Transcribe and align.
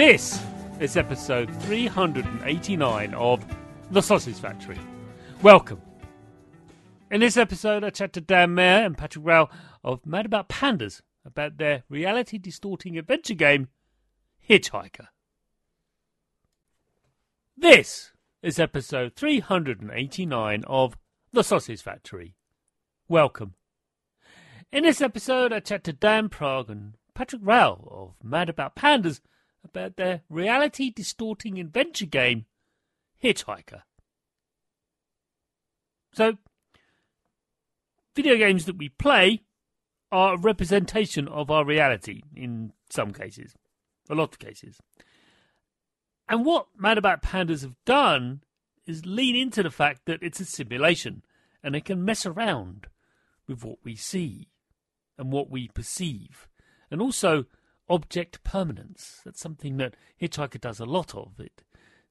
This 0.00 0.42
is 0.80 0.96
episode 0.96 1.54
389 1.64 3.12
of 3.12 3.44
The 3.90 4.00
Sausage 4.00 4.38
Factory. 4.38 4.78
Welcome. 5.42 5.82
In 7.10 7.20
this 7.20 7.36
episode, 7.36 7.84
I 7.84 7.90
chat 7.90 8.14
to 8.14 8.22
Dan 8.22 8.54
Mayer 8.54 8.86
and 8.86 8.96
Patrick 8.96 9.26
Rau 9.26 9.50
of 9.84 10.06
Mad 10.06 10.24
About 10.24 10.48
Pandas 10.48 11.02
about 11.22 11.58
their 11.58 11.84
reality 11.90 12.38
distorting 12.38 12.96
adventure 12.96 13.34
game, 13.34 13.68
Hitchhiker. 14.48 15.08
This 17.54 18.12
is 18.42 18.58
episode 18.58 19.14
389 19.16 20.64
of 20.66 20.96
The 21.34 21.44
Sausage 21.44 21.82
Factory. 21.82 22.36
Welcome. 23.06 23.52
In 24.72 24.84
this 24.84 25.02
episode, 25.02 25.52
I 25.52 25.60
chat 25.60 25.84
to 25.84 25.92
Dan 25.92 26.30
Prague 26.30 26.70
and 26.70 26.94
Patrick 27.12 27.42
Rau 27.44 27.86
of 27.90 28.14
Mad 28.26 28.48
About 28.48 28.74
Pandas 28.74 29.20
about 29.64 29.96
their 29.96 30.22
reality 30.28 30.90
distorting 30.90 31.58
adventure 31.58 32.06
game, 32.06 32.46
Hitchhiker. 33.22 33.82
So, 36.12 36.38
video 38.16 38.36
games 38.36 38.64
that 38.64 38.78
we 38.78 38.88
play 38.88 39.42
are 40.10 40.34
a 40.34 40.38
representation 40.38 41.28
of 41.28 41.50
our 41.50 41.64
reality 41.64 42.22
in 42.34 42.72
some 42.88 43.12
cases, 43.12 43.54
a 44.08 44.14
lot 44.14 44.32
of 44.32 44.38
cases. 44.38 44.80
And 46.28 46.44
what 46.44 46.66
Mad 46.76 46.98
About 46.98 47.22
Pandas 47.22 47.62
have 47.62 47.76
done 47.84 48.42
is 48.86 49.06
lean 49.06 49.36
into 49.36 49.62
the 49.62 49.70
fact 49.70 50.02
that 50.06 50.22
it's 50.22 50.40
a 50.40 50.44
simulation 50.44 51.22
and 51.62 51.74
they 51.74 51.80
can 51.80 52.04
mess 52.04 52.26
around 52.26 52.86
with 53.46 53.64
what 53.64 53.78
we 53.84 53.94
see 53.94 54.48
and 55.18 55.32
what 55.32 55.50
we 55.50 55.68
perceive. 55.68 56.48
And 56.90 57.00
also, 57.00 57.44
object 57.90 58.42
permanence. 58.44 59.20
That's 59.24 59.40
something 59.40 59.76
that 59.76 59.96
Hitchhiker 60.20 60.60
does 60.60 60.80
a 60.80 60.86
lot 60.86 61.14
of. 61.14 61.38
It 61.38 61.62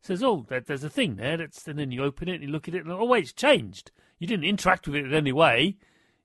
says, 0.01 0.21
oh, 0.21 0.45
there's 0.49 0.83
a 0.83 0.89
thing 0.89 1.15
there, 1.15 1.37
that's, 1.37 1.67
and 1.67 1.79
then 1.79 1.91
you 1.91 2.03
open 2.03 2.27
it 2.27 2.35
and 2.35 2.43
you 2.43 2.49
look 2.49 2.67
at 2.67 2.75
it, 2.75 2.83
and 2.83 2.91
oh, 2.91 3.05
wait, 3.05 3.23
it's 3.23 3.33
changed. 3.33 3.91
You 4.19 4.27
didn't 4.27 4.45
interact 4.45 4.87
with 4.87 4.97
it 4.97 5.05
in 5.05 5.13
any 5.13 5.31
way. 5.31 5.77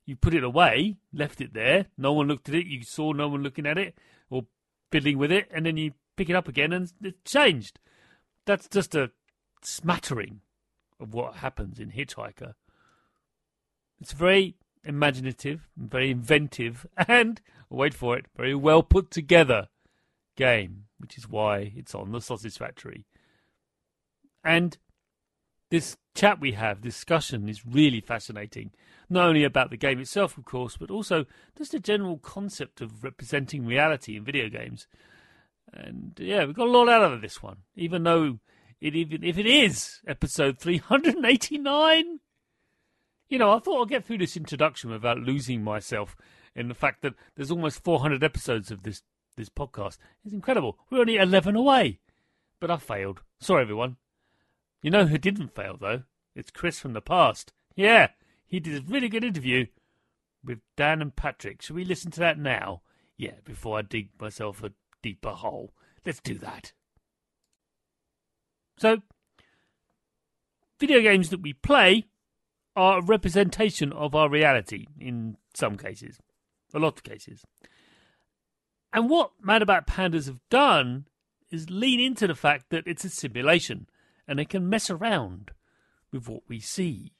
You 0.04 0.16
put 0.16 0.34
it 0.34 0.44
away, 0.44 0.97
left 1.12 1.41
it 1.41 1.54
there. 1.54 1.87
No 1.97 2.12
one 2.12 2.28
looked 2.28 2.48
at 2.48 2.54
it. 2.54 2.66
You 2.66 2.82
saw 2.82 3.12
no 3.12 3.28
one 3.28 3.42
looking 3.42 3.66
at 3.66 3.78
it 3.78 3.97
or 4.28 4.42
fiddling 4.91 5.16
with 5.16 5.32
it, 5.32 5.48
and 5.50 5.65
then 5.65 5.76
you 5.76 5.92
pick 6.16 6.28
it 6.28 6.36
up 6.36 6.48
again 6.48 6.72
and 6.72 6.92
it's 7.03 7.32
changed. 7.32 7.78
That's 8.44 8.69
just 8.69 8.94
a 8.94 9.10
smattering 9.62 10.41
of 11.00 11.15
what 11.15 11.36
happens 11.36 11.81
in 11.81 11.92
Hitchhiker. 11.92 12.54
It's 14.00 14.12
very 14.12 14.56
imaginative, 14.84 15.69
very 15.77 16.11
inventive, 16.11 16.87
and 17.09 17.41
wait 17.71 17.95
for 17.95 18.17
it, 18.17 18.27
very 18.37 18.55
well 18.55 18.83
put 18.83 19.11
together 19.11 19.69
game, 20.37 20.84
which 20.99 21.17
is 21.17 21.28
why 21.28 21.72
it's 21.77 21.95
on 21.95 22.12
the 22.12 22.21
Sausage 22.21 22.59
Factory. 22.59 23.05
And 24.43 24.77
this 25.71 25.97
chat 26.15 26.41
we 26.41 26.53
have, 26.53 26.81
discussion, 26.81 27.49
is 27.49 27.67
really 27.67 28.00
fascinating. 28.00 28.72
Not 29.09 29.28
only 29.28 29.45
about 29.45 29.71
the 29.71 29.77
game 29.77 30.00
itself, 30.00 30.39
of 30.39 30.45
course, 30.45 30.77
but 30.77 30.91
also 30.91 31.25
just 31.56 31.72
the 31.72 31.81
general 31.81 32.19
concept 32.19 32.81
of 32.81 33.03
representing 33.05 33.66
reality 33.66 34.16
in 34.16 34.25
video 34.25 34.49
games. 34.49 34.87
And 35.72 36.12
yeah, 36.19 36.45
we 36.45 36.53
got 36.53 36.69
a 36.69 36.71
lot 36.71 36.89
out 36.89 37.12
of 37.12 37.21
this 37.21 37.43
one, 37.43 37.59
even 37.75 38.05
though 38.05 38.39
it 38.81 38.95
even 38.95 39.25
if 39.25 39.39
it 39.39 39.47
is 39.47 40.01
episode 40.06 40.59
389 40.59 42.21
you 43.29 43.39
know, 43.39 43.53
I 43.53 43.59
thought 43.59 43.83
I'd 43.83 43.89
get 43.89 44.05
through 44.05 44.19
this 44.19 44.37
introduction 44.37 44.91
without 44.91 45.19
losing 45.19 45.62
myself 45.62 46.17
in 46.55 46.69
the 46.69 46.75
fact 46.75 47.03
that 47.03 47.15
there's 47.35 47.51
almost 47.51 47.83
400 47.83 48.23
episodes 48.23 48.71
of 48.71 48.83
this 48.83 49.03
this 49.37 49.49
podcast. 49.49 49.99
It's 50.25 50.33
incredible. 50.33 50.79
We're 50.91 51.01
only 51.01 51.17
11 51.17 51.57
away, 51.57 51.99
but 52.61 52.71
I 52.71 52.77
failed. 52.77 53.23
Sorry, 53.41 53.63
everyone. 53.63 53.97
You 54.83 54.91
know 54.91 55.07
who 55.07 55.19
didn't 55.19 55.55
fail 55.55 55.77
though? 55.81 56.03
It's 56.37 56.51
Chris 56.51 56.79
from 56.79 56.93
the 56.93 57.01
past. 57.01 57.53
Yeah, 57.75 58.09
he 58.47 58.61
did 58.61 58.77
a 58.77 58.87
really 58.87 59.09
good 59.09 59.25
interview 59.25 59.67
with 60.45 60.61
Dan 60.77 61.03
and 61.03 61.17
Patrick. 61.17 61.63
Should 61.63 61.77
we 61.77 61.84
listen 61.84 62.11
to 62.13 62.21
that 62.21 62.39
now? 62.39 62.83
Yeah, 63.17 63.34
before 63.45 63.79
I 63.79 63.83
dig 63.83 64.11
myself 64.21 64.63
a 64.63 64.73
deeper 65.03 65.31
hole. 65.31 65.73
Let's 66.05 66.21
do 66.21 66.34
that. 66.39 66.73
So, 68.77 69.03
video 70.79 71.01
games 71.01 71.31
that 71.31 71.41
we 71.41 71.53
play 71.53 72.07
are 72.77 72.99
a 72.99 73.03
representation 73.03 73.93
of 73.93 74.15
our 74.15 74.29
reality 74.29 74.87
in 75.01 75.37
some 75.55 75.77
cases, 75.77 76.19
a 76.73 76.79
lot 76.79 76.97
of 76.97 77.03
cases. 77.03 77.45
And 78.93 79.11
what 79.11 79.33
Mad 79.41 79.62
About 79.62 79.87
Pandas 79.87 80.27
have 80.27 80.41
done 80.51 81.07
is 81.51 81.71
lean 81.71 82.01
into 82.01 82.27
the 82.27 82.34
fact 82.34 82.67
that 82.71 82.87
it's 82.87 83.04
a 83.04 83.10
simulation 83.10 83.89
and 84.27 84.39
they 84.39 84.45
can 84.45 84.69
mess 84.69 84.91
around 84.91 85.51
with 86.13 86.28
what 86.28 86.43
we 86.48 86.60
see 86.60 87.13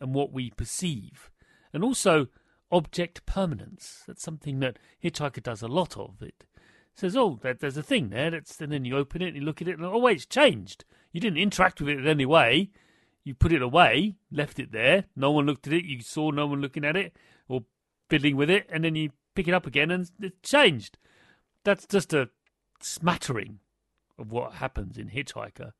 and 0.00 0.14
what 0.14 0.32
we 0.32 0.50
perceive. 0.50 1.30
And 1.72 1.84
also 1.84 2.28
object 2.70 3.24
permanence. 3.26 4.02
That's 4.06 4.22
something 4.22 4.60
that 4.60 4.78
Hitchhiker 5.02 5.42
does 5.42 5.62
a 5.62 5.68
lot 5.68 5.96
of. 5.96 6.22
It 6.22 6.44
says, 6.94 7.16
oh, 7.16 7.38
there's 7.42 7.76
a 7.76 7.82
thing 7.82 8.08
there, 8.08 8.30
that's, 8.30 8.60
and 8.60 8.72
then 8.72 8.84
you 8.84 8.96
open 8.96 9.22
it 9.22 9.28
and 9.28 9.36
you 9.36 9.42
look 9.42 9.62
at 9.62 9.68
it, 9.68 9.76
and 9.76 9.84
oh, 9.84 9.98
wait, 9.98 10.16
it's 10.16 10.26
changed. 10.26 10.84
You 11.12 11.20
didn't 11.20 11.38
interact 11.38 11.80
with 11.80 11.90
it 11.90 11.98
in 11.98 12.06
any 12.06 12.26
way 12.26 12.70
you 13.24 13.34
put 13.34 13.52
it 13.52 13.62
away, 13.62 14.16
left 14.30 14.58
it 14.58 14.72
there, 14.72 15.04
no 15.14 15.30
one 15.30 15.46
looked 15.46 15.66
at 15.66 15.72
it, 15.72 15.84
you 15.84 16.00
saw 16.00 16.30
no 16.30 16.46
one 16.46 16.60
looking 16.60 16.84
at 16.84 16.96
it 16.96 17.16
or 17.48 17.64
fiddling 18.08 18.36
with 18.36 18.50
it, 18.50 18.66
and 18.70 18.84
then 18.84 18.94
you 18.94 19.10
pick 19.34 19.48
it 19.48 19.54
up 19.54 19.66
again 19.66 19.90
and 19.90 20.10
it's 20.20 20.50
changed. 20.50 20.98
That's 21.64 21.86
just 21.86 22.12
a 22.12 22.30
smattering 22.80 23.60
of 24.18 24.32
what 24.32 24.54
happens 24.54 24.98
in 24.98 25.10
Hitchhiker. 25.10 25.72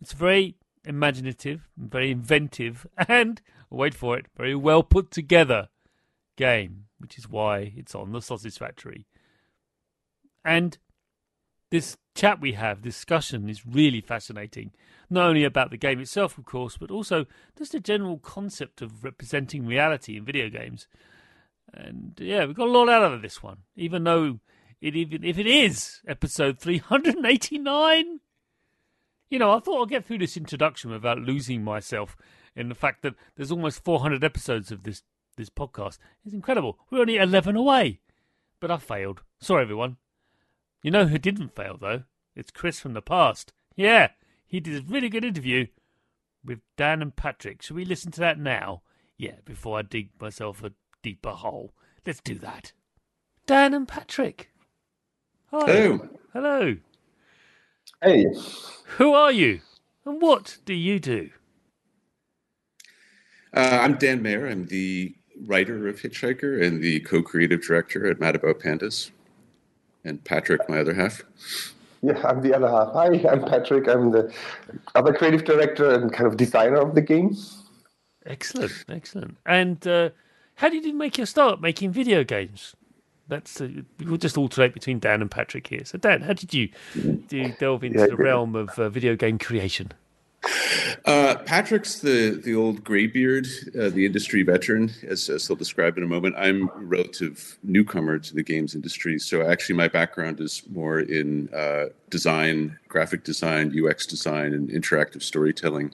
It's 0.00 0.12
very 0.12 0.56
imaginative, 0.84 1.68
very 1.76 2.10
inventive, 2.10 2.86
and 3.08 3.40
oh, 3.72 3.76
wait 3.76 3.94
for 3.94 4.18
it, 4.18 4.26
very 4.36 4.54
well 4.54 4.82
put 4.82 5.10
together 5.10 5.68
game, 6.36 6.86
which 6.98 7.16
is 7.18 7.28
why 7.28 7.72
it's 7.76 7.94
on 7.94 8.12
the 8.12 8.20
Sausage 8.20 8.58
Factory. 8.58 9.06
And 10.44 10.76
this 11.74 11.96
chat 12.14 12.40
we 12.40 12.52
have, 12.52 12.82
discussion, 12.82 13.48
is 13.48 13.66
really 13.66 14.00
fascinating. 14.00 14.70
Not 15.10 15.26
only 15.26 15.42
about 15.42 15.72
the 15.72 15.76
game 15.76 15.98
itself, 15.98 16.38
of 16.38 16.44
course, 16.44 16.76
but 16.76 16.88
also 16.88 17.26
just 17.58 17.72
the 17.72 17.80
general 17.80 18.18
concept 18.18 18.80
of 18.80 19.02
representing 19.02 19.66
reality 19.66 20.16
in 20.16 20.24
video 20.24 20.48
games. 20.48 20.86
And 21.72 22.14
yeah, 22.18 22.44
we 22.44 22.54
got 22.54 22.68
a 22.68 22.70
lot 22.70 22.88
out 22.88 23.12
of 23.12 23.22
this 23.22 23.42
one, 23.42 23.58
even 23.74 24.04
though 24.04 24.38
it 24.80 24.94
even 24.94 25.24
if 25.24 25.36
it 25.36 25.48
is 25.48 26.00
episode 26.06 26.60
389. 26.60 28.20
You 29.28 29.38
know, 29.40 29.50
I 29.50 29.58
thought 29.58 29.82
I'd 29.82 29.90
get 29.90 30.04
through 30.04 30.18
this 30.18 30.36
introduction 30.36 30.92
without 30.92 31.18
losing 31.18 31.64
myself 31.64 32.16
in 32.54 32.68
the 32.68 32.76
fact 32.76 33.02
that 33.02 33.14
there's 33.34 33.50
almost 33.50 33.82
400 33.82 34.22
episodes 34.22 34.70
of 34.70 34.84
this 34.84 35.02
this 35.36 35.50
podcast. 35.50 35.98
It's 36.24 36.34
incredible. 36.34 36.78
We're 36.88 37.00
only 37.00 37.16
11 37.16 37.56
away, 37.56 37.98
but 38.60 38.70
I 38.70 38.76
failed. 38.76 39.22
Sorry, 39.40 39.62
everyone. 39.62 39.96
You 40.84 40.90
know 40.90 41.06
who 41.06 41.16
didn't 41.16 41.56
fail 41.56 41.78
though? 41.80 42.02
It's 42.36 42.50
Chris 42.50 42.78
from 42.78 42.92
the 42.92 43.00
past. 43.00 43.54
Yeah, 43.74 44.08
he 44.46 44.60
did 44.60 44.82
a 44.82 44.86
really 44.86 45.08
good 45.08 45.24
interview 45.24 45.68
with 46.44 46.58
Dan 46.76 47.00
and 47.00 47.16
Patrick. 47.16 47.62
Should 47.62 47.76
we 47.76 47.86
listen 47.86 48.12
to 48.12 48.20
that 48.20 48.38
now? 48.38 48.82
Yeah, 49.16 49.36
before 49.46 49.78
I 49.78 49.82
dig 49.82 50.10
myself 50.20 50.62
a 50.62 50.72
deeper 51.02 51.30
hole. 51.30 51.72
Let's 52.06 52.20
do 52.20 52.34
that. 52.40 52.72
Dan 53.46 53.72
and 53.72 53.88
Patrick. 53.88 54.50
Hi. 55.52 55.64
Hello. 55.64 56.08
Hello. 56.34 56.76
Hey. 58.02 58.26
Who 58.98 59.14
are 59.14 59.32
you? 59.32 59.62
And 60.04 60.20
what 60.20 60.58
do 60.66 60.74
you 60.74 61.00
do? 61.00 61.30
Uh, 63.54 63.78
I'm 63.80 63.94
Dan 63.94 64.20
Mayer. 64.20 64.46
I'm 64.46 64.66
the 64.66 65.14
writer 65.46 65.88
of 65.88 66.02
Hitchhiker 66.02 66.62
and 66.62 66.82
the 66.82 67.00
co-creative 67.00 67.62
director 67.62 68.06
at 68.06 68.20
Mad 68.20 68.36
About 68.36 68.60
Pandas. 68.60 69.12
And 70.04 70.22
Patrick, 70.24 70.68
my 70.68 70.80
other 70.80 70.94
half. 70.94 71.22
Yeah, 72.02 72.20
I'm 72.26 72.42
the 72.42 72.54
other 72.54 72.68
half. 72.68 72.92
Hi, 72.92 73.06
I'm 73.30 73.42
Patrick. 73.44 73.88
I'm 73.88 74.10
the 74.10 74.32
other 74.94 75.14
creative 75.14 75.44
director 75.44 75.90
and 75.90 76.12
kind 76.12 76.26
of 76.26 76.36
designer 76.36 76.76
of 76.76 76.94
the 76.94 77.00
game. 77.00 77.34
Excellent, 78.26 78.72
excellent. 78.88 79.38
And 79.46 79.86
uh, 79.86 80.10
how 80.56 80.68
did 80.68 80.84
you 80.84 80.92
make 80.92 81.16
your 81.16 81.26
start 81.26 81.60
making 81.60 81.92
video 81.92 82.22
games? 82.24 82.74
That's 83.28 83.60
uh, 83.60 83.68
we'll 84.00 84.18
just 84.18 84.36
alternate 84.36 84.74
between 84.74 84.98
Dan 84.98 85.22
and 85.22 85.30
Patrick 85.30 85.66
here. 85.66 85.84
So, 85.84 85.96
Dan, 85.96 86.20
how 86.20 86.34
did 86.34 86.52
you, 86.52 86.68
do 86.94 87.38
you 87.38 87.54
delve 87.58 87.82
into 87.82 88.00
yeah, 88.00 88.06
the 88.08 88.16
realm 88.16 88.54
of 88.54 88.78
uh, 88.78 88.90
video 88.90 89.16
game 89.16 89.38
creation? 89.38 89.92
Uh, 91.06 91.36
Patrick's 91.44 91.98
the 91.98 92.30
the 92.30 92.54
old 92.54 92.82
graybeard, 92.82 93.46
uh, 93.78 93.90
the 93.90 94.06
industry 94.06 94.42
veteran, 94.42 94.90
as, 95.06 95.28
as 95.28 95.46
he'll 95.46 95.56
describe 95.56 95.98
in 95.98 96.02
a 96.02 96.06
moment. 96.06 96.34
I'm 96.38 96.70
a 96.70 96.78
relative 96.78 97.58
newcomer 97.62 98.18
to 98.18 98.34
the 98.34 98.42
games 98.42 98.74
industry, 98.74 99.18
so 99.18 99.42
actually 99.46 99.74
my 99.74 99.88
background 99.88 100.40
is 100.40 100.62
more 100.70 101.00
in 101.00 101.52
uh, 101.52 101.86
design, 102.08 102.78
graphic 102.88 103.22
design, 103.22 103.74
UX 103.78 104.06
design, 104.06 104.54
and 104.54 104.70
interactive 104.70 105.22
storytelling. 105.22 105.92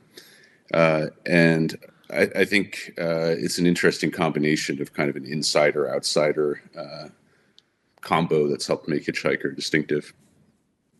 Uh, 0.72 1.06
and 1.26 1.76
I, 2.12 2.28
I 2.36 2.44
think 2.44 2.92
uh, 2.96 3.34
it's 3.36 3.58
an 3.58 3.66
interesting 3.66 4.12
combination 4.12 4.80
of 4.80 4.92
kind 4.92 5.10
of 5.10 5.16
an 5.16 5.24
insider 5.24 5.92
outsider 5.92 6.62
uh, 6.78 7.08
combo 8.00 8.48
that's 8.48 8.66
helped 8.66 8.88
make 8.88 9.06
Hitchhiker 9.06 9.56
distinctive. 9.56 10.14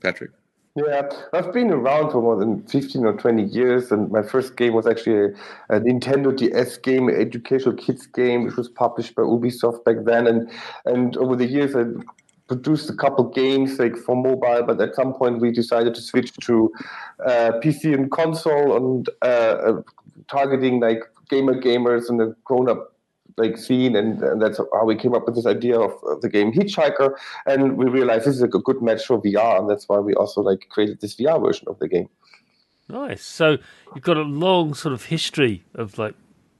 Patrick. 0.01 0.33
Yeah, 0.77 1.09
I've 1.33 1.53
been 1.53 1.73
around 1.73 2.13
for 2.13 2.23
more 2.23 2.37
than 2.37 2.63
15 2.69 3.05
or 3.05 3.15
20 3.15 3.43
years, 3.43 3.91
and 3.91 4.09
my 4.11 4.23
first 4.23 4.57
game 4.57 4.73
was 4.73 4.87
actually 4.87 5.35
a, 5.69 5.77
a 5.77 5.81
Nintendo 5.81 6.37
DS 6.37 6.77
game, 6.77 7.09
an 7.09 7.17
educational 7.17 7.75
kids 7.75 8.07
game, 8.07 8.45
which 8.45 8.55
was 8.55 8.69
published 8.69 9.17
by 9.17 9.23
Ubisoft 9.23 9.85
back 9.85 9.97
then. 10.05 10.29
And, 10.29 10.51
and 10.85 11.17
over 11.17 11.35
the 11.35 11.47
years, 11.47 11.75
I 11.75 11.87
produced 12.47 12.89
a 12.89 12.95
couple 12.95 13.25
games 13.25 13.81
like 13.81 13.97
for 13.97 14.15
mobile, 14.15 14.63
but 14.65 14.81
at 14.81 14.95
some 14.95 15.13
point 15.13 15.41
we 15.41 15.51
decided 15.51 15.95
to 15.95 16.01
switch 16.01 16.33
to 16.35 16.73
uh, 17.27 17.53
PC 17.63 17.93
and 17.93 18.11
console 18.11 18.77
and 18.77 19.09
uh, 19.23 19.25
uh, 19.25 19.83
targeting 20.29 20.79
like 20.79 21.03
gamer 21.29 21.61
gamers 21.61 22.09
and 22.09 22.21
the 22.21 22.35
grown 22.45 22.69
up 22.69 22.93
like 23.37 23.57
scene, 23.57 23.97
and, 23.97 24.23
and, 24.23 24.41
that's 24.41 24.59
how 24.59 24.85
we 24.85 24.97
came 24.97 25.15
up 25.15 25.27
with 25.27 25.35
this 25.35 25.47
idea 25.47 25.79
of, 25.79 26.21
the 26.21 26.29
game 26.29 26.53
Hitchhiker. 26.53 27.15
And 27.47 27.77
we 27.77 27.87
realized 27.87 28.27
this 28.27 28.37
is 28.37 28.43
a 28.43 28.49
good 28.49 28.83
match 28.83 29.07
for 29.07 29.21
VR, 29.21 29.59
and 29.59 29.69
that's 29.69 29.89
why 29.89 29.99
we 29.99 30.15
also 30.15 30.41
like 30.41 30.69
created 30.71 31.01
this 31.01 31.17
VR 31.17 31.45
version 31.45 31.69
of 31.69 31.79
the 31.79 31.89
game. 31.89 32.09
Nice. 32.89 33.23
So 33.23 33.59
you've 33.95 34.05
got 34.05 34.17
a 34.17 34.23
long 34.23 34.75
sort 34.75 34.93
of 34.93 35.07
history 35.07 35.65
of 35.75 35.99
like 35.99 36.15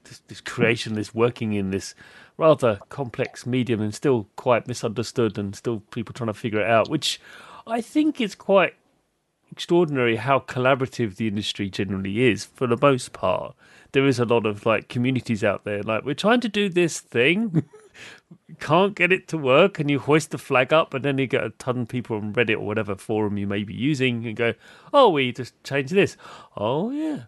this, 0.05 0.21
this 0.27 0.41
creation, 0.41 0.95
this 0.95 1.13
working 1.13 1.53
in 1.53 1.71
this 1.71 1.93
rather 2.37 2.79
complex 2.89 3.45
medium, 3.45 3.81
and 3.81 3.93
still 3.93 4.27
quite 4.35 4.67
misunderstood, 4.67 5.37
and 5.37 5.55
still 5.55 5.81
people 5.91 6.13
trying 6.13 6.27
to 6.27 6.33
figure 6.33 6.61
it 6.61 6.69
out. 6.69 6.89
Which 6.89 7.19
I 7.67 7.81
think 7.81 8.21
is 8.21 8.35
quite 8.35 8.73
extraordinary 9.51 10.15
how 10.15 10.39
collaborative 10.39 11.15
the 11.15 11.27
industry 11.27 11.69
generally 11.69 12.23
is 12.23 12.45
for 12.45 12.67
the 12.67 12.77
most 12.81 13.11
part 13.11 13.55
there 13.91 14.07
is 14.07 14.19
a 14.19 14.25
lot 14.25 14.45
of 14.45 14.65
like 14.65 14.87
communities 14.87 15.43
out 15.43 15.63
there. 15.63 15.83
Like 15.83 16.05
we're 16.05 16.15
trying 16.15 16.41
to 16.41 16.49
do 16.49 16.69
this 16.69 16.99
thing, 16.99 17.63
can't 18.59 18.95
get 18.95 19.11
it 19.11 19.27
to 19.29 19.37
work, 19.37 19.79
and 19.79 19.89
you 19.89 19.99
hoist 19.99 20.31
the 20.31 20.37
flag 20.37 20.71
up, 20.71 20.93
and 20.93 21.03
then 21.03 21.17
you 21.17 21.27
get 21.27 21.43
a 21.43 21.49
ton 21.51 21.81
of 21.81 21.87
people 21.87 22.17
on 22.17 22.33
Reddit 22.33 22.55
or 22.55 22.65
whatever 22.65 22.95
forum 22.95 23.37
you 23.37 23.47
may 23.47 23.63
be 23.63 23.73
using, 23.73 24.25
and 24.25 24.35
go, 24.35 24.53
"Oh, 24.93 25.09
we 25.09 25.31
just 25.31 25.61
changed 25.63 25.93
this." 25.93 26.17
Oh 26.55 26.91
yeah. 26.91 27.23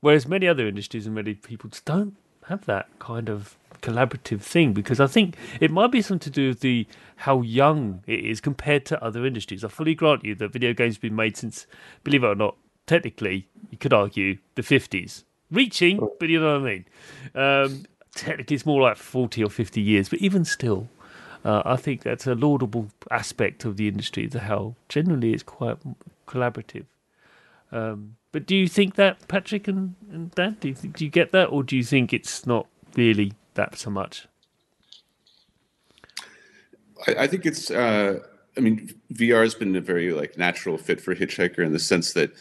Whereas 0.00 0.28
many 0.28 0.46
other 0.46 0.68
industries 0.68 1.06
and 1.06 1.14
many 1.14 1.34
people 1.34 1.70
just 1.70 1.84
don't 1.84 2.16
have 2.46 2.66
that 2.66 2.86
kind 2.98 3.28
of 3.28 3.56
collaborative 3.82 4.40
thing 4.40 4.72
because 4.72 5.00
I 5.00 5.06
think 5.06 5.36
it 5.60 5.70
might 5.70 5.92
be 5.92 6.02
something 6.02 6.20
to 6.20 6.30
do 6.30 6.48
with 6.48 6.60
the 6.60 6.86
how 7.16 7.40
young 7.42 8.02
it 8.06 8.24
is 8.24 8.40
compared 8.40 8.84
to 8.86 9.02
other 9.02 9.24
industries. 9.24 9.64
I 9.64 9.68
fully 9.68 9.94
grant 9.94 10.24
you 10.24 10.34
that 10.36 10.52
video 10.52 10.72
games 10.74 10.96
have 10.96 11.02
been 11.02 11.16
made 11.16 11.36
since, 11.36 11.66
believe 12.04 12.24
it 12.24 12.26
or 12.26 12.34
not, 12.34 12.56
technically 12.86 13.48
you 13.70 13.78
could 13.78 13.92
argue 13.92 14.38
the 14.54 14.62
fifties 14.62 15.24
reaching, 15.50 16.02
oh. 16.02 16.12
but 16.18 16.28
you 16.28 16.40
know 16.40 16.58
what 16.58 16.68
I 16.68 16.72
mean. 16.72 16.84
Um, 17.34 17.84
technically, 18.14 18.56
it's 18.56 18.66
more 18.66 18.82
like 18.82 18.96
forty 18.96 19.42
or 19.42 19.50
fifty 19.50 19.80
years, 19.80 20.08
but 20.08 20.20
even 20.20 20.44
still, 20.44 20.88
uh, 21.44 21.62
I 21.64 21.76
think 21.76 22.02
that's 22.02 22.26
a 22.26 22.34
laudable 22.34 22.88
aspect 23.10 23.64
of 23.64 23.76
the 23.76 23.88
industry. 23.88 24.26
The 24.26 24.40
how 24.40 24.74
generally 24.88 25.32
it's 25.32 25.42
quite 25.42 25.78
collaborative. 26.26 26.86
Um, 27.72 28.16
but 28.32 28.46
do 28.46 28.54
you 28.54 28.68
think 28.68 28.96
that 28.96 29.26
Patrick 29.28 29.66
and, 29.66 29.94
and 30.10 30.30
Dan? 30.32 30.56
Do 30.60 30.68
you 30.68 30.74
think, 30.74 30.96
do 30.96 31.04
you 31.04 31.10
get 31.10 31.32
that, 31.32 31.46
or 31.46 31.62
do 31.62 31.76
you 31.76 31.84
think 31.84 32.12
it's 32.12 32.46
not 32.46 32.66
really 32.96 33.32
that 33.56 33.76
so 33.78 33.90
much? 33.90 34.26
I, 37.06 37.14
I 37.24 37.26
think 37.26 37.44
it's. 37.46 37.70
Uh, 37.70 38.20
I 38.56 38.60
mean, 38.60 38.94
VR 39.12 39.42
has 39.42 39.54
been 39.54 39.76
a 39.76 39.80
very 39.80 40.12
like 40.12 40.38
natural 40.38 40.78
fit 40.78 41.00
for 41.00 41.14
Hitchhiker 41.14 41.58
in 41.58 41.72
the 41.72 41.78
sense 41.78 42.14
that 42.14 42.32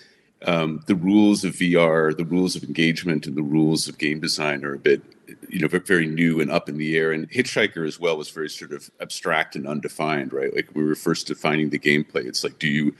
um, 0.46 0.82
the 0.88 0.96
rules 0.96 1.44
of 1.44 1.54
VR, 1.54 2.16
the 2.16 2.26
rules 2.26 2.56
of 2.56 2.64
engagement, 2.64 3.28
and 3.28 3.36
the 3.36 3.44
rules 3.44 3.88
of 3.88 3.98
game 3.98 4.20
design 4.20 4.64
are 4.64 4.74
a 4.74 4.80
bit, 4.80 5.02
you 5.50 5.60
know, 5.60 5.68
very 5.68 6.08
new 6.08 6.40
and 6.40 6.52
up 6.52 6.70
in 6.70 6.78
the 6.78 6.96
air. 6.98 7.12
And 7.12 7.30
Hitchhiker 7.30 7.86
as 7.88 8.00
well 8.00 8.18
was 8.18 8.30
very 8.30 8.50
sort 8.50 8.72
of 8.72 8.90
abstract 9.02 9.56
and 9.56 9.68
undefined, 9.68 10.34
right? 10.34 10.56
Like 10.56 10.70
we 10.74 10.84
were 10.84 10.96
first 10.96 11.28
defining 11.28 11.70
the 11.70 11.80
gameplay. 11.80 12.26
It's 12.26 12.44
like, 12.44 12.60
do 12.60 12.68
you, 12.68 12.96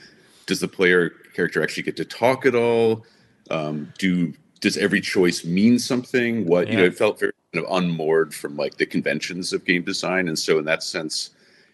does 0.46 0.60
the 0.60 0.68
player 0.68 1.10
character 1.34 1.62
actually 1.62 1.84
get 1.84 1.96
to 1.96 2.04
talk 2.04 2.46
at 2.46 2.54
all? 2.54 3.06
Um, 3.50 3.92
do 3.98 4.34
does 4.60 4.76
every 4.76 5.00
choice 5.00 5.44
mean 5.44 5.78
something? 5.78 6.46
What 6.46 6.66
yeah. 6.66 6.72
you 6.72 6.78
know, 6.80 6.86
it 6.86 6.98
felt 6.98 7.20
very 7.20 7.32
of 7.58 7.64
unmoored 7.70 8.34
from 8.34 8.56
like 8.56 8.76
the 8.76 8.86
conventions 8.86 9.52
of 9.52 9.64
game 9.64 9.82
design, 9.82 10.28
and 10.28 10.38
so 10.38 10.58
in 10.58 10.64
that 10.66 10.82
sense, 10.82 11.30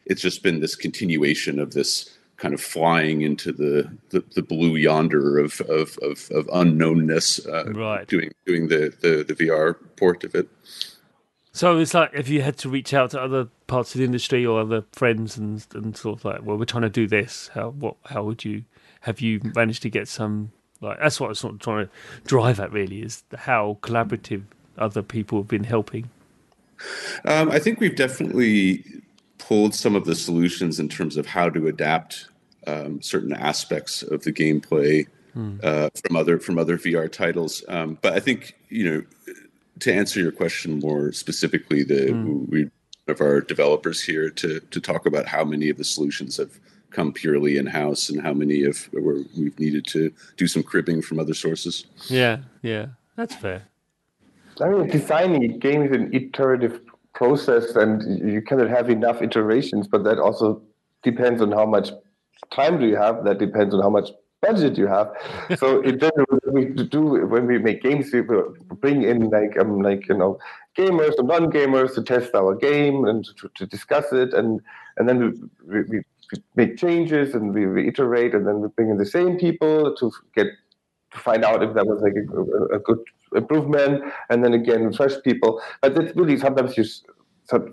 it's 0.06 0.22
just 0.22 0.42
been 0.42 0.60
this 0.60 0.74
continuation 0.74 1.58
of 1.58 1.72
this 1.72 2.16
kind 2.36 2.54
of 2.54 2.60
flying 2.60 3.22
into 3.22 3.52
the, 3.52 3.88
the, 4.10 4.24
the 4.34 4.42
blue 4.42 4.74
yonder 4.74 5.38
of 5.38 5.60
of, 5.62 5.96
of, 6.02 6.28
of 6.32 6.46
unknownness, 6.48 7.46
uh, 7.46 7.72
right. 7.72 8.08
doing 8.08 8.32
doing 8.46 8.68
the, 8.68 8.92
the, 9.00 9.24
the 9.24 9.34
VR 9.34 9.76
port 9.96 10.24
of 10.24 10.34
it. 10.34 10.48
So 11.52 11.78
it's 11.78 11.94
like 11.94 12.10
if 12.14 12.28
you 12.28 12.42
had 12.42 12.56
to 12.58 12.68
reach 12.68 12.94
out 12.94 13.10
to 13.10 13.20
other 13.20 13.48
parts 13.66 13.94
of 13.94 13.98
the 13.98 14.04
industry 14.04 14.44
or 14.44 14.60
other 14.60 14.84
friends 14.92 15.36
and 15.36 15.64
and 15.74 15.96
sort 15.96 16.18
of 16.18 16.24
like, 16.24 16.42
well, 16.42 16.56
we're 16.56 16.64
trying 16.64 16.82
to 16.82 16.88
do 16.88 17.06
this. 17.06 17.50
How 17.54 17.70
what 17.70 17.96
how 18.06 18.24
would 18.24 18.44
you 18.44 18.64
have 19.02 19.20
you 19.20 19.40
managed 19.54 19.82
to 19.82 19.90
get 19.90 20.08
some 20.08 20.52
like 20.80 20.98
that's 20.98 21.20
what 21.20 21.26
I 21.26 21.28
was 21.30 21.38
sort 21.38 21.54
of 21.54 21.60
trying 21.60 21.86
to 21.86 21.92
drive 22.24 22.58
at 22.58 22.72
really 22.72 23.02
is 23.02 23.22
how 23.36 23.78
collaborative 23.82 24.44
other 24.78 25.02
people 25.02 25.38
have 25.38 25.48
been 25.48 25.64
helping. 25.64 26.10
Um, 27.24 27.50
I 27.50 27.58
think 27.58 27.80
we've 27.80 27.96
definitely 27.96 28.84
pulled 29.38 29.74
some 29.74 29.94
of 29.94 30.04
the 30.04 30.14
solutions 30.14 30.80
in 30.80 30.88
terms 30.88 31.16
of 31.16 31.26
how 31.26 31.48
to 31.50 31.66
adapt 31.68 32.28
um, 32.66 33.02
certain 33.02 33.32
aspects 33.32 34.02
of 34.02 34.22
the 34.22 34.32
gameplay 34.32 35.06
hmm. 35.32 35.56
uh, 35.62 35.90
from 36.04 36.16
other 36.16 36.38
from 36.38 36.58
other 36.58 36.78
VR 36.78 37.10
titles. 37.10 37.64
Um, 37.68 37.98
but 38.02 38.14
I 38.14 38.20
think 38.20 38.56
you 38.68 38.90
know 38.90 39.02
to 39.80 39.92
answer 39.92 40.20
your 40.20 40.32
question 40.32 40.78
more 40.78 41.12
specifically, 41.12 41.82
the 41.82 42.12
hmm. 42.12 42.44
we 42.48 42.70
of 43.08 43.20
our 43.20 43.40
developers 43.40 44.02
here 44.02 44.30
to 44.30 44.60
to 44.60 44.80
talk 44.80 45.06
about 45.06 45.26
how 45.26 45.44
many 45.44 45.68
of 45.68 45.76
the 45.76 45.84
solutions 45.84 46.36
have 46.36 46.58
come 46.90 47.12
purely 47.12 47.56
in 47.56 47.66
house 47.66 48.10
and 48.10 48.22
how 48.22 48.32
many 48.32 48.64
of 48.64 48.84
where 48.92 49.24
we've 49.36 49.58
needed 49.58 49.86
to 49.86 50.12
do 50.36 50.46
some 50.46 50.62
cribbing 50.62 51.02
from 51.02 51.18
other 51.18 51.34
sources. 51.34 51.86
Yeah, 52.08 52.38
yeah, 52.62 52.86
that's 53.16 53.34
fair. 53.34 53.62
I 54.61 54.68
mean, 54.68 54.87
designing 54.88 55.44
a 55.44 55.49
game 55.49 55.82
is 55.82 55.92
an 55.92 56.12
iterative 56.12 56.80
process, 57.14 57.75
and 57.76 58.18
you 58.32 58.42
cannot 58.42 58.68
have 58.68 58.90
enough 58.90 59.23
iterations. 59.23 59.88
But 59.88 60.04
that 60.04 60.18
also 60.18 60.62
depends 61.02 61.40
on 61.40 61.52
how 61.52 61.66
much 61.66 61.90
time 62.52 62.78
do 62.78 62.87
you 62.87 62.97
have? 62.97 63.25
That 63.25 63.38
depends 63.38 63.75
on 63.75 63.82
how 63.82 63.90
much 63.90 64.11
budget 64.42 64.76
you 64.76 64.87
have. 64.87 65.09
So 65.59 65.80
in 65.82 65.99
general, 65.99 66.38
we 66.47 66.66
do 66.66 67.26
when 67.26 67.47
we 67.47 67.59
make 67.59 67.82
games, 67.82 68.12
we 68.12 68.23
bring 68.80 69.02
in 69.04 69.30
like 69.30 69.59
um 69.59 69.80
like 69.80 70.09
you 70.09 70.16
know 70.16 70.38
gamers 70.76 71.18
and 71.18 71.28
non-gamers 71.28 71.94
to 71.94 72.02
test 72.02 72.35
our 72.35 72.54
game 72.54 73.04
and 73.04 73.25
to, 73.38 73.49
to 73.54 73.66
discuss 73.66 74.12
it, 74.12 74.35
and 74.35 74.61
and 74.97 75.09
then 75.09 75.18
we, 75.66 75.82
we, 75.82 75.82
we 75.90 76.02
make 76.56 76.76
changes 76.76 77.35
and 77.35 77.54
we 77.54 77.64
reiterate, 77.64 78.35
and 78.35 78.47
then 78.47 78.61
we 78.61 78.68
bring 78.68 78.90
in 78.90 78.99
the 78.99 79.06
same 79.06 79.38
people 79.38 79.94
to 79.97 80.11
get 80.35 80.49
to 81.12 81.18
find 81.18 81.44
out 81.44 81.62
if 81.62 81.75
that 81.75 81.87
was 81.87 82.00
like 82.02 82.14
a, 82.16 82.76
a 82.76 82.78
good 82.78 82.99
improvement, 83.34 84.02
and 84.30 84.44
then 84.44 84.54
again 84.54 84.92
fresh 84.92 85.14
people. 85.24 85.60
But 85.80 85.96
it's 85.98 86.16
really 86.16 86.38
sometimes 86.38 86.76
you 86.76 86.84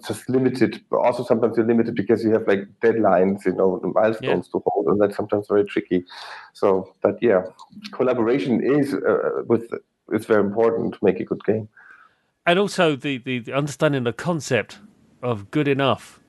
just 0.07 0.29
limited, 0.29 0.81
but 0.89 0.97
also 0.97 1.23
sometimes 1.23 1.55
you're 1.57 1.65
limited 1.65 1.95
because 1.95 2.23
you 2.23 2.31
have 2.31 2.47
like 2.47 2.67
deadlines, 2.81 3.45
you 3.45 3.53
know, 3.53 3.79
the 3.79 3.87
milestones 3.87 4.49
yeah. 4.53 4.59
to 4.59 4.63
hold, 4.65 4.87
and 4.87 5.01
that's 5.01 5.15
sometimes 5.15 5.47
very 5.47 5.63
tricky. 5.63 6.03
So, 6.53 6.93
but 7.01 7.21
yeah, 7.21 7.43
collaboration 7.91 8.61
is 8.63 8.93
uh, 8.93 9.43
with 9.47 9.69
it's 10.11 10.25
very 10.25 10.41
important 10.41 10.95
to 10.95 10.99
make 11.01 11.19
a 11.19 11.23
good 11.23 11.43
game. 11.45 11.69
And 12.45 12.57
also 12.57 12.95
the, 12.95 13.19
the, 13.19 13.39
the 13.39 13.53
understanding 13.53 14.03
the 14.03 14.13
concept 14.13 14.79
of 15.21 15.51
good 15.51 15.67
enough, 15.67 16.19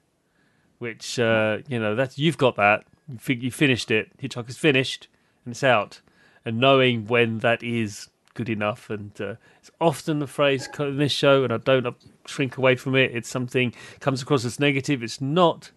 which 0.79 1.19
uh, 1.19 1.59
you 1.67 1.79
know 1.79 1.95
that 1.95 2.19
you've 2.19 2.39
got 2.39 2.57
that 2.57 2.85
you, 3.09 3.35
you 3.37 3.51
finished 3.51 3.91
it, 3.91 4.11
Hitchhiker's 4.19 4.57
finished, 4.57 5.09
and 5.45 5.53
it's 5.53 5.65
out, 5.65 6.01
and 6.45 6.59
knowing 6.59 7.07
when 7.07 7.39
that 7.39 7.63
is 7.63 8.09
good 8.41 8.49
enough. 8.49 8.89
And 8.89 9.13
uh, 9.21 9.35
it's 9.61 9.71
often 9.81 10.19
the 10.19 10.27
phrase 10.27 10.69
in 10.79 10.97
this 10.97 11.13
show, 11.13 11.45
and 11.45 11.53
I 11.53 11.59
don't 11.59 11.95
shrink 12.27 12.57
away 12.57 12.75
from 12.77 12.95
it. 12.97 13.15
It's 13.15 13.29
something 13.29 13.75
comes 14.01 14.23
across 14.23 14.45
as 14.47 14.59
negative. 14.59 15.03
It's 15.03 15.21
not. 15.21 15.71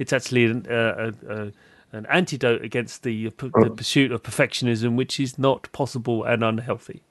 It's 0.00 0.12
actually 0.12 0.46
an, 0.46 0.66
uh, 0.68 1.12
uh, 1.28 1.50
an 1.92 2.06
antidote 2.06 2.62
against 2.64 3.04
the, 3.04 3.28
the 3.28 3.50
oh. 3.54 3.70
pursuit 3.70 4.10
of 4.10 4.22
perfectionism, 4.22 4.96
which 4.96 5.20
is 5.20 5.38
not 5.38 5.70
possible 5.72 6.24
and 6.24 6.42
unhealthy. 6.42 7.02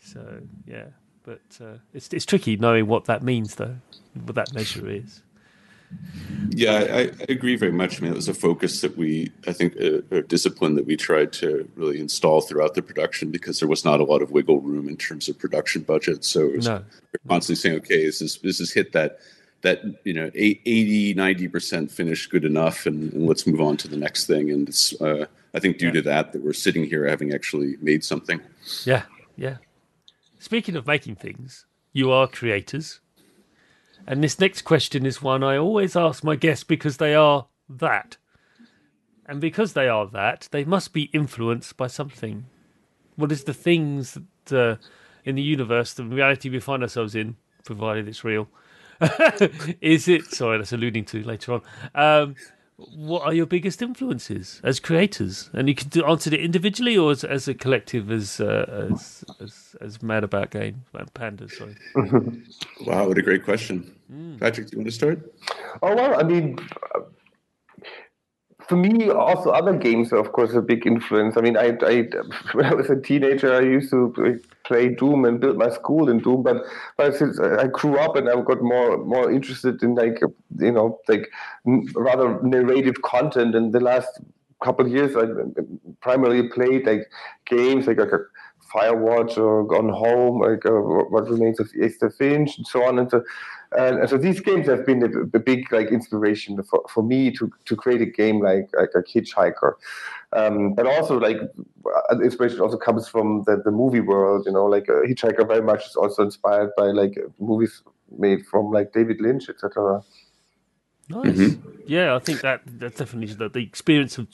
So 0.00 0.40
yeah, 0.66 0.86
but 1.22 1.42
uh, 1.60 1.78
it's 1.94 2.12
it's 2.12 2.26
tricky 2.26 2.56
knowing 2.56 2.88
what 2.88 3.04
that 3.04 3.22
means, 3.22 3.54
though, 3.54 3.76
what 4.24 4.34
that 4.34 4.52
measure 4.52 4.88
is. 4.90 5.22
Yeah, 6.50 6.72
I, 6.72 7.00
I, 7.00 7.10
agree 7.28 7.56
very 7.56 7.72
much. 7.72 7.98
I 7.98 8.02
mean, 8.02 8.12
it 8.12 8.16
was 8.16 8.28
a 8.28 8.34
focus 8.34 8.80
that 8.82 8.96
we, 8.96 9.30
I 9.46 9.52
think, 9.52 9.74
a, 9.76 10.02
a, 10.10 10.22
discipline 10.22 10.74
that 10.74 10.84
we 10.84 10.96
tried 10.96 11.32
to 11.34 11.68
really 11.76 11.98
install 11.98 12.40
throughout 12.40 12.74
the 12.74 12.82
production 12.82 13.30
because 13.30 13.60
there 13.60 13.68
was 13.68 13.84
not 13.84 14.00
a 14.00 14.04
lot 14.04 14.22
of 14.22 14.32
wiggle 14.32 14.60
room 14.60 14.88
in 14.88 14.96
terms 14.96 15.28
of 15.28 15.38
production 15.38 15.82
budget. 15.82 16.24
So 16.24 16.40
it 16.40 16.56
was 16.56 16.68
no. 16.68 16.84
constantly 17.28 17.60
saying, 17.60 17.76
okay, 17.78 18.04
this 18.04 18.20
is 18.20 18.38
this 18.38 18.60
is 18.60 18.72
hit 18.72 18.92
that 18.92 19.20
that 19.62 19.80
you 20.04 20.12
know 20.12 20.30
80 20.34 21.14
90 21.14 21.48
percent 21.48 21.90
finished 21.90 22.30
good 22.30 22.44
enough 22.44 22.86
and, 22.86 23.12
and, 23.12 23.26
let's 23.26 23.46
move 23.46 23.60
on 23.60 23.76
to 23.78 23.88
the 23.88 23.96
next 23.96 24.26
thing 24.26 24.50
and 24.50 24.68
it's 24.68 25.00
uh, 25.00 25.24
i 25.54 25.60
think 25.60 25.78
due 25.78 25.86
yeah. 25.86 25.92
to 25.92 26.02
that 26.02 26.32
that 26.32 26.44
we're 26.44 26.52
sitting 26.52 26.84
here 26.84 27.06
having 27.06 27.32
actually 27.32 27.76
made 27.80 28.04
something 28.04 28.40
yeah 28.84 29.04
yeah 29.36 29.56
speaking 30.38 30.76
of 30.76 30.86
making 30.86 31.14
things 31.14 31.64
you 31.92 32.10
are 32.10 32.26
creators 32.26 33.00
and 34.06 34.22
this 34.22 34.38
next 34.38 34.62
question 34.62 35.06
is 35.06 35.22
one 35.22 35.42
I 35.42 35.56
always 35.56 35.96
ask 35.96 36.24
my 36.24 36.36
guests 36.36 36.64
because 36.64 36.96
they 36.96 37.14
are 37.14 37.46
that. 37.68 38.16
And 39.26 39.40
because 39.40 39.72
they 39.72 39.88
are 39.88 40.06
that, 40.08 40.48
they 40.50 40.64
must 40.64 40.92
be 40.92 41.04
influenced 41.12 41.76
by 41.76 41.86
something. 41.86 42.46
What 43.16 43.32
is 43.32 43.44
the 43.44 43.54
things 43.54 44.18
that 44.46 44.58
uh, 44.58 44.76
in 45.24 45.36
the 45.36 45.42
universe, 45.42 45.94
the 45.94 46.04
reality 46.04 46.50
we 46.50 46.60
find 46.60 46.82
ourselves 46.82 47.14
in, 47.14 47.36
provided 47.64 48.08
it's 48.08 48.24
real, 48.24 48.48
is 49.80 50.08
it? 50.08 50.24
Sorry, 50.26 50.58
that's 50.58 50.72
alluding 50.72 51.04
to 51.06 51.22
later 51.22 51.54
on. 51.54 51.62
Um, 51.94 52.34
what 52.94 53.22
are 53.22 53.32
your 53.32 53.46
biggest 53.46 53.82
influences 53.82 54.60
as 54.64 54.80
creators? 54.80 55.50
And 55.52 55.68
you 55.68 55.74
can 55.74 55.88
do, 55.88 56.04
answer 56.04 56.32
it 56.32 56.40
individually 56.40 56.96
or 56.96 57.10
as, 57.10 57.24
as 57.24 57.48
a 57.48 57.54
collective, 57.54 58.10
as, 58.10 58.40
uh, 58.40 58.88
as, 58.92 59.24
as 59.40 59.62
as 59.80 60.02
mad 60.02 60.24
about 60.24 60.50
game 60.50 60.84
pandas. 61.14 61.52
Sorry. 61.52 61.76
wow, 62.86 63.08
what 63.08 63.18
a 63.18 63.22
great 63.22 63.44
question, 63.44 63.94
mm. 64.12 64.38
Patrick. 64.38 64.68
Do 64.68 64.76
you 64.76 64.78
want 64.78 64.88
to 64.88 64.92
start? 64.92 65.34
Oh 65.82 65.94
well, 65.94 66.18
I 66.18 66.22
mean, 66.22 66.58
for 68.68 68.76
me, 68.76 69.10
also 69.10 69.50
other 69.50 69.76
games 69.76 70.12
are 70.12 70.18
of 70.18 70.32
course 70.32 70.54
a 70.54 70.62
big 70.62 70.86
influence. 70.86 71.36
I 71.36 71.40
mean, 71.40 71.56
I, 71.56 71.76
I 71.82 72.08
when 72.52 72.66
I 72.66 72.74
was 72.74 72.90
a 72.90 73.00
teenager, 73.00 73.54
I 73.54 73.60
used 73.60 73.90
to 73.90 74.40
play 74.64 74.88
Doom 74.88 75.24
and 75.24 75.40
build 75.40 75.56
my 75.56 75.70
school 75.70 76.08
in 76.08 76.18
Doom, 76.18 76.42
but 76.42 76.58
but 76.96 77.14
since 77.14 77.38
I 77.38 77.66
grew 77.66 77.98
up 77.98 78.16
and 78.16 78.28
I 78.28 78.40
got 78.42 78.62
more 78.62 78.98
more 78.98 79.30
interested 79.30 79.82
in 79.82 79.94
like 79.94 80.20
you 80.58 80.72
know 80.72 81.00
like 81.08 81.30
rather 81.94 82.40
narrative 82.42 83.02
content. 83.02 83.54
In 83.54 83.70
the 83.70 83.80
last 83.80 84.20
couple 84.62 84.88
years, 84.88 85.16
I 85.16 85.24
primarily 86.00 86.48
played 86.48 86.86
like 86.86 87.10
games 87.46 87.86
like, 87.86 87.98
like 87.98 88.12
a 88.12 88.20
Firewatch 88.72 89.36
or 89.36 89.66
Gone 89.66 89.90
Home, 89.90 90.40
like 90.40 90.64
uh, 90.64 90.70
What 90.70 91.28
Remains 91.28 91.60
of 91.60 91.70
Edith 91.74 92.16
Finch, 92.16 92.56
and 92.56 92.66
so 92.66 92.84
on. 92.84 92.98
And 92.98 93.10
so 93.10 93.22
and, 93.76 94.08
so 94.08 94.18
these 94.18 94.40
games 94.40 94.66
have 94.66 94.84
been 94.86 95.02
a, 95.02 95.36
a, 95.36 95.40
big 95.40 95.72
like 95.72 95.90
inspiration 95.90 96.62
for, 96.62 96.84
for 96.88 97.02
me 97.02 97.30
to, 97.32 97.50
to 97.64 97.76
create 97.76 98.02
a 98.02 98.06
game 98.06 98.40
like 98.40 98.68
like 98.78 98.90
a 98.94 99.02
hitchhiker 99.02 99.74
um, 100.32 100.74
but 100.74 100.86
also 100.86 101.18
like 101.18 101.38
uh, 101.40 102.18
inspiration 102.20 102.60
also 102.60 102.76
comes 102.76 103.08
from 103.08 103.42
the, 103.46 103.60
the 103.64 103.70
movie 103.70 104.00
world 104.00 104.44
you 104.46 104.52
know 104.52 104.66
like 104.66 104.88
a 104.88 105.06
hitchhiker 105.06 105.46
very 105.46 105.62
much 105.62 105.86
is 105.86 105.96
also 105.96 106.22
inspired 106.22 106.70
by 106.76 106.86
like 106.86 107.18
movies 107.38 107.82
made 108.18 108.44
from 108.46 108.70
like 108.70 108.92
david 108.92 109.20
lynch 109.20 109.48
etc 109.48 110.02
nice. 111.08 111.26
Mm-hmm. 111.26 111.70
yeah 111.86 112.14
i 112.14 112.18
think 112.18 112.40
that 112.42 112.62
that's 112.66 112.98
definitely 112.98 113.34
the, 113.34 113.48
the 113.48 113.60
experience 113.60 114.18
of 114.18 114.28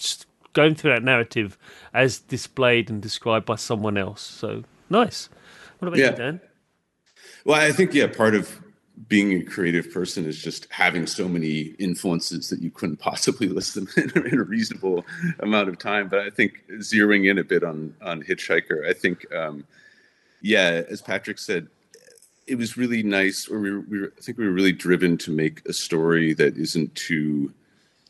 going 0.52 0.74
through 0.74 0.90
that 0.90 1.04
narrative 1.04 1.56
as 1.94 2.18
displayed 2.18 2.90
and 2.90 3.00
described 3.00 3.46
by 3.46 3.54
someone 3.54 3.96
else. 3.96 4.22
So 4.22 4.64
nice. 4.90 5.28
What 5.78 5.88
about 5.88 5.98
yeah. 5.98 6.10
you 6.10 6.16
dan? 6.16 6.40
Well 7.44 7.60
i 7.60 7.72
think 7.72 7.94
yeah 7.94 8.08
part 8.08 8.34
of 8.34 8.60
being 9.06 9.32
a 9.34 9.44
creative 9.44 9.92
person 9.92 10.24
is 10.26 10.42
just 10.42 10.66
having 10.70 11.06
so 11.06 11.28
many 11.28 11.74
influences 11.78 12.50
that 12.50 12.60
you 12.60 12.70
couldn't 12.70 12.96
possibly 12.98 13.48
list 13.48 13.74
them 13.74 13.88
in, 13.96 14.38
a 14.38 14.42
reasonable 14.42 15.04
amount 15.40 15.68
of 15.68 15.78
time. 15.78 16.08
But 16.08 16.20
I 16.20 16.30
think 16.30 16.64
zeroing 16.78 17.30
in 17.30 17.38
a 17.38 17.44
bit 17.44 17.62
on 17.62 17.94
on 18.02 18.22
Hitchhiker, 18.22 18.88
I 18.88 18.92
think, 18.92 19.32
um, 19.32 19.64
yeah, 20.42 20.82
as 20.88 21.00
Patrick 21.00 21.38
said, 21.38 21.68
it 22.46 22.56
was 22.56 22.76
really 22.76 23.02
nice. 23.02 23.48
Or 23.48 23.60
we, 23.60 23.70
were, 23.70 23.80
we 23.80 24.00
were, 24.00 24.12
I 24.16 24.20
think 24.20 24.38
we 24.38 24.46
were 24.46 24.52
really 24.52 24.72
driven 24.72 25.16
to 25.18 25.30
make 25.30 25.66
a 25.68 25.72
story 25.72 26.32
that 26.34 26.56
isn't 26.56 26.94
too 26.94 27.52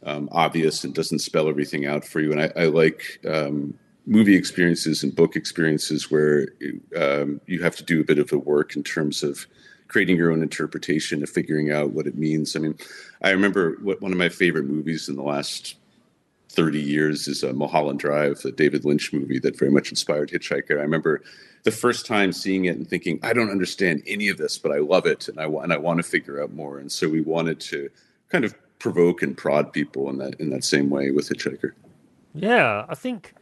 um, 0.05 0.29
obvious 0.33 0.85
and 0.85 0.95
doesn't 0.95 1.19
spell 1.19 1.49
everything 1.49 1.87
out 1.87 2.05
for 2.05 2.21
you. 2.21 2.33
And 2.33 2.41
I, 2.41 2.53
I 2.57 2.65
like 2.67 3.21
um, 3.29 3.75
movie 4.07 4.37
experiences 4.37 5.03
and 5.03 5.15
book 5.15 5.37
experiences 5.37 6.11
where 6.11 6.49
um, 6.97 7.41
you 7.47 7.63
have 7.63 7.77
to 7.77 7.85
do 7.85 8.01
a 8.01 8.05
bit 8.05 8.19
of 8.19 8.29
the 8.29 8.39
work 8.39 8.77
in 8.77 8.83
terms 8.83 9.23
of 9.23 9.47
creating 9.89 10.17
your 10.17 10.31
own 10.31 10.43
interpretation 10.43 11.23
of 11.23 11.31
figuring 11.31 11.73
out 11.73 11.93
what 11.93 12.07
it 12.07 12.17
means. 12.17 12.55
I 12.55 12.61
mean, 12.61 12.77
I 13.23 13.31
remember 13.31 13.79
what, 13.83 14.01
one 14.01 14.13
of 14.13 14.19
my 14.19 14.29
favorite 14.29 14.67
movies 14.67 15.09
in 15.09 15.17
the 15.17 15.23
last 15.23 15.77
30 16.51 16.81
years 16.81 17.29
is 17.29 17.43
uh, 17.43 17.53
Mulholland 17.53 17.99
Drive, 17.99 18.41
the 18.41 18.53
David 18.53 18.85
Lynch 18.85 19.13
movie 19.13 19.39
that 19.41 19.59
very 19.59 19.71
much 19.71 19.91
inspired 19.91 20.31
Hitchhiker. 20.31 20.79
I 20.79 20.83
remember 20.83 21.23
the 21.65 21.71
first 21.71 22.07
time 22.07 22.33
seeing 22.33 22.67
it 22.67 22.77
and 22.77 22.89
thinking, 22.89 23.19
I 23.23 23.33
don't 23.33 23.51
understand 23.51 24.03
any 24.07 24.29
of 24.29 24.39
this, 24.39 24.59
but 24.59 24.73
I 24.73 24.79
love 24.79 25.07
it 25.07 25.29
and 25.29 25.41
I, 25.41 25.45
and 25.45 25.73
I 25.73 25.77
want 25.77 25.99
to 25.99 26.03
figure 26.03 26.43
out 26.43 26.53
more. 26.53 26.79
And 26.79 26.91
so 26.91 27.09
we 27.09 27.21
wanted 27.21 27.61
to 27.61 27.91
kind 28.29 28.45
of 28.45 28.55
provoke 28.79 29.23
and 29.23 29.37
prod 29.37 29.73
people 29.73 30.09
in 30.11 30.19
that 30.19 30.39
in 30.41 30.51
that 30.51 30.65
same 30.65 30.91
way 30.91 31.11
with 31.11 31.29
Hitchhiker. 31.29 31.73
Yeah, 32.35 32.87
I 32.89 32.95
think 32.95 33.35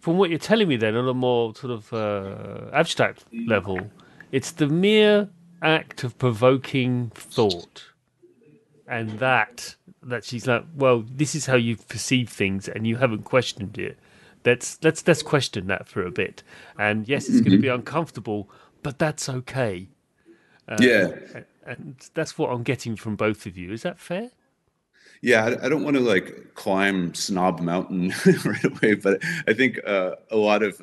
from 0.00 0.16
what 0.18 0.30
you're 0.30 0.38
telling 0.38 0.68
me 0.68 0.76
then 0.76 0.94
on 0.96 1.08
a 1.08 1.14
more 1.14 1.54
sort 1.54 1.72
of 1.72 1.92
uh, 1.92 2.70
abstract 2.72 3.24
level, 3.46 3.78
it's 4.32 4.52
the 4.52 4.68
mere 4.68 5.28
act 5.64 6.04
of 6.04 6.16
provoking 6.18 7.10
thought. 7.14 7.86
And 8.86 9.18
that 9.18 9.76
that 10.02 10.22
she's 10.24 10.46
like 10.46 10.64
well 10.76 11.02
this 11.10 11.34
is 11.34 11.46
how 11.46 11.56
you 11.56 11.76
perceive 11.76 12.28
things 12.28 12.68
and 12.68 12.86
you 12.86 12.96
haven't 12.96 13.24
questioned 13.24 13.78
it. 13.78 13.98
Let's 14.44 14.78
let's 14.82 15.06
let's 15.06 15.22
question 15.22 15.66
that 15.68 15.88
for 15.88 16.04
a 16.04 16.10
bit. 16.10 16.42
And 16.78 17.08
yes 17.08 17.28
it's 17.28 17.36
mm-hmm. 17.36 17.44
going 17.44 17.58
to 17.58 17.62
be 17.62 17.68
uncomfortable 17.68 18.50
but 18.82 18.98
that's 18.98 19.28
okay. 19.28 19.88
Um, 20.68 20.78
yeah. 20.80 21.08
and, 21.34 21.44
and 21.66 22.10
that's 22.14 22.38
what 22.38 22.50
i'm 22.50 22.62
getting 22.62 22.96
from 22.96 23.16
both 23.16 23.46
of 23.46 23.56
you. 23.56 23.72
Is 23.72 23.82
that 23.82 23.98
fair? 23.98 24.30
Yeah 25.22 25.44
i, 25.46 25.66
I 25.66 25.68
don't 25.70 25.82
want 25.82 25.96
to 25.96 26.02
like 26.02 26.52
climb 26.54 27.14
snob 27.14 27.60
mountain 27.60 28.12
right 28.44 28.64
away 28.64 28.94
but 28.94 29.22
i 29.46 29.54
think 29.54 29.80
uh, 29.86 30.16
a 30.30 30.36
lot 30.36 30.62
of 30.62 30.82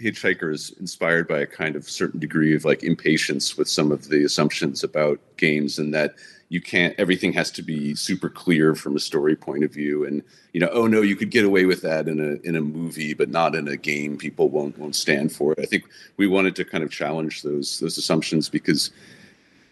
Hitchhiker 0.00 0.52
is 0.52 0.74
inspired 0.80 1.28
by 1.28 1.40
a 1.40 1.46
kind 1.46 1.76
of 1.76 1.88
certain 1.88 2.20
degree 2.20 2.54
of 2.54 2.64
like 2.64 2.82
impatience 2.82 3.56
with 3.56 3.68
some 3.68 3.92
of 3.92 4.08
the 4.08 4.24
assumptions 4.24 4.82
about 4.82 5.20
games, 5.36 5.78
and 5.78 5.94
that 5.94 6.14
you 6.48 6.60
can't 6.60 6.94
everything 6.98 7.32
has 7.32 7.50
to 7.52 7.62
be 7.62 7.94
super 7.94 8.28
clear 8.28 8.74
from 8.74 8.96
a 8.96 9.00
story 9.00 9.36
point 9.36 9.64
of 9.64 9.72
view. 9.72 10.04
And 10.04 10.22
you 10.52 10.60
know, 10.60 10.68
oh 10.72 10.86
no, 10.86 11.00
you 11.00 11.16
could 11.16 11.30
get 11.30 11.44
away 11.44 11.64
with 11.64 11.82
that 11.82 12.08
in 12.08 12.20
a 12.20 12.46
in 12.46 12.56
a 12.56 12.60
movie, 12.60 13.14
but 13.14 13.28
not 13.28 13.54
in 13.54 13.68
a 13.68 13.76
game. 13.76 14.16
People 14.16 14.48
won't 14.48 14.78
won't 14.78 14.96
stand 14.96 15.32
for 15.32 15.52
it. 15.52 15.58
I 15.60 15.66
think 15.66 15.84
we 16.16 16.26
wanted 16.26 16.56
to 16.56 16.64
kind 16.64 16.84
of 16.84 16.90
challenge 16.90 17.42
those 17.42 17.78
those 17.80 17.98
assumptions 17.98 18.48
because 18.48 18.90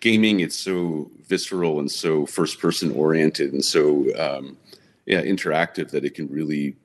gaming 0.02 0.41
it's 0.41 0.59
so 0.59 1.09
visceral 1.29 1.79
and 1.79 1.91
so 1.91 2.26
first 2.26 2.59
person 2.59 2.91
oriented 2.93 3.52
and 3.52 3.64
so 3.64 4.05
um, 4.19 4.57
yeah 5.07 5.23
interactive 5.23 5.91
that 5.91 6.05
it 6.05 6.12
can 6.14 6.29
really 6.29 6.76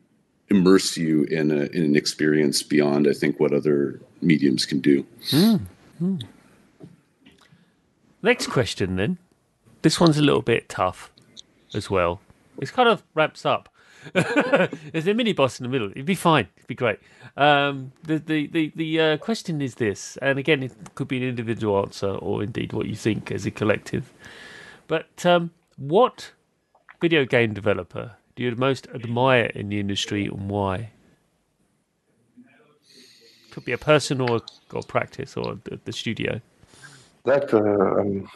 immerse 0.49 0.97
you 0.97 1.23
in, 1.23 1.51
a, 1.51 1.65
in 1.65 1.83
an 1.83 1.95
experience 1.95 2.63
beyond 2.63 3.07
I 3.07 3.13
think 3.13 3.39
what 3.39 3.53
other 3.53 3.99
mediums 4.21 4.65
can 4.65 4.79
do. 4.79 5.05
Mm. 5.31 6.23
Next 8.21 8.47
question 8.47 8.95
then. 8.95 9.17
This 9.81 9.99
one's 9.99 10.17
a 10.17 10.21
little 10.21 10.41
bit 10.41 10.69
tough 10.69 11.11
as 11.73 11.89
well. 11.89 12.21
It's 12.59 12.71
kind 12.71 12.89
of 12.89 13.03
wraps 13.13 13.45
up. 13.45 13.69
There's 14.13 15.07
a 15.07 15.13
mini 15.13 15.33
boss 15.33 15.59
in 15.59 15.63
the 15.63 15.69
middle. 15.69 15.91
It'd 15.91 16.05
be 16.05 16.15
fine. 16.15 16.47
It'd 16.57 16.67
be 16.67 16.75
great. 16.75 16.99
Um, 17.35 17.91
the 18.03 18.17
the 18.17 18.47
the, 18.47 18.71
the 18.75 18.99
uh, 18.99 19.17
question 19.17 19.61
is 19.61 19.75
this, 19.75 20.17
and 20.21 20.39
again, 20.39 20.63
it 20.63 20.71
could 20.95 21.07
be 21.07 21.17
an 21.17 21.23
individual 21.23 21.79
answer 21.79 22.09
or 22.09 22.43
indeed 22.43 22.73
what 22.73 22.87
you 22.87 22.95
think 22.95 23.31
as 23.31 23.45
a 23.45 23.51
collective. 23.51 24.11
But 24.87 25.25
um, 25.25 25.51
what 25.75 26.31
video 27.01 27.25
game 27.25 27.53
developer 27.53 28.15
do 28.37 28.43
you 28.43 28.55
most 28.55 28.87
admire 28.93 29.51
in 29.55 29.69
the 29.69 29.79
industry 29.79 30.27
and 30.27 30.47
why? 30.47 30.91
Could 33.51 33.65
be 33.65 33.71
a 33.71 33.77
person 33.79 34.21
or 34.21 34.41
or 34.71 34.83
practice 34.83 35.35
or 35.35 35.57
the, 35.63 35.79
the 35.83 35.91
studio. 35.91 36.39
That 37.25 37.51
uh, 37.51 37.99
um, 37.99 38.29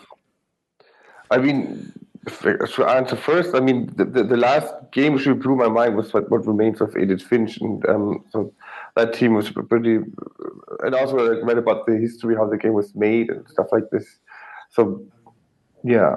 I 1.29 1.37
mean, 1.37 1.93
to 2.27 2.85
answer 2.85 3.15
first, 3.15 3.53
I 3.53 3.59
mean, 3.59 3.91
the, 3.95 4.05
the, 4.05 4.23
the, 4.23 4.37
last 4.37 4.73
game 4.91 5.13
which 5.13 5.25
blew 5.25 5.55
my 5.55 5.67
mind 5.67 5.95
was 5.95 6.11
what, 6.13 6.29
what 6.31 6.47
remains 6.47 6.81
of 6.81 6.97
Edith 6.97 7.21
Finch, 7.21 7.57
and 7.61 7.87
um, 7.87 8.25
so 8.31 8.51
that 8.95 9.13
team 9.13 9.35
was 9.35 9.51
pretty. 9.51 9.99
And 10.83 10.95
also, 10.95 11.17
I 11.19 11.41
read 11.41 11.59
about 11.59 11.85
the 11.85 11.97
history, 11.97 12.35
how 12.35 12.47
the 12.47 12.57
game 12.57 12.73
was 12.73 12.95
made, 12.95 13.29
and 13.29 13.47
stuff 13.47 13.67
like 13.71 13.89
this. 13.91 14.17
So, 14.71 15.05
yeah. 15.83 16.15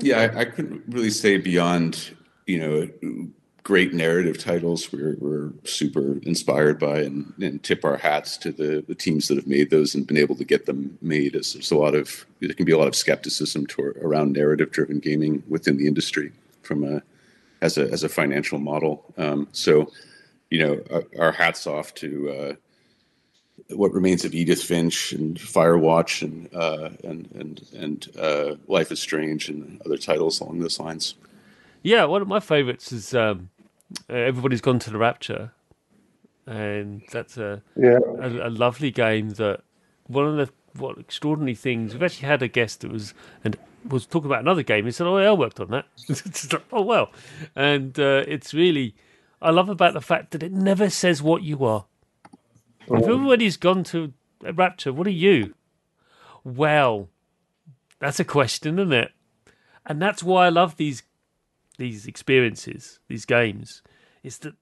Yeah, 0.00 0.30
I, 0.34 0.40
I 0.40 0.44
couldn't 0.44 0.82
really 0.88 1.10
say 1.10 1.38
beyond 1.38 2.16
you 2.46 2.58
know 2.58 3.28
great 3.68 3.92
narrative 3.92 4.38
titles 4.38 4.90
we're, 4.94 5.14
we're 5.18 5.52
super 5.64 6.18
inspired 6.22 6.78
by 6.78 7.00
and, 7.00 7.34
and 7.38 7.62
tip 7.62 7.84
our 7.84 7.98
hats 7.98 8.38
to 8.38 8.50
the, 8.50 8.82
the 8.88 8.94
teams 8.94 9.28
that 9.28 9.36
have 9.36 9.46
made 9.46 9.68
those 9.68 9.94
and 9.94 10.06
been 10.06 10.16
able 10.16 10.34
to 10.34 10.42
get 10.42 10.64
them 10.64 10.96
made. 11.02 11.36
As 11.36 11.52
there's 11.52 11.70
a 11.70 11.76
lot 11.76 11.94
of 11.94 12.24
there 12.40 12.54
can 12.54 12.64
be 12.64 12.72
a 12.72 12.78
lot 12.78 12.88
of 12.88 12.96
skepticism 12.96 13.66
to, 13.66 13.82
around 14.00 14.32
narrative 14.32 14.70
driven 14.70 15.00
gaming 15.00 15.42
within 15.48 15.76
the 15.76 15.86
industry 15.86 16.32
from 16.62 16.82
a 16.82 17.02
as 17.60 17.76
a 17.76 17.90
as 17.90 18.02
a 18.04 18.08
financial 18.08 18.58
model. 18.58 19.04
Um, 19.18 19.48
so 19.52 19.92
you 20.50 20.60
know 20.64 20.80
our, 20.90 21.04
our 21.26 21.32
hats 21.32 21.66
off 21.66 21.92
to 21.96 22.30
uh, 22.30 22.54
what 23.70 23.92
remains 23.92 24.24
of 24.24 24.34
Edith 24.34 24.62
Finch 24.62 25.12
and 25.12 25.38
Firewatch 25.38 26.22
and 26.22 26.48
uh, 26.54 26.90
and 27.04 27.28
and 27.34 27.66
and 27.74 28.08
uh, 28.18 28.56
Life 28.66 28.90
is 28.92 29.00
Strange 29.00 29.48
and 29.48 29.80
other 29.84 29.96
titles 29.96 30.40
along 30.40 30.60
those 30.60 30.78
lines. 30.80 31.14
Yeah, 31.82 32.04
one 32.04 32.22
of 32.22 32.28
my 32.28 32.40
favorites 32.40 32.92
is 32.92 33.14
um, 33.14 33.50
uh, 34.10 34.14
everybody's 34.14 34.60
gone 34.60 34.78
to 34.80 34.90
the 34.90 34.98
Rapture, 34.98 35.52
and 36.46 37.02
that's 37.12 37.36
a, 37.36 37.62
yeah. 37.76 37.98
a, 38.20 38.48
a 38.48 38.50
lovely 38.50 38.90
game. 38.90 39.30
That 39.30 39.62
one 40.06 40.26
of 40.26 40.36
the 40.36 40.52
what 40.80 40.98
extraordinary 40.98 41.54
things 41.54 41.92
we've 41.92 42.02
actually 42.02 42.28
had 42.28 42.42
a 42.42 42.48
guest 42.48 42.80
that 42.80 42.92
was 42.92 43.14
and 43.44 43.56
was 43.88 44.06
talking 44.06 44.26
about 44.26 44.40
another 44.40 44.62
game. 44.62 44.84
He 44.84 44.90
said, 44.90 45.06
"Oh, 45.06 45.18
yeah, 45.18 45.28
I 45.28 45.32
worked 45.32 45.60
on 45.60 45.70
that." 45.70 46.62
oh 46.72 46.82
well, 46.82 47.10
and 47.54 47.98
uh, 47.98 48.24
it's 48.26 48.52
really 48.54 48.94
I 49.40 49.50
love 49.50 49.68
about 49.68 49.94
the 49.94 50.00
fact 50.00 50.32
that 50.32 50.42
it 50.42 50.52
never 50.52 50.90
says 50.90 51.22
what 51.22 51.42
you 51.42 51.64
are. 51.64 51.86
If 52.90 53.02
everybody's 53.02 53.56
gone 53.56 53.84
to 53.84 54.12
a 54.44 54.52
Rapture, 54.52 54.92
what 54.92 55.06
are 55.06 55.10
you? 55.10 55.54
Well, 56.44 57.08
that's 57.98 58.20
a 58.20 58.24
question, 58.24 58.78
isn't 58.78 58.92
it? 58.92 59.12
And 59.86 60.00
that's 60.00 60.22
why 60.22 60.46
I 60.46 60.48
love 60.50 60.76
these 60.76 61.02
these 61.78 62.06
experiences, 62.06 62.98
these 63.08 63.24
games, 63.24 63.82
is 64.22 64.38
that 64.38 64.54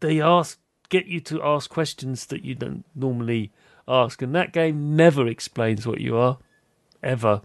they 0.00 0.20
ask 0.20 0.58
get 0.88 1.06
you 1.06 1.20
to 1.20 1.42
ask 1.42 1.70
questions 1.70 2.26
that 2.26 2.44
you 2.44 2.54
don't 2.54 2.84
normally 2.94 3.50
ask, 3.88 4.22
and 4.22 4.34
that 4.34 4.52
game 4.52 4.94
never 4.94 5.26
explains 5.26 5.86
what 5.86 6.00
you 6.00 6.16
are, 6.16 6.38
ever. 7.02 7.40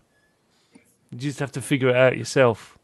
You 1.09 1.17
just 1.17 1.39
have 1.39 1.51
to 1.53 1.61
figure 1.61 1.89
it 1.89 1.95
out 1.95 2.17
yourself. 2.17 2.77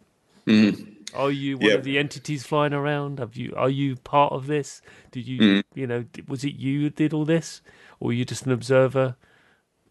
Mm. 0.47 0.92
Are 1.15 1.31
you 1.31 1.57
one 1.57 1.71
of 1.71 1.83
the 1.83 1.97
entities 1.97 2.45
flying 2.45 2.73
around? 2.73 3.19
Have 3.19 3.35
you? 3.35 3.53
Are 3.55 3.69
you 3.69 3.95
part 3.97 4.33
of 4.33 4.47
this? 4.47 4.81
Did 5.11 5.27
you? 5.27 5.39
Mm. 5.39 5.63
You 5.73 5.87
know, 5.87 6.05
was 6.27 6.43
it 6.43 6.55
you 6.55 6.81
who 6.81 6.89
did 6.89 7.13
all 7.13 7.25
this, 7.25 7.61
or 7.99 8.07
were 8.07 8.13
you 8.13 8.25
just 8.25 8.45
an 8.45 8.51
observer? 8.51 9.15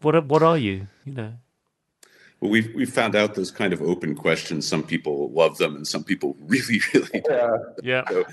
What? 0.01 0.25
What 0.25 0.43
are 0.43 0.57
you? 0.57 0.87
You 1.05 1.13
know. 1.13 1.33
Well, 2.39 2.51
we've 2.51 2.73
we've 2.75 2.91
found 2.91 3.15
out 3.15 3.35
those 3.35 3.51
kind 3.51 3.71
of 3.71 3.81
open 3.81 4.15
questions. 4.15 4.67
Some 4.67 4.83
people 4.83 5.31
love 5.31 5.57
them, 5.57 5.75
and 5.75 5.87
some 5.87 6.03
people 6.03 6.35
really, 6.45 6.81
really 6.93 7.21
don't. 7.21 7.61
Yeah. 7.81 8.03
So, 8.09 8.25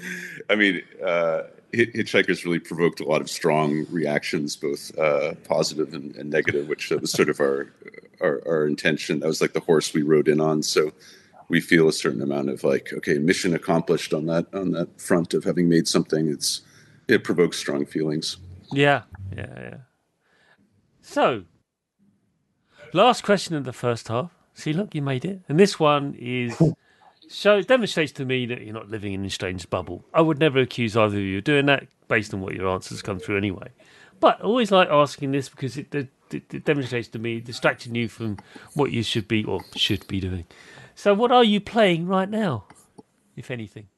I 0.48 0.57
mean, 0.57 0.83
uh, 1.05 1.42
Hitchhikers 1.72 2.44
really 2.44 2.59
provoked 2.59 3.00
a 3.00 3.05
lot 3.05 3.20
of 3.20 3.31
strong 3.31 3.87
reactions, 3.90 4.57
both 4.57 4.96
uh, 4.98 5.35
positive 5.44 5.94
and, 5.94 6.16
and, 6.16 6.31
negative, 6.31 6.68
which 6.68 6.90
was 6.90 7.12
sort 7.12 7.29
of 7.29 7.38
our, 7.38 7.72
our, 8.20 8.42
our 8.46 8.66
intention. 8.66 9.20
That 9.20 9.29
was 9.29 9.40
like 9.40 9.53
the 9.53 9.61
horse 9.61 9.94
we 9.94 10.03
rode 10.03 10.26
in 10.26 10.40
on. 10.40 10.62
So 10.62 10.92
we 11.51 11.61
feel 11.61 11.89
a 11.89 11.93
certain 11.93 12.23
amount 12.23 12.49
of 12.49 12.65
like, 12.65 12.93
okay, 12.95 13.19
mission 13.19 13.55
accomplished 13.55 14.15
on 14.15 14.27
that 14.27 14.47
on 14.55 14.71
that 14.73 15.01
front 15.01 15.35
of 15.35 15.45
having 15.45 15.69
made 15.69 15.87
something. 15.87 16.29
It's 16.29 16.63
it 17.09 17.25
provokes 17.25 17.59
strong 17.59 17.85
feelings. 17.85 18.39
Yeah, 18.73 19.03
yeah, 19.37 19.55
yeah. 19.59 19.77
So 21.03 21.45
Last 22.93 23.23
question 23.23 23.55
of 23.55 23.65
the 23.65 23.73
first 23.73 24.09
half. 24.09 24.33
See, 24.55 24.73
look, 24.73 24.95
you 24.95 25.03
made 25.03 25.25
it. 25.25 25.43
And 25.49 25.61
this 25.61 25.79
one 25.79 26.17
is 26.19 26.61
show 27.31 27.63
demonstrates 27.63 28.11
to 28.13 28.25
me 28.25 28.47
that 28.47 28.63
you're 28.63 28.75
not 28.75 28.91
living 28.91 29.13
in 29.13 29.25
a 29.25 29.31
strange 29.31 29.71
bubble. 29.71 30.05
I 30.13 30.21
would 30.21 30.41
never 30.41 30.59
accuse 30.59 30.97
either 30.97 31.17
of 31.17 31.23
you 31.23 31.39
of 31.39 31.45
doing 31.45 31.67
that 31.67 31.87
based 32.09 32.35
on 32.35 32.41
what 32.41 32.55
your 32.55 32.69
answers 32.69 33.01
come 33.01 33.21
through 33.21 33.37
anyway. 33.37 33.69
But 34.19 34.41
I 34.41 34.43
always 34.43 34.73
like 34.73 34.89
asking 34.89 35.31
this 35.31 35.49
because 35.49 35.77
it, 35.77 35.95
it, 35.95 36.09
it 36.33 36.65
demonstrates 36.65 37.09
to 37.09 37.19
me 37.21 37.41
distracting 37.41 37.95
you 37.95 38.09
from 38.09 38.39
what 38.75 38.91
you 38.91 39.05
should 39.05 39.29
be 39.29 39.45
or 39.45 39.61
should 39.77 40.07
be 40.09 40.21
doing. 40.21 40.47
So, 41.01 41.15
what 41.15 41.33
are 41.33 41.43
you 41.43 41.63
playing 41.63 42.07
right 42.09 42.29
now, 42.29 42.65
if 43.35 43.51
anything? 43.51 43.89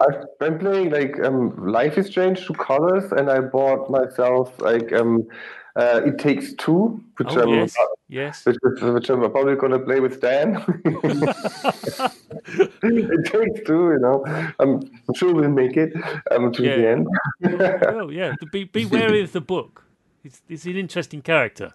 I've 0.00 0.24
been 0.40 0.58
playing 0.58 0.90
like 0.90 1.20
um, 1.24 1.54
Life 1.68 1.96
is 1.98 2.08
Strange 2.08 2.44
True 2.44 2.56
Colors, 2.56 3.12
and 3.12 3.30
I 3.30 3.38
bought 3.38 3.88
myself 3.88 4.60
like 4.60 4.92
um, 4.92 5.28
uh, 5.76 6.00
it 6.04 6.18
takes 6.18 6.52
two, 6.54 7.00
which 7.16 7.28
oh, 7.30 7.42
I'm 7.42 7.48
yes. 7.50 7.76
yes. 8.08 8.44
Which, 8.44 8.56
which, 8.82 9.08
I'm 9.08 9.20
probably 9.30 9.54
going 9.54 9.70
to 9.70 9.78
play 9.78 10.00
with 10.00 10.20
Dan. 10.20 10.56
it 12.82 13.24
takes 13.32 13.60
two, 13.64 13.92
you 13.92 14.00
know. 14.00 14.24
I'm, 14.58 14.80
I'm 15.08 15.14
sure 15.14 15.32
we'll 15.32 15.48
make 15.48 15.76
it 15.76 15.92
um, 16.32 16.52
to 16.54 16.62
yeah. 16.64 16.76
the 16.76 16.88
end. 16.88 17.06
well, 17.94 18.10
yeah. 18.10 18.34
Be, 18.50 18.64
be 18.64 18.84
wary 18.84 19.20
of 19.20 19.30
the 19.30 19.40
book. 19.40 19.84
It's, 20.24 20.42
it's 20.48 20.64
an 20.64 20.76
interesting 20.76 21.22
character. 21.22 21.72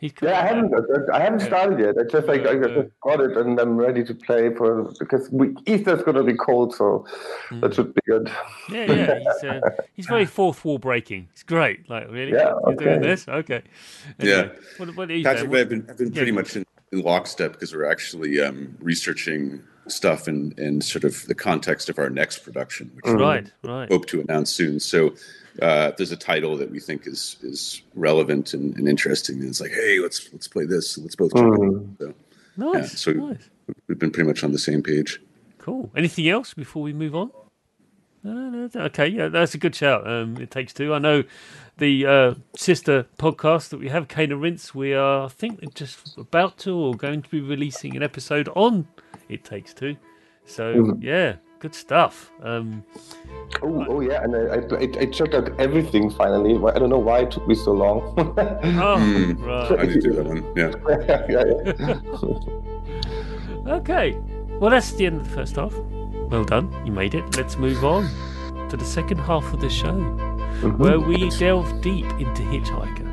Yeah, 0.00 0.40
I 0.40 0.46
haven't. 0.46 0.72
I 1.12 1.20
haven't 1.20 1.40
started 1.40 1.80
yet. 1.80 1.96
I 1.98 2.04
just 2.08 2.28
like 2.28 2.46
I 2.46 2.54
just 2.54 2.88
got 3.00 3.20
it 3.20 3.36
and 3.36 3.58
I'm 3.58 3.76
ready 3.76 4.04
to 4.04 4.14
play 4.14 4.54
for 4.54 4.92
because 5.00 5.28
we, 5.32 5.56
Easter's 5.66 6.04
going 6.04 6.16
to 6.16 6.22
be 6.22 6.34
cold, 6.34 6.72
so 6.72 7.04
mm. 7.48 7.60
that 7.60 7.74
should 7.74 7.92
be 7.92 8.00
good. 8.06 8.30
Yeah, 8.70 8.92
yeah. 8.92 9.18
He's, 9.18 9.44
uh, 9.44 9.60
he's 9.94 10.06
very 10.06 10.24
fourth 10.24 10.64
wall 10.64 10.78
breaking. 10.78 11.28
It's 11.32 11.42
great. 11.42 11.90
Like 11.90 12.08
really, 12.12 12.32
yeah, 12.32 12.50
you're 12.50 12.74
okay. 12.74 12.84
doing 12.84 13.00
this. 13.00 13.26
Okay. 13.26 13.62
Anyway, 14.20 14.36
yeah. 14.36 14.48
What, 14.76 14.96
what 14.96 15.10
you 15.10 15.24
Patrick, 15.24 15.52
I've 15.52 15.68
been, 15.68 15.86
I've 15.90 15.98
been 15.98 16.12
pretty 16.12 16.30
much 16.30 16.54
in, 16.54 16.64
in, 16.92 17.00
lockstep 17.00 17.54
because 17.54 17.74
we're 17.74 17.90
actually 17.90 18.40
um, 18.40 18.76
researching 18.78 19.64
stuff 19.90 20.28
in, 20.28 20.54
in 20.58 20.80
sort 20.80 21.04
of 21.04 21.26
the 21.26 21.34
context 21.34 21.88
of 21.88 21.98
our 21.98 22.10
next 22.10 22.38
production, 22.40 22.90
which 22.94 23.06
right, 23.06 23.50
right. 23.62 23.90
hope 23.90 24.06
to 24.06 24.20
announce 24.20 24.50
soon. 24.50 24.80
So 24.80 25.14
uh, 25.62 25.92
there's 25.96 26.12
a 26.12 26.16
title 26.16 26.56
that 26.56 26.70
we 26.70 26.80
think 26.80 27.06
is 27.06 27.36
is 27.42 27.82
relevant 27.94 28.54
and, 28.54 28.76
and 28.76 28.88
interesting, 28.88 29.40
and 29.40 29.48
it's 29.48 29.60
like, 29.60 29.72
hey, 29.72 29.98
let's 29.98 30.32
let's 30.32 30.48
play 30.48 30.64
this. 30.64 30.96
Let's 30.98 31.16
both 31.16 31.32
mm. 31.32 31.98
So, 31.98 32.14
nice. 32.56 32.74
Yeah, 32.74 32.86
so 32.86 33.12
nice. 33.12 33.50
we've 33.88 33.98
been 33.98 34.10
pretty 34.10 34.28
much 34.28 34.44
on 34.44 34.52
the 34.52 34.58
same 34.58 34.82
page. 34.82 35.20
Cool. 35.58 35.90
Anything 35.96 36.28
else 36.28 36.54
before 36.54 36.82
we 36.82 36.92
move 36.92 37.14
on? 37.14 37.30
No, 38.24 38.32
no, 38.32 38.70
okay, 38.74 39.06
yeah, 39.06 39.28
that's 39.28 39.54
a 39.54 39.58
good 39.58 39.74
shout. 39.74 40.06
Um, 40.06 40.36
it 40.38 40.50
takes 40.50 40.72
two. 40.72 40.92
I 40.92 40.98
know 40.98 41.22
the 41.78 42.06
uh, 42.06 42.34
sister 42.56 43.06
podcast 43.16 43.68
that 43.68 43.78
we 43.78 43.88
have, 43.88 44.08
Cane 44.08 44.32
and 44.32 44.42
Rinse. 44.42 44.74
We 44.74 44.92
are, 44.92 45.26
I 45.26 45.28
think, 45.28 45.74
just 45.74 46.18
about 46.18 46.58
to 46.58 46.74
or 46.74 46.94
going 46.94 47.22
to 47.22 47.28
be 47.28 47.40
releasing 47.40 47.96
an 47.96 48.02
episode 48.02 48.48
on 48.56 48.88
It 49.28 49.44
Takes 49.44 49.74
Two. 49.74 49.96
So 50.44 50.74
mm. 50.74 51.02
yeah, 51.02 51.36
good 51.58 51.74
stuff. 51.74 52.30
Um, 52.42 52.84
oh, 53.62 53.84
oh 53.88 54.00
yeah, 54.00 54.22
and 54.22 54.34
I, 54.34 54.76
I, 54.76 55.02
I, 55.02 55.06
checked 55.06 55.34
out 55.34 55.60
everything 55.60 56.10
finally. 56.10 56.54
I 56.54 56.78
don't 56.78 56.88
know 56.88 56.98
why 56.98 57.20
it 57.20 57.30
took 57.30 57.46
me 57.46 57.54
so 57.54 57.72
long. 57.72 58.02
oh, 58.18 58.96
mm, 58.98 59.38
right. 59.44 59.78
I 59.78 59.82
need 59.84 59.94
to 59.94 60.00
do 60.00 60.12
that 60.14 60.26
one. 60.26 60.44
Yeah. 60.56 60.72
yeah, 61.28 61.52
yeah. 63.66 63.72
okay. 63.78 64.16
Well, 64.58 64.70
that's 64.70 64.92
the 64.92 65.06
end 65.06 65.20
of 65.20 65.28
the 65.28 65.34
first 65.34 65.56
half. 65.56 65.74
Well 66.30 66.44
done. 66.44 66.74
You 66.86 66.92
made 66.92 67.14
it. 67.14 67.36
Let's 67.36 67.56
move 67.56 67.84
on 67.84 68.08
to 68.68 68.76
the 68.76 68.84
second 68.84 69.18
half 69.18 69.52
of 69.52 69.60
the 69.60 69.70
show, 69.70 69.92
mm-hmm. 69.92 70.76
where 70.78 71.00
we 71.00 71.30
delve 71.30 71.80
deep 71.80 72.06
into 72.18 72.42
Hitchhiker. 72.42 73.07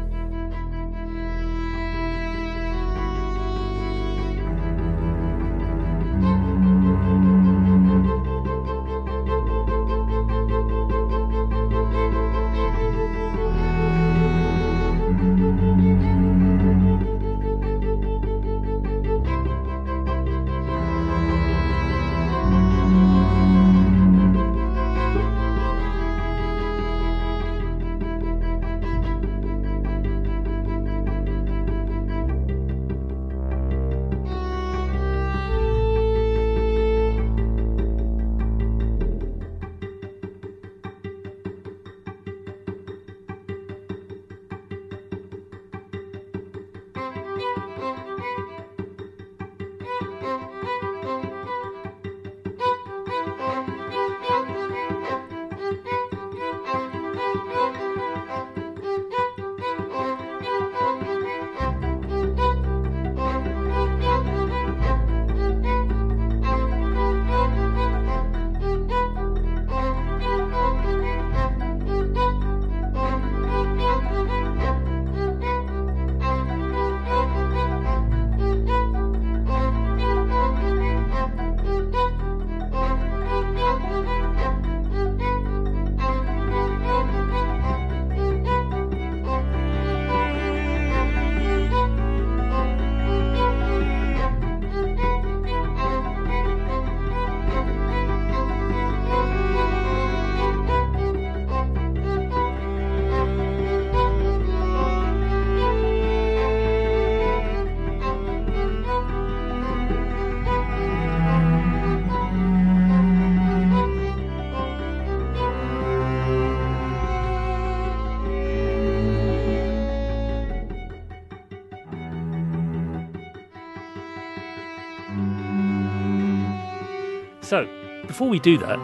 So, 127.45 127.67
before 128.07 128.27
we 128.27 128.39
do 128.39 128.57
that, 128.57 128.79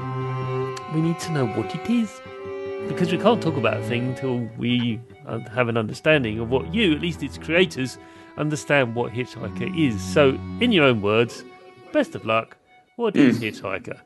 we 0.94 1.02
need 1.02 1.18
to 1.22 1.32
know 1.32 1.48
what 1.48 1.74
it 1.74 1.90
is. 1.90 2.22
Because 2.88 3.12
we 3.12 3.18
can't 3.18 3.42
talk 3.42 3.58
about 3.58 3.78
a 3.78 3.84
thing 3.84 4.10
until 4.10 4.38
we 4.56 5.00
uh, 5.26 5.40
have 5.50 5.68
an 5.68 5.78
understanding 5.78 6.40
of 6.40 6.50
what 6.52 6.72
you, 6.72 6.94
at 6.94 7.02
least 7.02 7.24
its 7.24 7.40
creators, 7.40 7.98
understand 8.38 8.94
what 8.94 9.14
Hitchhiker 9.14 9.76
is. 9.76 10.00
So, 10.00 10.38
in 10.60 10.72
your 10.72 10.86
own 10.86 11.02
words, 11.02 11.44
best 11.92 12.14
of 12.14 12.24
luck. 12.24 12.56
What 12.98 13.16
is 13.16 13.38
Hmm. 13.38 13.46
Hitchhiker? 13.46 14.00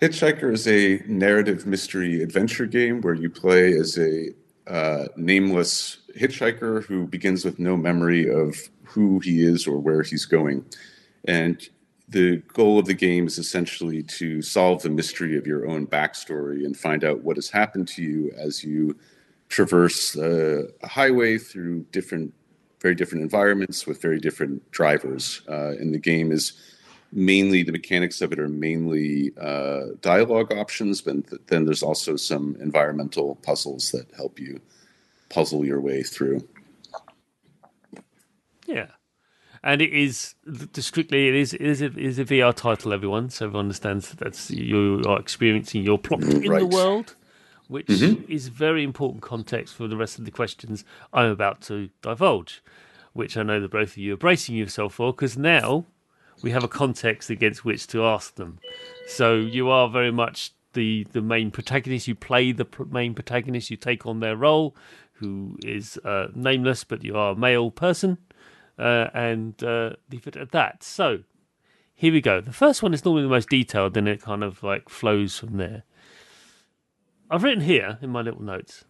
Hitchhiker 0.00 0.52
is 0.52 0.66
a 0.66 1.00
narrative 1.06 1.64
mystery 1.64 2.20
adventure 2.20 2.66
game 2.66 3.00
where 3.00 3.14
you 3.14 3.30
play 3.30 3.74
as 3.74 3.96
a 3.96 4.30
uh, 4.66 5.06
nameless 5.16 5.98
hitchhiker 6.18 6.84
who 6.84 7.06
begins 7.06 7.44
with 7.44 7.60
no 7.60 7.76
memory 7.76 8.28
of 8.28 8.56
who 8.82 9.20
he 9.20 9.44
is 9.44 9.68
or 9.68 9.78
where 9.78 10.02
he's 10.02 10.24
going. 10.24 10.64
And 11.24 11.68
the 12.08 12.38
goal 12.48 12.78
of 12.78 12.86
the 12.86 12.94
game 12.94 13.26
is 13.26 13.38
essentially 13.38 14.02
to 14.02 14.42
solve 14.42 14.82
the 14.82 14.90
mystery 14.90 15.36
of 15.36 15.46
your 15.46 15.66
own 15.66 15.86
backstory 15.86 16.64
and 16.64 16.76
find 16.76 17.04
out 17.04 17.22
what 17.22 17.36
has 17.36 17.48
happened 17.48 17.88
to 17.88 18.02
you 18.02 18.32
as 18.36 18.62
you 18.62 18.96
traverse 19.48 20.16
uh, 20.16 20.64
a 20.82 20.88
highway 20.88 21.38
through 21.38 21.80
different, 21.92 22.32
very 22.80 22.94
different 22.94 23.22
environments 23.22 23.86
with 23.86 24.00
very 24.02 24.18
different 24.18 24.68
drivers. 24.70 25.42
Uh, 25.48 25.72
and 25.78 25.94
the 25.94 25.98
game 25.98 26.32
is 26.32 26.52
mainly 27.12 27.62
the 27.62 27.72
mechanics 27.72 28.20
of 28.20 28.32
it 28.32 28.38
are 28.38 28.48
mainly 28.48 29.32
uh, 29.38 29.82
dialogue 30.00 30.52
options, 30.52 31.00
but 31.02 31.28
th- 31.28 31.42
then 31.46 31.64
there's 31.64 31.82
also 31.82 32.16
some 32.16 32.56
environmental 32.60 33.36
puzzles 33.36 33.90
that 33.90 34.06
help 34.16 34.40
you 34.40 34.60
puzzle 35.28 35.64
your 35.64 35.80
way 35.80 36.02
through. 36.02 36.40
Yeah. 38.66 38.86
And 39.64 39.80
it 39.80 39.92
is 39.92 40.34
th- 40.44 40.84
strictly 40.84 41.28
it 41.28 41.34
is 41.34 41.54
it 41.54 41.60
is 41.60 41.82
a, 41.82 41.86
it 41.86 41.96
is 41.98 42.18
a 42.18 42.24
VR 42.24 42.54
title, 42.54 42.92
everyone. 42.92 43.30
So 43.30 43.46
everyone 43.46 43.66
understands 43.66 44.08
that 44.08 44.18
that's 44.18 44.50
you 44.50 45.02
are 45.06 45.20
experiencing 45.20 45.82
your 45.84 45.98
plot 45.98 46.22
in 46.22 46.42
the 46.42 46.66
world, 46.66 47.14
which 47.68 47.88
is 48.28 48.48
very 48.48 48.82
important 48.82 49.22
context 49.22 49.74
for 49.74 49.86
the 49.86 49.96
rest 49.96 50.18
of 50.18 50.24
the 50.24 50.30
questions 50.32 50.84
I'm 51.12 51.30
about 51.30 51.60
to 51.62 51.90
divulge, 52.02 52.62
which 53.12 53.36
I 53.36 53.44
know 53.44 53.60
that 53.60 53.70
both 53.70 53.90
of 53.90 53.98
you 53.98 54.14
are 54.14 54.16
bracing 54.16 54.56
yourself 54.56 54.94
for, 54.94 55.12
because 55.12 55.38
now 55.38 55.86
we 56.42 56.50
have 56.50 56.64
a 56.64 56.68
context 56.68 57.30
against 57.30 57.64
which 57.64 57.86
to 57.88 58.04
ask 58.04 58.34
them. 58.34 58.58
So 59.06 59.36
you 59.36 59.70
are 59.70 59.88
very 59.88 60.10
much 60.10 60.52
the 60.72 61.06
the 61.12 61.22
main 61.22 61.52
protagonist. 61.52 62.08
You 62.08 62.16
play 62.16 62.50
the 62.50 62.64
pr- 62.64 62.84
main 62.84 63.14
protagonist. 63.14 63.70
You 63.70 63.76
take 63.76 64.06
on 64.06 64.18
their 64.18 64.36
role, 64.36 64.74
who 65.14 65.56
is 65.64 65.98
uh, 66.04 66.28
nameless, 66.34 66.82
but 66.82 67.04
you 67.04 67.16
are 67.16 67.32
a 67.32 67.36
male 67.36 67.70
person, 67.70 68.18
uh, 68.82 69.10
and 69.14 69.62
uh, 69.62 69.90
leave 70.10 70.26
it 70.26 70.36
at 70.36 70.50
that. 70.50 70.82
So 70.82 71.20
here 71.94 72.12
we 72.12 72.20
go. 72.20 72.40
The 72.40 72.52
first 72.52 72.82
one 72.82 72.92
is 72.92 73.04
normally 73.04 73.22
the 73.22 73.28
most 73.28 73.48
detailed, 73.48 73.94
then 73.94 74.08
it 74.08 74.20
kind 74.20 74.42
of 74.42 74.62
like 74.62 74.88
flows 74.88 75.38
from 75.38 75.56
there. 75.56 75.84
I've 77.30 77.44
written 77.44 77.62
here 77.62 77.98
in 78.02 78.10
my 78.10 78.22
little 78.22 78.42
notes. 78.42 78.84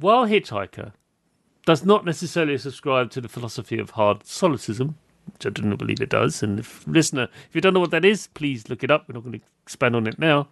While 0.00 0.26
Hitchhiker 0.26 0.92
does 1.66 1.84
not 1.84 2.06
necessarily 2.06 2.56
subscribe 2.56 3.10
to 3.10 3.20
the 3.20 3.28
philosophy 3.28 3.78
of 3.78 3.90
hard 3.90 4.26
solipsism, 4.26 4.96
which 5.26 5.44
I 5.44 5.50
do 5.50 5.62
not 5.62 5.78
believe 5.78 6.00
it 6.00 6.08
does. 6.08 6.42
And 6.42 6.60
if 6.60 6.86
listener, 6.86 7.28
if 7.48 7.54
you 7.54 7.60
don't 7.60 7.74
know 7.74 7.80
what 7.80 7.90
that 7.90 8.06
is, 8.06 8.28
please 8.28 8.70
look 8.70 8.82
it 8.82 8.90
up. 8.90 9.06
We're 9.06 9.14
not 9.14 9.24
going 9.24 9.40
to 9.40 9.46
expand 9.62 9.94
on 9.94 10.06
it 10.06 10.18
now. 10.18 10.48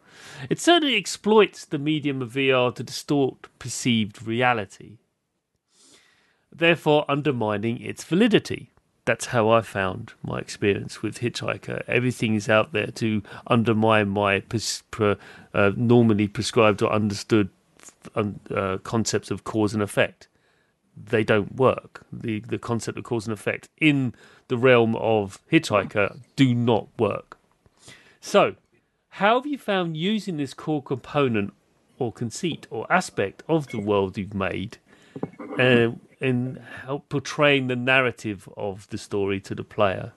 It 0.51 0.61
certainly 0.61 0.97
exploits 0.97 1.65
the 1.65 1.79
medium 1.79 2.21
of 2.21 2.33
VR 2.33 2.75
to 2.75 2.83
distort 2.83 3.49
perceived 3.59 4.23
reality, 4.23 4.99
therefore 6.59 7.05
undermining 7.09 7.81
its 7.83 8.05
validity. 8.05 8.71
That's 9.05 9.27
how 9.27 9.51
I 9.51 9.61
found 9.61 10.15
my 10.23 10.39
experience 10.39 11.03
with 11.03 11.21
Hitchhiker. 11.21 11.85
Everything 11.87 12.35
is 12.35 12.49
out 12.49 12.73
there 12.73 12.89
to 12.89 13.23
undermine 13.47 14.09
my 14.09 14.41
pres- 14.41 14.83
pre- 14.91 15.17
uh, 15.55 15.73
normally 15.77 16.27
prescribed 16.27 16.83
or 16.83 16.93
understood 16.93 17.51
uh, 18.17 18.79
concepts 18.83 19.31
of 19.31 19.45
cause 19.45 19.75
and 19.75 19.83
effect 19.83 20.29
they 20.97 21.23
don't 21.23 21.55
work. 21.57 22.05
The 22.13 22.41
the 22.41 22.59
concept 22.59 22.99
of 22.99 23.05
cause 23.05 23.27
and 23.27 23.35
effect 23.35 23.69
in 23.79 24.15
the 24.49 24.57
realm 24.57 24.97
of 24.97 25.41
Hitchhiker 25.53 26.21
do 26.37 26.55
not 26.55 26.89
work. 26.99 27.39
So, 28.21 28.57
how 29.11 29.37
have 29.37 29.47
you 29.47 29.59
found 29.59 29.97
using 29.97 30.37
this 30.37 30.55
core 30.55 30.83
component 30.83 31.53
or 31.99 32.13
conceit 32.13 32.67
or 32.71 32.91
aspect 32.91 33.43
of 33.49 33.69
the 33.69 33.79
world 33.79 34.19
you've 34.19 34.35
made 34.35 34.79
uh, 35.59 35.93
in 36.21 36.63
help 36.85 37.09
portraying 37.09 37.67
the 37.69 37.77
narrative 37.77 38.49
of 38.57 38.89
the 38.89 38.99
story 38.99 39.41
to 39.41 39.55
the 39.55 39.65
player? 39.65 40.13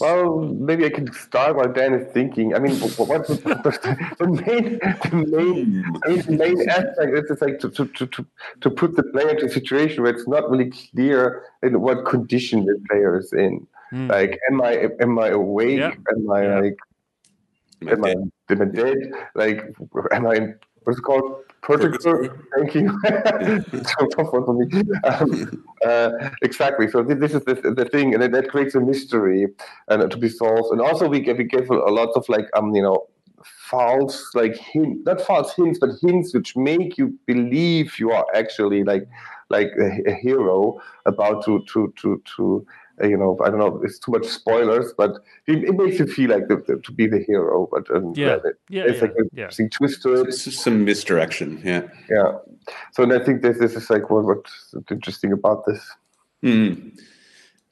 Well, 0.00 0.40
maybe 0.40 0.84
I 0.84 0.90
can 0.90 1.10
start 1.12 1.56
while 1.56 1.72
Dan 1.72 1.94
is 1.94 2.12
thinking. 2.12 2.54
I 2.54 2.58
mean, 2.58 2.76
what, 2.80 3.08
what, 3.08 3.26
the, 3.26 3.34
the 4.18 4.26
main, 4.26 4.78
the 4.78 5.26
main, 5.26 5.84
I 6.04 6.08
mean, 6.08 6.22
the 6.22 6.32
main 6.32 6.68
aspect 6.68 7.12
is 7.14 7.24
just 7.28 7.40
like 7.40 7.58
to, 7.60 7.70
to, 7.70 7.86
to, 7.86 8.06
to, 8.06 8.26
to 8.60 8.70
put 8.70 8.96
the 8.96 9.02
player 9.04 9.30
into 9.30 9.46
a 9.46 9.50
situation 9.50 10.02
where 10.02 10.12
it's 10.12 10.28
not 10.28 10.50
really 10.50 10.70
clear 10.70 11.44
in 11.62 11.80
what 11.80 12.04
condition 12.04 12.66
the 12.66 12.78
player 12.90 13.18
is 13.18 13.32
in. 13.32 13.66
Hmm. 13.90 14.08
Like, 14.08 14.38
am 14.50 14.60
I 14.60 14.88
am 15.00 15.18
I 15.18 15.28
awake? 15.28 15.78
Yeah. 15.78 15.94
Am 16.10 16.30
I 16.30 16.42
Yeah. 16.42 16.60
like 16.60 16.76
Am 17.88 17.88
I 17.88 17.92
am 17.92 18.04
I, 18.04 18.14
dead? 18.14 18.30
am 18.50 18.62
I 18.62 18.64
dead? 18.64 19.12
Like, 19.34 19.76
am 20.12 20.26
I 20.26 20.34
in, 20.34 20.58
what's 20.84 20.98
it 20.98 21.02
called? 21.02 21.42
Purgatory? 21.62 22.30
Thank 22.56 22.74
you. 22.74 22.98
It's 23.04 23.92
so 23.98 24.06
tough 24.06 24.32
one 24.32 24.44
for 24.44 24.54
me. 24.54 24.82
Um, 25.04 25.64
uh, 25.84 26.10
exactly. 26.42 26.88
So 26.88 27.02
this 27.02 27.34
is 27.34 27.44
the, 27.44 27.54
the 27.54 27.84
thing, 27.84 28.14
and 28.14 28.22
that 28.22 28.48
creates 28.48 28.74
a 28.74 28.80
mystery 28.80 29.46
and 29.88 30.10
to 30.10 30.16
be 30.16 30.28
solved. 30.28 30.70
And 30.70 30.80
also, 30.80 31.08
we 31.08 31.20
get 31.20 31.38
we 31.38 31.44
give 31.44 31.68
a 31.70 31.74
lot 31.74 32.10
of 32.14 32.28
like 32.28 32.46
um 32.56 32.74
you 32.74 32.82
know 32.82 33.08
false 33.68 34.30
like 34.34 34.56
hint, 34.56 35.04
not 35.06 35.20
false 35.20 35.54
hints, 35.54 35.78
but 35.78 35.90
hints 36.00 36.34
which 36.34 36.56
make 36.56 36.98
you 36.98 37.18
believe 37.26 37.98
you 37.98 38.10
are 38.10 38.26
actually 38.34 38.84
like 38.84 39.08
like 39.48 39.68
a, 39.78 40.10
a 40.10 40.14
hero 40.14 40.80
about 41.06 41.44
to 41.44 41.64
to 41.72 41.92
to 42.00 42.22
to 42.36 42.66
uh, 42.66 42.85
you 43.02 43.16
know 43.16 43.38
I 43.44 43.50
don't 43.50 43.58
know 43.58 43.80
it's 43.84 43.98
too 43.98 44.12
much 44.12 44.26
spoilers, 44.26 44.92
but 44.96 45.12
it, 45.46 45.64
it 45.64 45.74
makes 45.76 45.98
you 45.98 46.06
feel 46.06 46.30
like 46.30 46.48
the, 46.48 46.56
the, 46.66 46.80
to 46.82 46.92
be 46.92 47.06
the 47.06 47.18
hero. 47.18 47.68
But 47.70 47.90
um, 47.94 48.12
Yeah. 48.16 48.36
it- 48.44 48.58
Yeah, 48.70 48.84
it's 48.84 48.96
yeah, 48.96 49.02
like 49.02 49.14
an 49.16 49.30
yeah. 49.32 49.42
interesting 49.44 49.70
twist 49.70 50.02
to 50.02 50.14
it. 50.20 50.28
It's 50.28 50.44
just 50.44 50.62
some 50.62 50.84
misdirection. 50.84 51.60
Yeah. 51.64 51.82
Yeah. 52.10 52.38
So 52.92 53.02
and 53.02 53.12
I 53.12 53.18
think 53.24 53.42
this, 53.42 53.58
this 53.58 53.74
is 53.76 53.90
like 53.90 54.08
what, 54.10 54.24
what's 54.24 54.74
interesting 54.90 55.32
about 55.32 55.66
this. 55.66 55.80
Mm. 56.42 56.98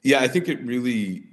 Yeah, 0.03 0.19
I 0.19 0.27
think 0.27 0.47
it 0.47 0.61
really 0.63 1.23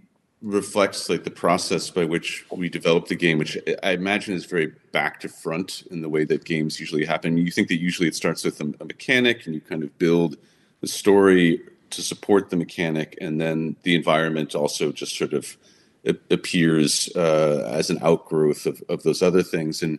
reflects 0.41 1.09
like 1.09 1.23
the 1.25 1.31
process 1.31 1.89
by 1.91 2.05
which 2.05 2.45
we 2.51 2.69
develop 2.69 3.07
the 3.07 3.15
game, 3.15 3.39
which 3.39 3.57
I 3.83 3.93
imagine 3.93 4.35
is 4.35 4.45
very 4.45 4.73
back 4.91 5.21
to 5.21 5.29
front 5.29 5.85
in 5.91 6.03
the 6.03 6.09
way 6.09 6.25
that 6.25 6.45
games 6.45 6.81
usually 6.81 7.05
happen. 7.05 7.37
You 7.37 7.51
think 7.53 7.69
that 7.69 7.79
usually 7.81 8.09
it 8.09 8.15
starts 8.17 8.43
with 8.45 8.61
a, 8.61 8.73
a 8.81 8.85
mechanic, 8.85 9.47
and 9.47 9.55
you 9.55 9.61
kind 9.61 9.83
of 9.85 9.97
build 9.99 10.37
the 10.81 10.89
story 10.89 11.61
to 11.93 12.03
support 12.03 12.51
the 12.51 12.57
mechanic, 12.57 13.17
and 13.21 13.41
then 13.41 13.77
the 13.83 13.95
environment 13.95 14.55
also 14.55 14.93
just 14.93 15.17
sort 15.17 15.33
of 15.33 15.57
appears 16.31 17.09
uh, 17.15 17.69
as 17.71 17.89
an 17.89 17.99
outgrowth 18.03 18.67
of, 18.67 18.83
of 18.89 19.03
those 19.03 19.23
other 19.23 19.43
things. 19.43 19.83
And 19.83 19.99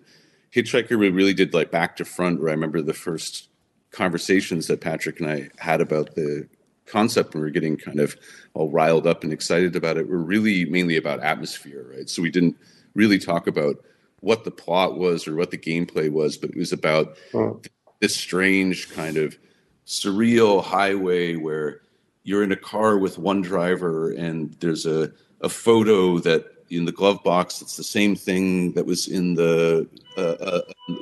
Hitchhiker 0.54 0.98
we 0.98 1.10
really 1.10 1.34
did 1.34 1.54
like 1.54 1.72
back 1.72 1.96
to 1.98 2.06
front. 2.06 2.42
Where 2.42 2.50
I 2.50 2.54
remember 2.54 2.82
the 2.82 2.94
first 2.94 3.50
conversations 3.92 4.68
that 4.68 4.82
Patrick 4.82 5.20
and 5.20 5.30
I 5.30 5.50
had 5.58 5.82
about 5.82 6.16
the 6.16 6.48
concept 6.86 7.34
when 7.34 7.42
we 7.42 7.48
were 7.48 7.54
getting 7.54 7.78
kind 7.78 8.00
of 8.00 8.18
all 8.54 8.70
riled 8.70 9.08
up 9.08 9.24
and 9.24 9.32
excited 9.32 9.76
about 9.76 9.98
it 9.98 10.10
were 10.10 10.18
really 10.18 10.66
mainly 10.66 10.98
about 10.98 11.24
atmosphere, 11.24 11.88
right? 11.96 12.10
So 12.10 12.22
we 12.22 12.32
didn't 12.32 12.58
really 12.94 13.20
talk 13.20 13.48
about 13.48 13.78
what 14.20 14.44
the 14.44 14.52
plot 14.52 14.98
was 14.98 15.28
or 15.28 15.36
what 15.36 15.52
the 15.52 15.58
gameplay 15.58 16.12
was, 16.12 16.38
but 16.38 16.50
it 16.50 16.58
was 16.58 16.74
about 16.74 17.18
this 18.00 18.16
strange 18.16 18.92
kind 18.92 19.18
of 19.18 19.38
surreal 19.86 20.64
highway 20.64 21.36
where 21.36 21.82
you're 22.24 22.44
in 22.44 22.52
a 22.52 22.58
car 22.58 22.98
with 22.98 23.18
one 23.18 23.42
driver 23.42 24.12
and 24.12 24.54
there's 24.60 24.86
a, 24.86 25.12
a 25.42 25.50
photo 25.50 26.20
that 26.20 26.54
in 26.70 26.86
the 26.86 26.92
glove 26.92 27.24
box 27.24 27.60
that's 27.60 27.78
the 27.78 27.84
same 27.84 28.16
thing 28.16 28.72
that 28.74 28.86
was 28.86 29.08
in 29.08 29.36
the 29.36 29.88
uh, 30.18 30.22
uh, 30.22 30.62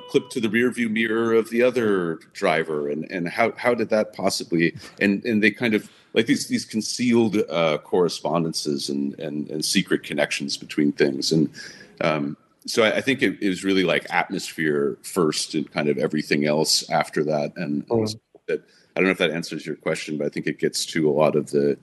clip 0.10 0.30
to 0.30 0.40
the 0.40 0.50
rear 0.50 0.72
view 0.72 0.90
mirror 0.90 1.34
of 1.34 1.50
the 1.50 1.62
other 1.62 2.16
driver. 2.34 2.90
And 2.90 3.10
and 3.12 3.28
how 3.28 3.54
how 3.54 3.74
did 3.74 3.90
that 3.90 4.14
possibly 4.14 4.76
and 5.00 5.24
and 5.26 5.42
they 5.42 5.52
kind 5.52 5.74
of 5.74 5.90
like 6.14 6.26
these 6.26 6.48
these 6.48 6.66
concealed 6.66 7.38
uh, 7.50 7.78
correspondences 7.80 8.90
and, 8.90 9.18
and 9.20 9.50
and 9.50 9.64
secret 9.64 10.04
connections 10.04 10.58
between 10.58 10.92
things. 10.92 11.32
And 11.32 11.50
um, 12.02 12.38
so 12.66 12.84
I, 12.84 12.98
I 12.98 13.02
think 13.02 13.22
it, 13.22 13.42
it 13.42 13.50
was 13.50 13.64
really 13.64 13.84
like 13.84 14.06
atmosphere 14.10 14.98
first 15.04 15.54
and 15.56 15.72
kind 15.72 15.88
of 15.88 15.98
everything 15.98 16.46
else 16.46 16.90
after 16.90 17.24
that. 17.26 17.54
And 17.56 17.88
Mm. 17.88 18.20
That 18.52 18.62
I 18.96 19.00
don't 19.00 19.06
know 19.06 19.12
if 19.12 19.18
that 19.18 19.32
answers 19.32 19.66
your 19.66 19.78
question 19.88 20.18
but 20.18 20.28
I 20.28 20.30
think 20.30 20.48
it 20.48 20.60
gets 20.60 20.86
to 20.94 21.10
a 21.10 21.14
lot 21.22 21.36
of 21.36 21.52
the 21.52 21.78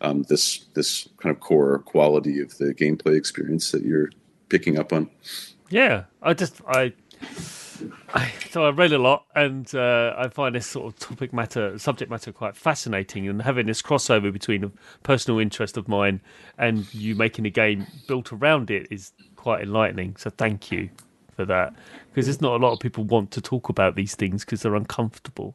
um, 0.00 0.24
this 0.28 0.64
this 0.74 1.08
kind 1.18 1.34
of 1.34 1.40
core 1.40 1.78
quality 1.80 2.40
of 2.40 2.58
the 2.58 2.74
gameplay 2.74 3.16
experience 3.16 3.70
that 3.72 3.82
you're 3.82 4.10
picking 4.48 4.78
up 4.78 4.92
on. 4.92 5.08
Yeah, 5.70 6.04
I 6.22 6.34
just 6.34 6.60
I 6.66 6.92
so 8.50 8.64
I 8.64 8.70
read 8.70 8.92
a 8.92 8.98
lot, 8.98 9.24
and 9.34 9.72
uh, 9.74 10.14
I 10.16 10.28
find 10.28 10.54
this 10.54 10.66
sort 10.66 10.86
of 10.92 10.98
topic 10.98 11.32
matter, 11.32 11.78
subject 11.78 12.10
matter, 12.10 12.32
quite 12.32 12.56
fascinating. 12.56 13.28
And 13.28 13.42
having 13.42 13.66
this 13.66 13.82
crossover 13.82 14.32
between 14.32 14.64
a 14.64 14.70
personal 15.02 15.40
interest 15.40 15.76
of 15.76 15.88
mine 15.88 16.20
and 16.58 16.92
you 16.94 17.14
making 17.14 17.46
a 17.46 17.50
game 17.50 17.86
built 18.06 18.32
around 18.32 18.70
it 18.70 18.86
is 18.90 19.12
quite 19.36 19.62
enlightening. 19.62 20.16
So 20.16 20.30
thank 20.30 20.70
you 20.70 20.90
for 21.34 21.44
that, 21.46 21.74
because 22.10 22.26
there's 22.26 22.40
not 22.40 22.60
a 22.60 22.62
lot 22.64 22.72
of 22.72 22.80
people 22.80 23.04
want 23.04 23.30
to 23.32 23.40
talk 23.40 23.68
about 23.68 23.96
these 23.96 24.14
things 24.14 24.44
because 24.44 24.62
they're 24.62 24.74
uncomfortable. 24.74 25.54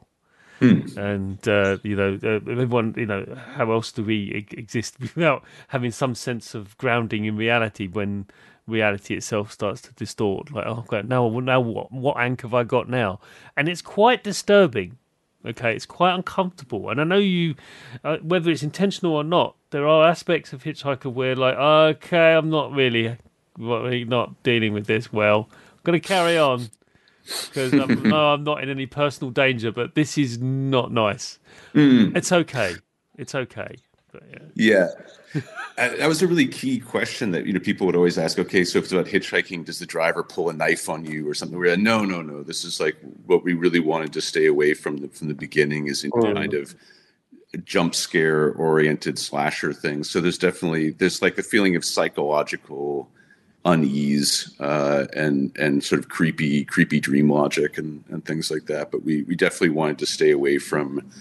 And 0.62 1.48
uh, 1.48 1.78
you 1.84 1.96
know, 1.96 2.20
uh, 2.24 2.50
everyone, 2.50 2.94
you 2.98 3.06
know, 3.06 3.26
how 3.54 3.72
else 3.72 3.92
do 3.92 4.04
we 4.04 4.48
exist 4.52 4.96
without 5.00 5.44
having 5.70 5.92
some 5.92 6.16
sense 6.16 6.56
of 6.56 6.78
grounding 6.78 7.26
in 7.26 7.38
reality 7.38 7.88
when 7.88 8.26
reality 8.66 9.16
itself 9.16 9.52
starts 9.52 9.82
to 9.82 9.94
distort? 9.94 10.52
Like, 10.52 10.66
oh, 10.66 10.86
God, 10.88 11.08
now, 11.08 11.30
now 11.40 11.60
what? 11.60 11.92
What 11.92 12.18
anchor 12.18 12.48
have 12.48 12.54
I 12.54 12.64
got 12.64 12.90
now? 12.90 13.20
And 13.56 13.70
it's 13.70 13.82
quite 13.82 14.24
disturbing. 14.24 14.98
Okay, 15.46 15.76
it's 15.76 15.86
quite 15.86 16.14
uncomfortable, 16.14 16.90
and 16.90 17.00
I 17.00 17.04
know 17.06 17.20
you, 17.20 17.56
uh, 18.04 18.18
whether 18.18 18.52
it's 18.52 18.64
intentional 18.64 19.14
or 19.14 19.24
not, 19.24 19.56
there 19.70 19.88
are 19.88 20.10
aspects 20.10 20.52
of 20.52 20.64
Hitchhiker 20.64 21.14
where, 21.14 21.36
like, 21.36 21.56
okay, 21.56 22.34
I'm 22.34 22.50
not 22.50 22.74
really, 22.74 23.16
really 23.58 24.04
not 24.04 24.42
dealing 24.44 24.74
with 24.74 24.88
this 24.88 25.14
well. 25.14 25.48
I'm 25.52 25.80
gonna 25.84 26.00
carry 26.02 26.38
on 26.38 26.70
because 27.28 27.74
I'm, 27.74 28.04
no, 28.10 28.34
I'm 28.34 28.44
not 28.44 28.64
in 28.64 28.70
any 28.70 28.86
personal 28.86 29.32
danger, 29.32 29.72
but 29.72 29.96
this 29.96 30.18
is 30.18 30.40
not 30.40 30.92
nice. 30.92 31.40
Mm. 31.74 32.16
It's 32.16 32.32
okay. 32.32 32.76
It's 33.18 33.36
okay. 33.36 33.76
But, 34.12 34.24
yeah. 34.32 34.90
Yeah, 35.34 35.42
that 35.78 36.08
was 36.08 36.22
a 36.22 36.28
really 36.28 36.48
key 36.48 36.80
question 36.80 37.32
that 37.32 37.46
you 37.46 37.54
know 37.54 37.60
people 37.60 37.86
would 37.86 37.96
always 37.96 38.18
ask. 38.18 38.40
Okay, 38.40 38.64
so 38.64 38.80
if 38.80 38.86
it's 38.86 38.94
about 38.94 39.06
hitchhiking, 39.06 39.66
does 39.66 39.80
the 39.80 39.86
driver 39.86 40.24
pull 40.24 40.50
a 40.50 40.54
knife 40.54 40.90
on 40.90 41.06
you 41.06 41.28
or 41.30 41.34
something? 41.34 41.58
We're 41.58 41.72
like, 41.72 41.80
no, 41.80 42.06
no, 42.06 42.22
no. 42.22 42.44
This 42.44 42.64
is 42.64 42.80
like 42.80 42.98
what 43.26 43.44
we 43.44 43.54
really 43.54 43.80
wanted 43.80 44.14
to 44.14 44.22
stay 44.22 44.46
away 44.46 44.74
from 44.74 44.98
the, 44.98 45.08
from 45.10 45.28
the 45.28 45.34
beginning 45.34 45.88
is 45.88 46.04
in 46.04 46.12
mm. 46.12 46.34
kind 46.34 46.54
of 46.54 46.76
jump 47.64 47.96
scare 47.96 48.52
oriented 48.54 49.20
slasher 49.20 49.74
things. 49.74 50.10
So 50.10 50.22
there's 50.22 50.38
definitely 50.38 50.92
there's 50.92 51.22
like 51.22 51.38
a 51.38 51.44
feeling 51.44 51.76
of 51.76 51.84
psychological 51.84 53.10
unease 53.68 54.56
uh, 54.60 55.06
and 55.14 55.56
and 55.58 55.84
sort 55.84 56.00
of 56.00 56.10
creepy 56.10 56.64
creepy 56.66 57.00
dream 57.00 57.30
logic 57.30 57.78
and, 57.78 58.04
and 58.10 58.26
things 58.26 58.50
like 58.50 58.66
that. 58.66 58.92
But 58.92 59.04
we 59.04 59.24
we 59.24 59.36
definitely 59.36 59.70
wanted 59.70 60.00
to 60.00 60.06
stay 60.06 60.32
away 60.32 60.58
from 60.58 61.12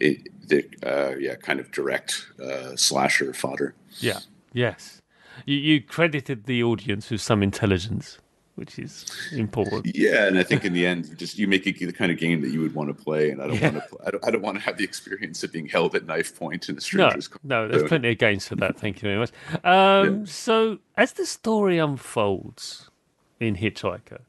it, 0.00 0.28
the 0.48 0.64
uh, 0.82 1.16
yeah 1.18 1.34
kind 1.34 1.60
of 1.60 1.70
direct 1.72 2.26
uh, 2.42 2.76
slasher 2.76 3.32
fodder. 3.32 3.74
Yeah. 3.98 4.20
Yes. 4.52 5.02
You, 5.44 5.56
you 5.56 5.82
credited 5.82 6.44
the 6.44 6.62
audience 6.62 7.10
with 7.10 7.20
some 7.20 7.42
intelligence, 7.42 8.18
which 8.58 8.78
is 8.78 9.06
important. 9.32 9.86
Yeah, 9.96 10.26
and 10.26 10.36
I 10.38 10.42
think 10.42 10.64
in 10.64 10.72
the 10.72 10.84
end, 10.84 11.16
just 11.16 11.38
you 11.38 11.46
make 11.46 11.66
it 11.66 11.78
the 11.78 11.92
kind 11.92 12.10
of 12.12 12.18
game 12.18 12.40
that 12.42 12.50
you 12.50 12.60
would 12.60 12.74
want 12.74 12.88
to 12.88 13.04
play, 13.04 13.30
and 13.30 13.40
I 13.40 13.46
don't 13.46 13.56
Yeah. 13.60 13.70
want 13.70 13.84
to. 13.84 13.88
Play, 13.88 13.98
I 14.06 14.10
don't. 14.10 14.26
I 14.26 14.30
don't 14.32 14.42
want 14.42 14.56
to 14.58 14.62
have 14.64 14.76
the 14.76 14.84
experience 14.84 15.42
of 15.44 15.52
being 15.52 15.66
held 15.68 15.94
at 15.94 16.04
knife 16.06 16.36
point 16.38 16.68
in 16.68 16.74
a 16.74 16.76
No, 16.76 16.80
stranger's. 16.80 17.30
no, 17.44 17.68
there's 17.68 17.82
So- 17.82 17.88
plenty 17.88 18.10
of 18.10 18.18
games 18.18 18.48
for 18.48 18.56
that. 18.56 18.78
Thank 18.78 18.96
you 18.96 19.08
very 19.08 19.18
much. 19.18 19.30
Um, 19.64 20.26
So, 20.26 20.78
as 20.96 21.12
the 21.12 21.24
story 21.24 21.78
unfolds 21.78 22.90
in 23.40 23.56
Hitchhiker, 23.56 24.22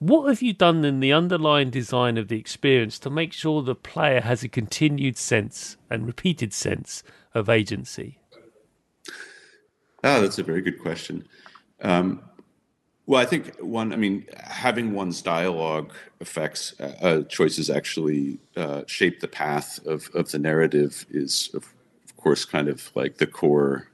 what 0.00 0.28
have 0.28 0.42
you 0.42 0.52
done 0.52 0.84
in 0.84 0.98
the 1.00 1.12
underlying 1.12 1.70
design 1.70 2.18
of 2.18 2.28
the 2.28 2.38
experience 2.38 2.98
to 2.98 3.08
make 3.10 3.32
sure 3.32 3.62
the 3.62 3.74
player 3.76 4.20
has 4.20 4.42
a 4.42 4.48
continued 4.48 5.16
sense 5.16 5.76
and 5.88 6.06
repeated 6.06 6.52
sense 6.52 7.02
of 7.32 7.48
agency? 7.48 8.18
Oh, 10.02 10.20
that's 10.20 10.38
a 10.38 10.42
very 10.42 10.60
good 10.60 10.78
question. 10.80 11.26
Um, 11.80 12.22
well, 13.06 13.20
I 13.20 13.26
think 13.26 13.56
one. 13.60 13.92
I 13.92 13.96
mean, 13.96 14.26
having 14.44 14.94
one's 14.94 15.20
dialogue 15.20 15.92
effects 16.20 16.74
uh, 16.80 16.94
uh, 17.02 17.22
choices 17.24 17.68
actually 17.68 18.38
uh, 18.56 18.82
shape 18.86 19.20
the 19.20 19.28
path 19.28 19.84
of 19.86 20.08
of 20.14 20.30
the 20.30 20.38
narrative 20.38 21.04
is, 21.10 21.50
of, 21.54 21.64
of 22.04 22.16
course, 22.16 22.44
kind 22.44 22.68
of 22.68 22.90
like 22.94 23.18
the 23.18 23.26
core 23.26 23.88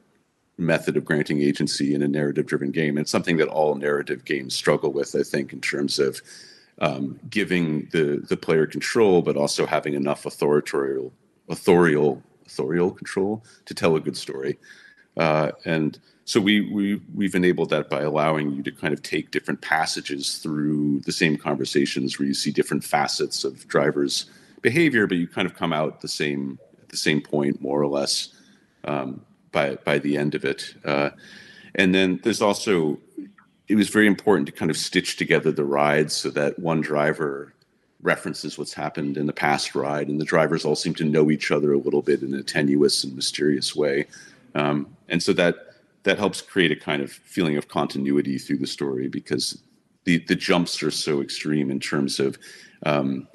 method 0.58 0.96
of 0.96 1.04
granting 1.04 1.40
agency 1.40 1.94
in 1.94 2.02
a 2.02 2.08
narrative-driven 2.08 2.70
game. 2.70 2.98
It's 2.98 3.10
something 3.10 3.38
that 3.38 3.48
all 3.48 3.74
narrative 3.74 4.24
games 4.24 4.54
struggle 4.54 4.92
with, 4.92 5.16
I 5.16 5.22
think, 5.22 5.52
in 5.52 5.60
terms 5.60 5.98
of 5.98 6.20
um, 6.80 7.18
giving 7.28 7.88
the 7.92 8.24
the 8.28 8.36
player 8.36 8.66
control, 8.66 9.22
but 9.22 9.36
also 9.36 9.66
having 9.66 9.94
enough 9.94 10.24
authorial 10.24 11.12
authorial 11.48 12.22
authorial 12.46 12.90
control 12.92 13.44
to 13.64 13.74
tell 13.74 13.96
a 13.96 14.00
good 14.00 14.16
story. 14.16 14.58
Uh, 15.20 15.52
and 15.66 15.98
so 16.24 16.40
we, 16.40 16.62
we 16.72 16.98
we've 17.14 17.34
enabled 17.34 17.68
that 17.68 17.90
by 17.90 18.00
allowing 18.00 18.52
you 18.52 18.62
to 18.62 18.72
kind 18.72 18.94
of 18.94 19.02
take 19.02 19.30
different 19.30 19.60
passages 19.60 20.38
through 20.38 21.00
the 21.00 21.12
same 21.12 21.36
conversations 21.36 22.18
where 22.18 22.26
you 22.26 22.32
see 22.32 22.50
different 22.50 22.82
facets 22.82 23.44
of 23.44 23.68
drivers' 23.68 24.30
behavior, 24.62 25.06
but 25.06 25.18
you 25.18 25.28
kind 25.28 25.44
of 25.44 25.54
come 25.54 25.74
out 25.74 26.00
the 26.00 26.08
same 26.08 26.58
at 26.80 26.88
the 26.88 26.96
same 26.96 27.20
point 27.20 27.60
more 27.60 27.82
or 27.82 27.86
less 27.86 28.32
um, 28.84 29.20
by 29.52 29.74
by 29.84 29.98
the 29.98 30.16
end 30.16 30.34
of 30.34 30.44
it. 30.44 30.74
Uh, 30.86 31.10
and 31.74 31.94
then 31.94 32.18
there's 32.22 32.40
also 32.40 32.98
it 33.68 33.74
was 33.74 33.90
very 33.90 34.06
important 34.06 34.46
to 34.46 34.52
kind 34.52 34.70
of 34.70 34.76
stitch 34.76 35.16
together 35.18 35.52
the 35.52 35.64
rides 35.64 36.14
so 36.14 36.30
that 36.30 36.58
one 36.58 36.80
driver 36.80 37.52
references 38.02 38.56
what's 38.56 38.72
happened 38.72 39.18
in 39.18 39.26
the 39.26 39.32
past 39.32 39.74
ride, 39.74 40.08
and 40.08 40.18
the 40.18 40.24
drivers 40.24 40.64
all 40.64 40.76
seem 40.76 40.94
to 40.94 41.04
know 41.04 41.30
each 41.30 41.50
other 41.50 41.74
a 41.74 41.78
little 41.78 42.00
bit 42.00 42.22
in 42.22 42.32
a 42.32 42.42
tenuous 42.42 43.04
and 43.04 43.14
mysterious 43.14 43.76
way, 43.76 44.06
um, 44.54 44.86
and 45.10 45.22
so 45.22 45.32
that 45.34 45.56
that 46.04 46.18
helps 46.18 46.40
create 46.40 46.72
a 46.72 46.76
kind 46.76 47.02
of 47.02 47.12
feeling 47.12 47.56
of 47.56 47.68
continuity 47.68 48.38
through 48.38 48.58
the 48.58 48.66
story 48.66 49.08
because 49.08 49.62
the 50.04 50.18
the 50.28 50.34
jumps 50.34 50.82
are 50.82 50.90
so 50.90 51.20
extreme 51.20 51.70
in 51.70 51.80
terms 51.80 52.18
of 52.18 52.38
um, 52.86 53.28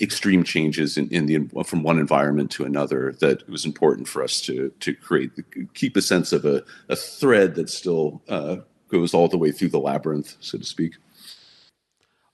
extreme 0.00 0.44
changes 0.44 0.96
in, 0.96 1.08
in 1.08 1.26
the 1.26 1.64
from 1.64 1.82
one 1.82 1.98
environment 1.98 2.50
to 2.52 2.64
another 2.64 3.12
that 3.20 3.42
it 3.42 3.48
was 3.48 3.64
important 3.64 4.08
for 4.08 4.22
us 4.22 4.40
to 4.40 4.72
to 4.80 4.94
create 4.94 5.30
keep 5.74 5.96
a 5.96 6.02
sense 6.02 6.32
of 6.32 6.44
a, 6.44 6.64
a 6.88 6.96
thread 6.96 7.54
that 7.56 7.68
still 7.68 8.22
uh, 8.28 8.56
goes 8.88 9.14
all 9.14 9.28
the 9.28 9.38
way 9.38 9.52
through 9.52 9.68
the 9.68 9.78
labyrinth, 9.78 10.36
so 10.40 10.58
to 10.58 10.64
speak. 10.64 10.94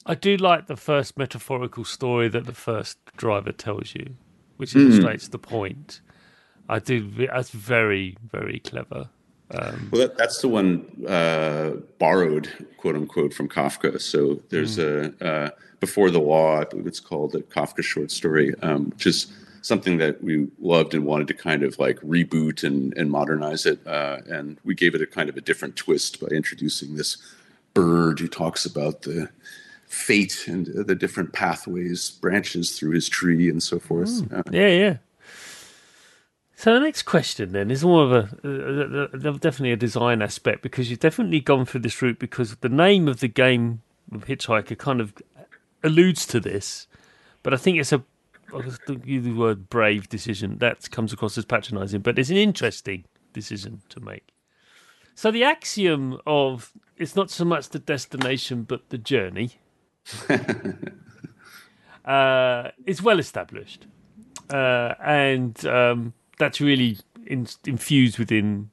I 0.06 0.14
do 0.14 0.36
like 0.36 0.66
the 0.66 0.76
first 0.76 1.18
metaphorical 1.18 1.84
story 1.84 2.28
that 2.28 2.46
the 2.46 2.54
first 2.54 2.98
driver 3.16 3.52
tells 3.52 3.94
you, 3.94 4.16
which 4.58 4.76
illustrates 4.76 5.28
the 5.28 5.38
point. 5.38 6.00
I 6.68 6.78
do. 6.78 7.10
That's 7.26 7.50
very, 7.50 8.16
very 8.30 8.60
clever. 8.60 9.08
Um, 9.50 9.88
Well, 9.92 10.02
that, 10.02 10.16
that's 10.16 10.40
the 10.40 10.48
one 10.48 10.86
uh, 11.06 11.72
borrowed, 11.98 12.48
quote 12.78 12.96
unquote, 12.96 13.34
from 13.34 13.48
Kafka. 13.48 14.00
So 14.00 14.40
there's 14.48 14.78
a 14.78 15.12
uh, 15.24 15.50
Before 15.80 16.10
the 16.10 16.20
Law, 16.20 16.60
I 16.60 16.64
believe 16.64 16.86
it's 16.86 17.00
called, 17.00 17.34
a 17.34 17.40
Kafka 17.40 17.82
short 17.82 18.10
story, 18.10 18.54
um, 18.62 18.86
which 18.90 19.06
is 19.06 19.26
something 19.62 19.98
that 19.98 20.22
we 20.22 20.48
loved 20.60 20.94
and 20.94 21.04
wanted 21.04 21.28
to 21.28 21.34
kind 21.34 21.62
of 21.62 21.78
like 21.78 21.98
reboot 22.00 22.64
and, 22.64 22.94
and 22.96 23.10
modernize 23.10 23.66
it. 23.66 23.86
Uh, 23.86 24.18
and 24.28 24.58
we 24.64 24.74
gave 24.74 24.94
it 24.94 25.02
a 25.02 25.06
kind 25.06 25.28
of 25.28 25.36
a 25.36 25.40
different 25.40 25.76
twist 25.76 26.20
by 26.20 26.28
introducing 26.28 26.96
this 26.96 27.16
bird 27.72 28.20
who 28.20 28.28
talks 28.28 28.64
about 28.66 29.02
the 29.02 29.28
fate 29.86 30.46
and 30.48 30.66
the 30.66 30.94
different 30.94 31.32
pathways, 31.32 32.10
branches 32.10 32.78
through 32.78 32.90
his 32.92 33.08
tree, 33.08 33.48
and 33.48 33.62
so 33.62 33.78
forth. 33.78 34.20
Uh, 34.32 34.42
yeah, 34.50 34.68
yeah. 34.68 34.96
So 36.56 36.72
the 36.72 36.80
next 36.80 37.02
question 37.02 37.52
then 37.52 37.70
is 37.70 37.84
more 37.84 38.04
of 38.04 38.12
a 38.12 38.28
uh, 38.44 39.26
uh, 39.26 39.28
uh, 39.28 39.32
definitely 39.32 39.72
a 39.72 39.76
design 39.76 40.22
aspect 40.22 40.62
because 40.62 40.88
you've 40.88 41.00
definitely 41.00 41.40
gone 41.40 41.64
through 41.64 41.80
this 41.80 42.00
route 42.00 42.18
because 42.18 42.56
the 42.56 42.68
name 42.68 43.08
of 43.08 43.20
the 43.20 43.28
game 43.28 43.82
of 44.12 44.26
Hitchhiker 44.26 44.78
kind 44.78 45.00
of 45.00 45.14
alludes 45.82 46.26
to 46.26 46.40
this, 46.40 46.86
but 47.42 47.52
I 47.52 47.56
think 47.56 47.78
it's 47.78 47.92
a 47.92 48.04
I 48.54 48.62
don't 48.86 49.04
use 49.04 49.24
the 49.24 49.32
word 49.32 49.68
brave 49.68 50.08
decision 50.08 50.58
that 50.58 50.88
comes 50.90 51.12
across 51.12 51.36
as 51.36 51.44
patronising, 51.44 52.02
but 52.02 52.18
it's 52.18 52.30
an 52.30 52.36
interesting 52.36 53.04
decision 53.32 53.82
to 53.88 54.00
make. 54.00 54.28
So 55.16 55.30
the 55.30 55.42
axiom 55.44 56.20
of 56.26 56.72
it's 56.96 57.16
not 57.16 57.30
so 57.30 57.44
much 57.44 57.70
the 57.70 57.78
destination 57.80 58.62
but 58.62 58.90
the 58.90 58.98
journey 58.98 59.58
uh, 62.04 62.70
is 62.86 63.02
well 63.02 63.18
established, 63.18 63.86
uh, 64.50 64.94
and 65.02 65.64
um, 65.66 66.14
that's 66.38 66.60
really 66.60 66.98
in, 67.26 67.46
infused 67.66 68.18
within 68.18 68.70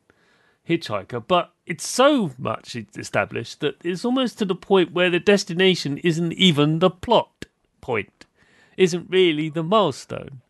Hitchhiker. 0.68 1.24
But 1.26 1.54
it's 1.66 1.88
so 1.88 2.32
much 2.38 2.76
established 2.76 3.60
that 3.62 3.76
it's 3.84 4.06
almost 4.06 4.38
to 4.40 4.46
the 4.46 4.56
point 4.56 4.94
where 4.94 5.10
the 5.10 5.20
destination 5.20 5.98
isn't 6.00 6.34
even 6.34 6.80
the 6.80 6.90
plot 6.90 7.46
point, 7.82 8.26
isn't 8.78 9.10
really 9.10 9.50
the 9.50 9.64
milestone. 9.64 10.42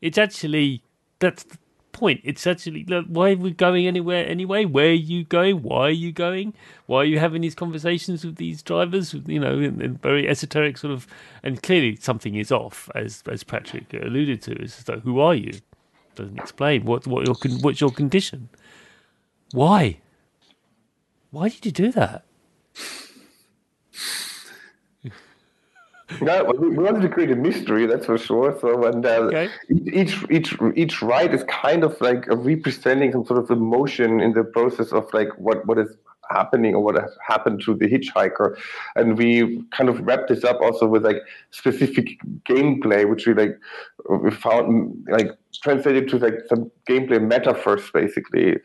It's 0.00 0.18
actually 0.18 0.82
that's 1.18 1.42
the 1.42 1.58
point. 1.92 2.20
It's 2.22 2.46
actually 2.46 2.84
look, 2.84 3.06
why 3.08 3.32
are 3.32 3.36
we 3.36 3.50
going 3.50 3.86
anywhere 3.86 4.26
anyway? 4.26 4.64
Where 4.64 4.90
are 4.90 4.92
you 4.92 5.24
going? 5.24 5.62
Why 5.62 5.88
are 5.88 5.90
you 5.90 6.12
going? 6.12 6.54
Why 6.86 6.98
are 6.98 7.04
you 7.04 7.18
having 7.18 7.42
these 7.42 7.56
conversations 7.56 8.24
with 8.24 8.36
these 8.36 8.62
drivers? 8.62 9.14
You 9.14 9.40
know, 9.40 9.58
in, 9.58 9.80
in 9.82 9.96
very 9.96 10.28
esoteric 10.28 10.78
sort 10.78 10.92
of, 10.92 11.06
and 11.42 11.62
clearly 11.62 11.96
something 11.96 12.36
is 12.36 12.52
off, 12.52 12.88
as 12.94 13.22
as 13.28 13.42
Patrick 13.42 13.92
alluded 13.92 14.42
to. 14.42 14.62
Is 14.62 14.74
so 14.74 15.00
who 15.00 15.20
are 15.20 15.34
you? 15.34 15.60
Doesn't 16.18 16.38
explain 16.38 16.84
what 16.84 17.06
what 17.06 17.24
your 17.26 17.36
what's 17.60 17.80
your 17.80 17.92
condition. 17.92 18.48
Why? 19.52 19.98
Why 21.30 21.48
did 21.48 21.64
you 21.64 21.70
do 21.70 21.92
that? 21.92 22.24
no, 26.20 26.44
we 26.58 26.70
wanted 26.76 27.02
to 27.02 27.08
create 27.08 27.30
a 27.30 27.36
mystery, 27.36 27.86
that's 27.86 28.06
for 28.06 28.18
sure. 28.18 28.58
So, 28.60 28.84
and 28.84 29.06
uh, 29.06 29.28
okay. 29.30 29.48
each 29.70 30.24
each 30.28 30.56
each 30.74 31.02
ride 31.02 31.32
is 31.32 31.44
kind 31.44 31.84
of 31.84 32.00
like 32.00 32.26
representing 32.26 33.12
some 33.12 33.24
sort 33.24 33.38
of 33.38 33.48
emotion 33.52 34.20
in 34.20 34.32
the 34.32 34.42
process 34.42 34.90
of 34.90 35.08
like 35.14 35.28
what 35.38 35.64
what 35.66 35.78
is 35.78 35.96
happening 36.30 36.74
or 36.74 36.80
what 36.80 36.94
has 36.94 37.16
happened 37.26 37.60
to 37.60 37.74
the 37.74 37.86
hitchhiker 37.86 38.56
and 38.96 39.16
we 39.16 39.62
kind 39.72 39.88
of 39.88 40.00
wrapped 40.00 40.28
this 40.28 40.44
up 40.44 40.60
also 40.60 40.86
with 40.86 41.04
like 41.04 41.18
specific 41.50 42.18
gameplay 42.48 43.08
which 43.08 43.26
we 43.26 43.34
like 43.34 43.58
we 44.08 44.30
found 44.30 45.06
like 45.10 45.30
translated 45.62 46.08
to 46.08 46.18
like 46.18 46.40
some 46.48 46.70
gameplay 46.88 47.20
metaphors 47.20 47.90
basically 47.92 48.56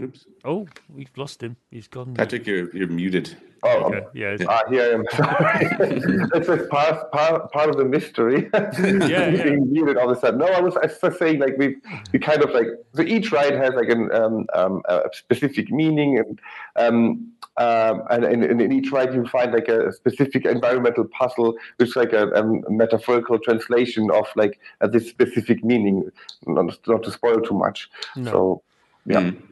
Oops. 0.00 0.24
Oh, 0.44 0.66
we've 0.88 1.10
lost 1.16 1.42
him. 1.42 1.56
He's 1.70 1.86
gone. 1.86 2.14
Patrick, 2.14 2.46
you're, 2.46 2.74
you're 2.74 2.88
muted. 2.88 3.36
Oh, 3.62 3.84
okay. 3.84 4.06
yeah. 4.14 4.36
yeah. 4.38 4.46
Ah, 4.48 4.62
here 4.68 4.82
I 4.82 4.94
am. 4.94 5.04
Sorry. 5.12 6.28
That's 6.32 6.46
just 6.46 6.70
part, 6.70 7.12
part, 7.12 7.52
part 7.52 7.70
of 7.70 7.76
the 7.76 7.84
mystery. 7.84 8.48
yeah, 8.54 9.28
yeah. 9.28 9.44
Being 9.44 9.70
muted 9.72 9.96
all 9.96 10.10
of 10.10 10.16
a 10.16 10.20
sudden. 10.20 10.40
No, 10.40 10.46
I 10.46 10.60
was, 10.60 10.76
I 10.76 10.90
was 11.02 11.18
saying 11.18 11.40
like 11.40 11.56
we 11.58 11.76
we 12.12 12.18
kind 12.18 12.42
of 12.42 12.50
like 12.50 12.66
so 12.94 13.02
each 13.02 13.32
ride 13.32 13.54
has 13.54 13.74
like 13.74 13.88
an 13.88 14.10
um, 14.12 14.46
um, 14.54 14.82
a 14.88 15.10
specific 15.12 15.70
meaning 15.70 16.18
and 16.18 16.40
um, 16.76 17.32
um, 17.56 18.02
and, 18.10 18.24
and, 18.24 18.44
and, 18.44 18.62
in 18.62 18.72
each 18.72 18.90
ride 18.90 19.12
you 19.12 19.26
find 19.26 19.52
like 19.52 19.68
a 19.68 19.92
specific 19.92 20.46
environmental 20.46 21.04
puzzle, 21.04 21.56
which 21.76 21.90
is 21.90 21.96
like 21.96 22.12
a, 22.12 22.28
a 22.28 22.70
metaphorical 22.70 23.38
translation 23.38 24.10
of 24.10 24.26
like 24.36 24.58
uh, 24.80 24.86
this 24.86 25.08
specific 25.08 25.62
meaning. 25.62 26.10
Not, 26.46 26.78
not 26.86 27.02
to 27.02 27.10
spoil 27.10 27.40
too 27.40 27.54
much. 27.54 27.90
No. 28.16 28.30
So 28.30 28.62
yeah. 29.06 29.20
Mm. 29.20 29.42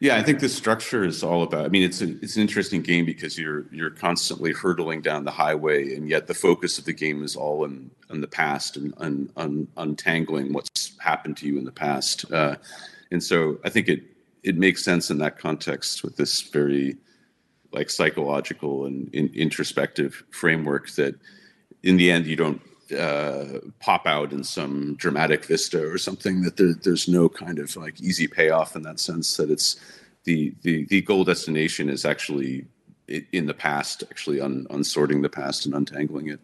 Yeah, 0.00 0.16
I 0.16 0.22
think 0.22 0.38
the 0.38 0.48
structure 0.48 1.04
is 1.04 1.24
all 1.24 1.42
about. 1.42 1.64
I 1.64 1.68
mean, 1.68 1.82
it's 1.82 2.00
a, 2.00 2.10
it's 2.22 2.36
an 2.36 2.42
interesting 2.42 2.82
game 2.82 3.04
because 3.04 3.36
you're 3.36 3.66
you're 3.72 3.90
constantly 3.90 4.52
hurtling 4.52 5.00
down 5.00 5.24
the 5.24 5.32
highway, 5.32 5.94
and 5.94 6.08
yet 6.08 6.28
the 6.28 6.34
focus 6.34 6.78
of 6.78 6.84
the 6.84 6.92
game 6.92 7.24
is 7.24 7.34
all 7.34 7.64
in 7.64 7.90
in 8.08 8.20
the 8.20 8.28
past 8.28 8.76
and 8.76 8.94
un, 8.98 9.30
un, 9.36 9.66
untangling 9.76 10.52
what's 10.52 10.96
happened 10.98 11.36
to 11.38 11.46
you 11.46 11.58
in 11.58 11.64
the 11.64 11.72
past. 11.72 12.30
Uh, 12.30 12.54
and 13.10 13.22
so 13.22 13.58
I 13.64 13.70
think 13.70 13.88
it 13.88 14.04
it 14.44 14.56
makes 14.56 14.84
sense 14.84 15.10
in 15.10 15.18
that 15.18 15.36
context 15.36 16.04
with 16.04 16.16
this 16.16 16.42
very 16.42 16.96
like 17.72 17.90
psychological 17.90 18.86
and 18.86 19.12
in, 19.12 19.30
introspective 19.34 20.22
framework 20.30 20.90
that 20.92 21.16
in 21.82 21.96
the 21.96 22.10
end 22.10 22.26
you 22.26 22.36
don't 22.36 22.62
uh, 22.96 23.60
pop 23.80 24.06
out 24.06 24.32
in 24.32 24.44
some 24.44 24.94
dramatic 24.96 25.44
vista 25.44 25.86
or 25.86 25.98
something 25.98 26.42
that 26.42 26.56
there, 26.56 26.74
there's 26.74 27.08
no 27.08 27.28
kind 27.28 27.58
of 27.58 27.74
like 27.76 28.00
easy 28.00 28.26
payoff 28.26 28.76
in 28.76 28.82
that 28.82 29.00
sense 29.00 29.36
that 29.36 29.50
it's 29.50 29.76
the 30.24 30.54
the 30.62 30.84
the 30.86 31.00
goal 31.02 31.24
destination 31.24 31.88
is 31.88 32.04
actually 32.04 32.66
in 33.32 33.46
the 33.46 33.54
past 33.54 34.04
actually 34.10 34.40
un, 34.40 34.66
unsorting 34.70 35.22
the 35.22 35.28
past 35.28 35.64
and 35.64 35.74
untangling 35.74 36.28
it 36.28 36.40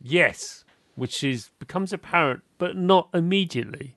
yes 0.00 0.64
which 0.94 1.24
is 1.24 1.50
becomes 1.58 1.92
apparent 1.92 2.42
but 2.58 2.76
not 2.76 3.08
immediately 3.12 3.96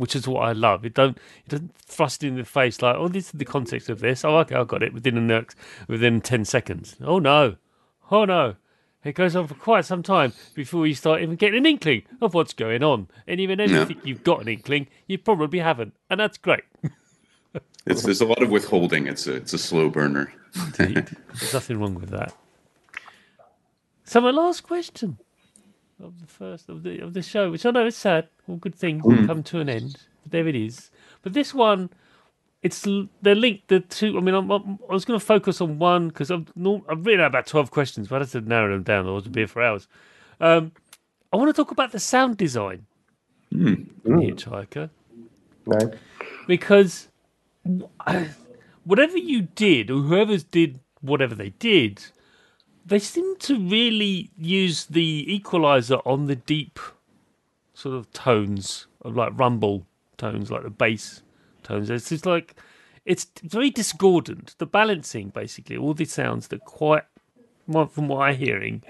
which 0.00 0.16
is 0.16 0.26
what 0.26 0.48
I 0.48 0.52
love. 0.52 0.86
It 0.86 0.94
don't 0.94 1.18
it 1.44 1.48
doesn't 1.50 1.76
thrust 1.76 2.24
it 2.24 2.28
in 2.28 2.36
the 2.36 2.44
face 2.44 2.80
like, 2.80 2.96
oh, 2.96 3.08
this 3.08 3.26
is 3.26 3.32
the 3.32 3.44
context 3.44 3.90
of 3.90 4.00
this. 4.00 4.24
Oh, 4.24 4.38
okay, 4.38 4.54
I 4.54 4.64
got 4.64 4.82
it 4.82 4.94
within 4.94 5.14
the 5.14 5.20
next 5.20 5.58
within 5.88 6.22
ten 6.22 6.46
seconds. 6.46 6.96
Oh 7.02 7.18
no, 7.18 7.56
oh 8.10 8.24
no, 8.24 8.56
it 9.04 9.14
goes 9.14 9.34
on 9.34 9.46
for 9.46 9.54
quite 9.54 9.84
some 9.84 10.02
time 10.02 10.32
before 10.54 10.86
you 10.86 10.94
start 10.94 11.22
even 11.22 11.36
getting 11.36 11.58
an 11.58 11.66
inkling 11.66 12.02
of 12.20 12.34
what's 12.34 12.52
going 12.52 12.82
on. 12.82 13.08
And 13.26 13.40
even 13.40 13.58
if 13.58 13.70
you 13.70 13.84
think 13.86 14.04
you've 14.04 14.24
got 14.24 14.42
an 14.42 14.48
inkling, 14.48 14.88
you 15.06 15.18
probably 15.18 15.60
haven't. 15.60 15.94
And 16.10 16.20
that's 16.20 16.36
great. 16.36 16.64
it's, 17.86 18.02
there's 18.02 18.20
a 18.20 18.26
lot 18.26 18.42
of 18.42 18.50
withholding. 18.50 19.06
It's 19.06 19.26
a, 19.26 19.36
it's 19.36 19.54
a 19.54 19.58
slow 19.58 19.88
burner. 19.88 20.32
Indeed. 20.78 21.16
There's 21.28 21.54
nothing 21.54 21.80
wrong 21.80 21.94
with 21.94 22.10
that. 22.10 22.34
So 24.04 24.20
my 24.20 24.30
last 24.30 24.62
question 24.64 25.18
of 26.02 26.20
the 26.20 26.26
first 26.26 26.68
of 26.68 26.82
the 26.82 26.98
of 26.98 27.14
the 27.14 27.22
show, 27.22 27.50
which 27.50 27.64
I 27.64 27.70
know 27.70 27.86
is 27.86 27.96
sad, 27.96 28.28
all 28.48 28.56
good 28.56 28.74
things 28.74 29.04
mm. 29.04 29.26
come 29.26 29.42
to 29.44 29.60
an 29.60 29.68
end. 29.68 29.98
But 30.22 30.32
there 30.32 30.48
it 30.48 30.56
is. 30.56 30.90
But 31.22 31.32
this 31.32 31.54
one 31.54 31.90
it's 32.62 32.86
they're 33.22 33.34
linked 33.34 33.68
the 33.68 33.80
two. 33.80 34.18
I 34.18 34.20
mean, 34.20 34.34
I'm, 34.34 34.50
I'm, 34.50 34.78
i 34.88 34.92
was 34.92 35.04
going 35.04 35.18
to 35.18 35.24
focus 35.24 35.60
on 35.60 35.78
one 35.78 36.08
because 36.08 36.30
I've 36.30 36.52
I've 36.88 37.06
written 37.06 37.20
out 37.20 37.28
about 37.28 37.46
twelve 37.46 37.70
questions, 37.70 38.08
but 38.08 38.16
I 38.16 38.18
had 38.20 38.28
to 38.30 38.40
narrow 38.42 38.72
them 38.72 38.82
down. 38.82 39.06
I 39.06 39.12
was 39.12 39.26
be 39.28 39.40
here 39.40 39.46
for 39.46 39.62
hours. 39.62 39.88
Um, 40.40 40.72
I 41.32 41.36
want 41.36 41.48
to 41.48 41.54
talk 41.54 41.70
about 41.70 41.92
the 41.92 42.00
sound 42.00 42.36
design 42.36 42.86
mm. 43.52 43.86
Hitchhiker, 44.04 44.90
no. 45.66 45.92
because 46.46 47.08
whatever 48.84 49.16
you 49.16 49.42
did 49.54 49.90
or 49.90 50.00
whoever's 50.00 50.44
did 50.44 50.80
whatever 51.00 51.34
they 51.34 51.50
did, 51.50 52.04
they 52.84 52.98
seem 52.98 53.36
to 53.38 53.58
really 53.58 54.30
use 54.36 54.86
the 54.86 55.24
equalizer 55.32 55.96
on 56.04 56.26
the 56.26 56.36
deep 56.36 56.78
sort 57.72 57.94
of 57.94 58.12
tones 58.12 58.86
of 59.02 59.16
like 59.16 59.38
rumble 59.38 59.86
tones, 60.18 60.50
like 60.50 60.62
the 60.62 60.70
bass 60.70 61.22
tones. 61.70 61.90
It's 61.90 62.08
just 62.08 62.26
like 62.26 62.54
it's 63.04 63.26
very 63.42 63.70
discordant. 63.70 64.54
The 64.58 64.66
balancing, 64.66 65.28
basically, 65.30 65.76
all 65.76 65.94
the 65.94 66.04
sounds 66.04 66.48
that 66.48 66.64
quite, 66.64 67.04
from 67.66 68.08
what 68.08 68.22
I'm 68.22 68.36
hearing, 68.36 68.82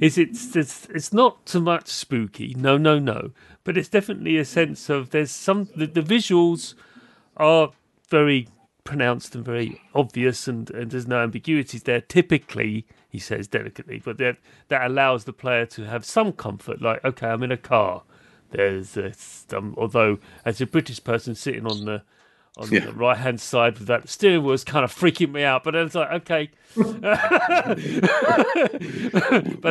is 0.00 0.16
it's 0.18 0.54
it's 0.54 0.86
it's 0.86 1.12
not 1.12 1.48
so 1.48 1.60
much 1.60 1.88
spooky. 1.88 2.54
No, 2.56 2.76
no, 2.76 2.98
no. 2.98 3.32
But 3.64 3.76
it's 3.76 3.88
definitely 3.88 4.38
a 4.38 4.44
sense 4.44 4.88
of 4.88 5.10
there's 5.10 5.30
some 5.30 5.68
the, 5.76 5.86
the 5.86 6.00
visuals 6.00 6.74
are 7.36 7.70
very 8.08 8.48
pronounced 8.84 9.34
and 9.34 9.44
very 9.44 9.80
obvious, 9.94 10.48
and, 10.48 10.70
and 10.70 10.90
there's 10.90 11.06
no 11.06 11.22
ambiguities 11.22 11.82
there. 11.82 12.00
Typically, 12.00 12.86
he 13.08 13.18
says 13.18 13.48
delicately, 13.48 14.00
but 14.02 14.18
that 14.18 14.38
that 14.68 14.86
allows 14.86 15.24
the 15.24 15.32
player 15.32 15.66
to 15.66 15.82
have 15.84 16.04
some 16.04 16.32
comfort. 16.32 16.80
Like, 16.80 17.04
okay, 17.04 17.26
I'm 17.26 17.42
in 17.42 17.52
a 17.52 17.56
car. 17.56 18.02
There's 18.50 18.96
a, 18.96 19.12
um, 19.54 19.74
although 19.76 20.18
as 20.44 20.60
a 20.60 20.66
British 20.66 21.04
person 21.04 21.34
sitting 21.34 21.66
on 21.66 21.84
the 21.84 22.02
on 22.58 22.70
yeah. 22.70 22.86
the 22.86 22.92
right 22.92 23.16
hand 23.16 23.40
side 23.40 23.78
with 23.78 23.86
that 23.86 24.08
steering 24.08 24.42
wheel 24.42 24.50
was 24.50 24.64
kind 24.64 24.84
of 24.84 24.92
freaking 24.94 25.32
me 25.32 25.44
out. 25.44 25.62
But 25.62 25.74
it's 25.76 25.94
like, 25.94 26.10
okay. 26.22 26.50
but 26.76 26.84
we, 26.84 27.00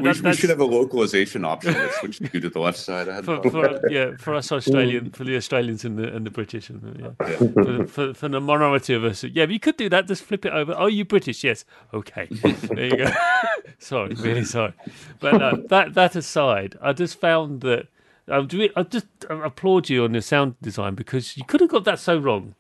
that, 0.09 0.21
we 0.23 0.33
should 0.33 0.49
have 0.49 0.59
a 0.59 0.65
localization 0.65 1.45
option 1.45 1.73
that 1.73 1.93
switch 1.95 2.21
you 2.21 2.39
to 2.39 2.49
the 2.49 2.59
left 2.59 2.77
side. 2.77 3.07
For, 3.23 3.41
for, 3.49 3.79
yeah, 3.89 4.15
for 4.17 4.33
us 4.33 4.51
Australian, 4.51 5.11
for 5.11 5.23
the 5.23 5.35
Australians 5.35 5.85
and 5.85 5.99
the 5.99 6.13
and 6.15 6.25
the 6.25 6.31
British, 6.31 6.69
and 6.69 6.81
the, 6.81 7.13
yeah. 7.19 7.37
For, 7.37 7.87
for, 7.87 8.13
for, 8.13 8.29
the 8.29 8.39
minority 8.41 8.93
of 8.93 9.03
us, 9.03 9.23
yeah, 9.23 9.45
but 9.45 9.51
you 9.53 9.59
could 9.59 9.77
do 9.77 9.89
that. 9.89 10.07
Just 10.07 10.23
flip 10.23 10.45
it 10.45 10.53
over. 10.53 10.73
Oh, 10.77 10.87
you 10.87 11.05
British? 11.05 11.43
Yes. 11.43 11.65
Okay. 11.93 12.29
There 12.67 12.85
you 12.85 12.97
go. 12.97 13.11
sorry, 13.79 14.13
really 14.15 14.43
sorry. 14.43 14.73
But 15.19 15.41
uh, 15.41 15.57
that 15.69 15.93
that 15.93 16.15
aside, 16.15 16.77
I 16.81 16.93
just 16.93 17.19
found 17.19 17.61
that. 17.61 17.87
I 18.29 18.41
just 18.41 19.07
applaud 19.29 19.87
you 19.89 20.03
on 20.03 20.11
the 20.11 20.21
sound 20.21 20.55
design 20.61 20.95
because 20.95 21.37
you 21.37 21.45
could 21.45 21.61
have 21.61 21.69
got 21.69 21.85
that 21.85 21.97
so 21.97 22.17
wrong. 22.17 22.55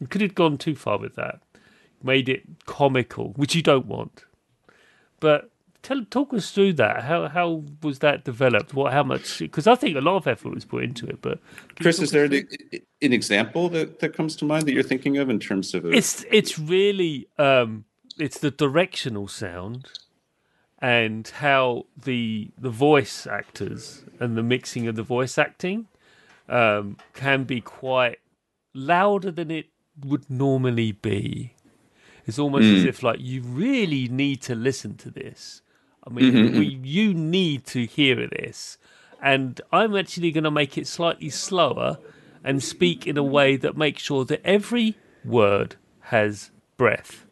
You 0.00 0.06
could 0.06 0.20
have 0.20 0.34
gone 0.34 0.58
too 0.58 0.74
far 0.74 0.98
with 0.98 1.14
that, 1.16 1.40
made 2.02 2.28
it 2.28 2.66
comical, 2.66 3.32
which 3.36 3.54
you 3.54 3.62
don't 3.62 3.86
want. 3.86 4.24
But 5.20 5.50
tell, 5.82 6.04
talk 6.04 6.34
us 6.34 6.50
through 6.50 6.74
that. 6.74 7.04
How 7.04 7.28
how 7.28 7.64
was 7.82 8.00
that 8.00 8.24
developed? 8.24 8.74
What 8.74 8.92
how 8.92 9.02
much? 9.02 9.38
Because 9.38 9.66
I 9.66 9.74
think 9.74 9.96
a 9.96 10.00
lot 10.00 10.16
of 10.16 10.26
effort 10.26 10.54
was 10.54 10.64
put 10.64 10.84
into 10.84 11.06
it. 11.06 11.22
But 11.22 11.38
Chris, 11.80 12.00
is 12.00 12.10
there 12.10 12.24
an, 12.24 12.48
an, 13.02 13.12
example 13.12 13.68
that, 13.70 14.00
that 14.00 14.14
comes 14.14 14.36
to 14.36 14.44
mind 14.44 14.66
that 14.66 14.72
you're 14.72 14.82
thinking 14.82 15.16
of 15.16 15.30
in 15.30 15.38
terms 15.38 15.74
of? 15.74 15.84
A... 15.84 15.90
It's 15.90 16.24
it's 16.30 16.58
really 16.58 17.28
um, 17.38 17.84
it's 18.18 18.38
the 18.38 18.50
directional 18.50 19.28
sound 19.28 19.88
and 20.80 21.26
how 21.28 21.86
the 21.96 22.50
the 22.58 22.70
voice 22.70 23.26
actors 23.26 24.04
and 24.20 24.36
the 24.36 24.42
mixing 24.42 24.86
of 24.86 24.96
the 24.96 25.02
voice 25.02 25.38
acting 25.38 25.86
um, 26.48 26.96
can 27.14 27.44
be 27.44 27.60
quite 27.60 28.18
louder 28.74 29.30
than 29.30 29.50
it 29.50 29.66
would 30.04 30.28
normally 30.30 30.92
be. 30.92 31.54
It's 32.26 32.38
almost 32.38 32.64
mm. 32.64 32.76
as 32.76 32.82
hmm. 32.82 32.88
if 32.88 33.02
like 33.02 33.20
you 33.20 33.42
really 33.42 34.08
need 34.08 34.42
to 34.42 34.54
listen 34.54 34.96
to 34.98 35.10
this. 35.10 35.62
I 36.06 36.10
mean, 36.10 36.32
mm-hmm. 36.32 36.58
we, 36.58 36.66
you 36.66 37.14
need 37.14 37.66
to 37.66 37.84
hear 37.84 38.28
this, 38.28 38.78
and 39.20 39.60
I'm 39.72 39.96
actually 39.96 40.30
going 40.30 40.44
to 40.44 40.50
make 40.50 40.78
it 40.78 40.86
slightly 40.86 41.30
slower 41.30 41.98
and 42.44 42.62
speak 42.62 43.06
in 43.08 43.16
a 43.16 43.24
way 43.24 43.56
that 43.56 43.76
makes 43.76 44.02
sure 44.02 44.24
that 44.26 44.40
every 44.44 44.96
word 45.24 45.74
has 46.00 46.52
breath. 46.76 47.26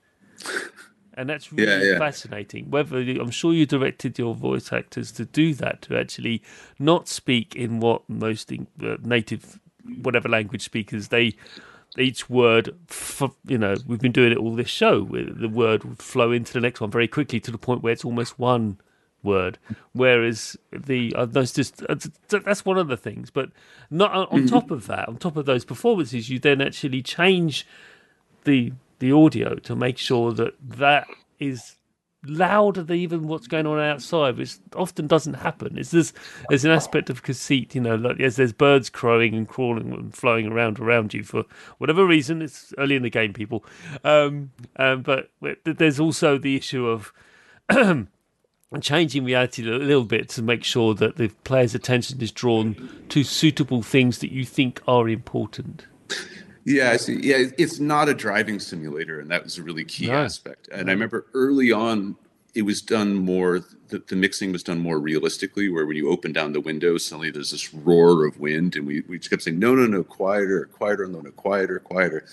And 1.16 1.28
that's 1.28 1.52
really 1.52 1.86
yeah, 1.86 1.92
yeah. 1.92 1.98
fascinating. 1.98 2.70
Whether 2.70 2.98
I'm 2.98 3.30
sure 3.30 3.52
you 3.52 3.66
directed 3.66 4.18
your 4.18 4.34
voice 4.34 4.72
actors 4.72 5.12
to 5.12 5.24
do 5.24 5.54
that, 5.54 5.82
to 5.82 5.96
actually 5.96 6.42
not 6.80 7.06
speak 7.06 7.54
in 7.54 7.78
what 7.78 8.02
most 8.08 8.50
uh, 8.52 8.96
native, 9.02 9.60
whatever 10.02 10.28
language 10.28 10.62
speakers 10.62 11.08
they 11.08 11.36
each 11.99 12.28
word, 12.28 12.74
you 13.47 13.59
know, 13.59 13.76
we've 13.86 14.01
been 14.01 14.12
doing 14.12 14.32
it 14.32 14.38
all 14.38 14.55
this 14.55 14.68
show. 14.68 15.05
The 15.05 15.49
word 15.49 15.84
would 15.84 16.03
flow 16.03 16.32
into 16.32 16.53
the 16.53 16.61
next 16.61 16.80
one 16.80 16.90
very 16.90 17.09
quickly 17.09 17.40
to 17.40 17.51
the 17.51 17.59
point 17.59 17.82
where 17.82 17.92
it's 17.92 18.05
almost 18.05 18.38
one 18.38 18.78
word. 19.22 19.59
Whereas 19.92 20.57
the 20.72 21.12
uh, 21.14 21.26
that's 21.26 21.53
just 21.53 21.82
uh, 21.88 21.97
that's 22.28 22.64
one 22.64 22.78
of 22.78 22.88
the 22.88 22.97
things. 22.97 23.30
But 23.30 23.51
not 23.90 24.12
on 24.12 24.26
mm-hmm. 24.26 24.47
top 24.47 24.70
of 24.70 24.86
that, 24.86 25.09
on 25.09 25.16
top 25.16 25.36
of 25.36 25.47
those 25.47 25.64
performances, 25.64 26.28
you 26.28 26.38
then 26.38 26.61
actually 26.61 27.03
change 27.03 27.66
the 28.45 28.72
the 28.99 29.12
audio 29.12 29.57
to 29.57 29.74
make 29.74 29.99
sure 29.99 30.32
that 30.32 30.55
that 30.61 31.07
is 31.38 31.76
louder 32.27 32.83
than 32.83 32.97
even 32.97 33.29
what's 33.29 33.47
going 33.47 33.66
on 33.66 33.79
outside, 33.81 34.37
which 34.37 34.57
often 34.75 35.07
doesn't 35.07 35.35
happen. 35.35 35.79
It's 35.79 35.91
there's 35.91 36.12
there's 36.49 36.64
an 36.64 36.70
aspect 36.70 37.11
of 37.11 37.22
conceit, 37.22 37.75
you 37.75 37.81
know, 37.81 37.95
like 37.95 38.20
as 38.20 38.37
there's 38.37 38.53
birds 38.53 38.91
crowing 38.91 39.35
and 39.35 39.49
crawling 39.49 39.93
and 39.93 40.14
flying 40.14 40.47
around 40.47 40.79
around 40.79 41.14
you 41.14 41.22
for 41.22 41.45
whatever 41.79 42.07
reason. 42.07 42.43
It's 42.43 42.72
early 42.79 42.97
in 42.97 43.03
the 43.03 43.11
game, 43.11 43.33
people. 43.33 43.64
Um, 44.03 44.51
um, 44.77 45.03
but 45.03 45.31
there's 45.64 46.01
also 46.01 46.39
the 46.39 46.57
issue 46.57 46.87
of 46.87 47.12
changing 48.81 49.25
reality 49.25 49.62
a 49.62 49.77
little 49.77 50.05
bit 50.05 50.29
to 50.31 50.43
make 50.43 50.64
sure 50.64 50.95
that 50.95 51.16
the 51.16 51.29
player's 51.45 51.75
attention 51.75 52.20
is 52.20 52.33
drawn 52.33 53.07
to 53.09 53.22
suitable 53.22 53.83
things 53.83 54.18
that 54.18 54.33
you 54.33 54.45
think 54.45 54.81
are 54.87 55.09
important. 55.09 55.87
Yeah, 56.64 56.90
I 56.90 56.96
see. 56.96 57.20
Yeah, 57.20 57.44
it's 57.58 57.78
not 57.78 58.08
a 58.08 58.14
driving 58.14 58.58
simulator, 58.58 59.20
and 59.20 59.30
that 59.30 59.44
was 59.44 59.58
a 59.58 59.62
really 59.62 59.84
key 59.84 60.06
no. 60.06 60.14
aspect. 60.14 60.68
And 60.72 60.86
no. 60.86 60.92
I 60.92 60.94
remember 60.94 61.26
early 61.34 61.70
on, 61.70 62.16
it 62.54 62.62
was 62.62 62.80
done 62.80 63.14
more. 63.14 63.60
The, 63.88 63.98
the, 63.98 64.16
mixing 64.16 64.50
was 64.50 64.62
done 64.62 64.78
more 64.78 64.98
realistically, 64.98 65.68
where 65.68 65.86
when 65.86 65.96
you 65.96 66.10
open 66.10 66.32
down 66.32 66.52
the 66.52 66.60
window, 66.60 66.96
suddenly 66.96 67.30
there's 67.30 67.50
this 67.50 67.74
roar 67.74 68.24
of 68.26 68.40
wind, 68.40 68.76
and 68.76 68.86
we 68.86 69.02
we 69.02 69.18
just 69.18 69.30
kept 69.30 69.42
saying, 69.42 69.58
"No, 69.58 69.74
no, 69.74 69.86
no, 69.86 70.02
quieter, 70.02 70.66
quieter, 70.72 71.06
no, 71.06 71.20
no, 71.20 71.30
quieter, 71.32 71.80
quieter," 71.80 72.24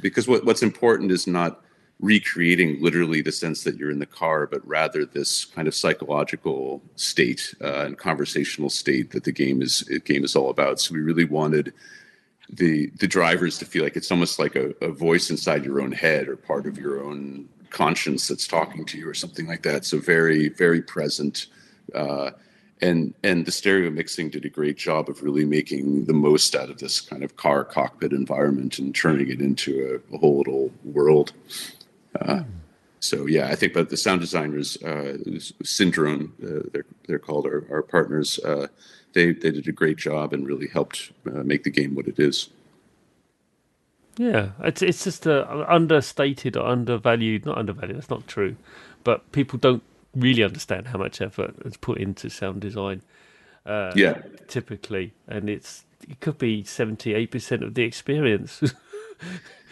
because 0.00 0.28
what 0.28 0.44
what's 0.44 0.62
important 0.62 1.10
is 1.10 1.26
not 1.26 1.60
recreating 2.00 2.82
literally 2.82 3.22
the 3.22 3.32
sense 3.32 3.64
that 3.64 3.76
you're 3.76 3.90
in 3.90 3.98
the 3.98 4.06
car, 4.06 4.46
but 4.46 4.66
rather 4.66 5.04
this 5.04 5.44
kind 5.44 5.66
of 5.66 5.74
psychological 5.74 6.82
state 6.96 7.54
uh, 7.62 7.84
and 7.86 7.98
conversational 7.98 8.68
state 8.68 9.10
that 9.12 9.24
the 9.24 9.32
game 9.32 9.62
is 9.62 9.82
game 10.04 10.24
is 10.24 10.36
all 10.36 10.50
about. 10.50 10.80
So 10.80 10.94
we 10.94 11.00
really 11.00 11.24
wanted 11.24 11.72
the 12.50 12.90
the 12.98 13.06
drivers 13.06 13.58
to 13.58 13.64
feel 13.64 13.84
like 13.84 13.96
it's 13.96 14.10
almost 14.10 14.38
like 14.38 14.54
a, 14.56 14.74
a 14.80 14.90
voice 14.90 15.30
inside 15.30 15.64
your 15.64 15.80
own 15.80 15.92
head 15.92 16.28
or 16.28 16.36
part 16.36 16.66
of 16.66 16.78
your 16.78 17.02
own 17.02 17.48
conscience 17.70 18.28
that's 18.28 18.46
talking 18.46 18.84
to 18.84 18.98
you 18.98 19.08
or 19.08 19.14
something 19.14 19.46
like 19.46 19.62
that. 19.62 19.84
So 19.84 19.98
very 19.98 20.48
very 20.48 20.82
present. 20.82 21.46
Uh, 21.94 22.30
and 22.80 23.14
and 23.22 23.46
the 23.46 23.52
stereo 23.52 23.90
mixing 23.90 24.30
did 24.30 24.44
a 24.44 24.48
great 24.48 24.76
job 24.76 25.08
of 25.08 25.22
really 25.22 25.44
making 25.44 26.04
the 26.04 26.12
most 26.12 26.54
out 26.54 26.70
of 26.70 26.78
this 26.78 27.00
kind 27.00 27.22
of 27.22 27.36
car 27.36 27.64
cockpit 27.64 28.12
environment 28.12 28.78
and 28.78 28.94
turning 28.94 29.30
it 29.30 29.40
into 29.40 30.00
a, 30.10 30.14
a 30.14 30.18
whole 30.18 30.38
little 30.38 30.70
world. 30.84 31.32
Uh, 32.20 32.42
so 33.00 33.26
yeah, 33.26 33.48
I 33.48 33.54
think, 33.54 33.74
but 33.74 33.90
the 33.90 33.96
sound 33.96 34.20
designers, 34.22 34.82
uh, 34.82 35.18
Syndrome, 35.62 36.32
uh, 36.42 36.68
they're 36.72 36.86
they're 37.06 37.18
called 37.18 37.46
our, 37.46 37.64
our 37.70 37.82
partners. 37.82 38.40
They 39.14 39.32
they 39.32 39.50
did 39.50 39.68
a 39.68 39.72
great 39.72 39.96
job 39.96 40.32
and 40.32 40.46
really 40.46 40.68
helped 40.68 41.12
uh, 41.26 41.42
make 41.42 41.64
the 41.64 41.70
game 41.70 41.94
what 41.94 42.08
it 42.08 42.18
is. 42.18 42.50
Yeah, 44.16 44.50
it's 44.60 44.82
it's 44.82 45.04
just 45.04 45.26
a 45.26 45.72
understated 45.72 46.56
or 46.56 46.66
undervalued, 46.66 47.46
not 47.46 47.58
undervalued. 47.58 47.96
That's 47.96 48.10
not 48.10 48.28
true, 48.28 48.56
but 49.02 49.30
people 49.32 49.58
don't 49.58 49.82
really 50.14 50.44
understand 50.44 50.88
how 50.88 50.98
much 50.98 51.20
effort 51.20 51.54
is 51.64 51.76
put 51.76 51.98
into 51.98 52.28
sound 52.28 52.60
design. 52.60 53.02
Uh, 53.66 53.92
yeah, 53.96 54.20
typically, 54.46 55.14
and 55.26 55.48
it's 55.48 55.84
it 56.08 56.20
could 56.20 56.38
be 56.38 56.62
seventy 56.64 57.14
eight 57.14 57.30
percent 57.30 57.62
of 57.62 57.74
the 57.74 57.82
experience. 57.82 58.62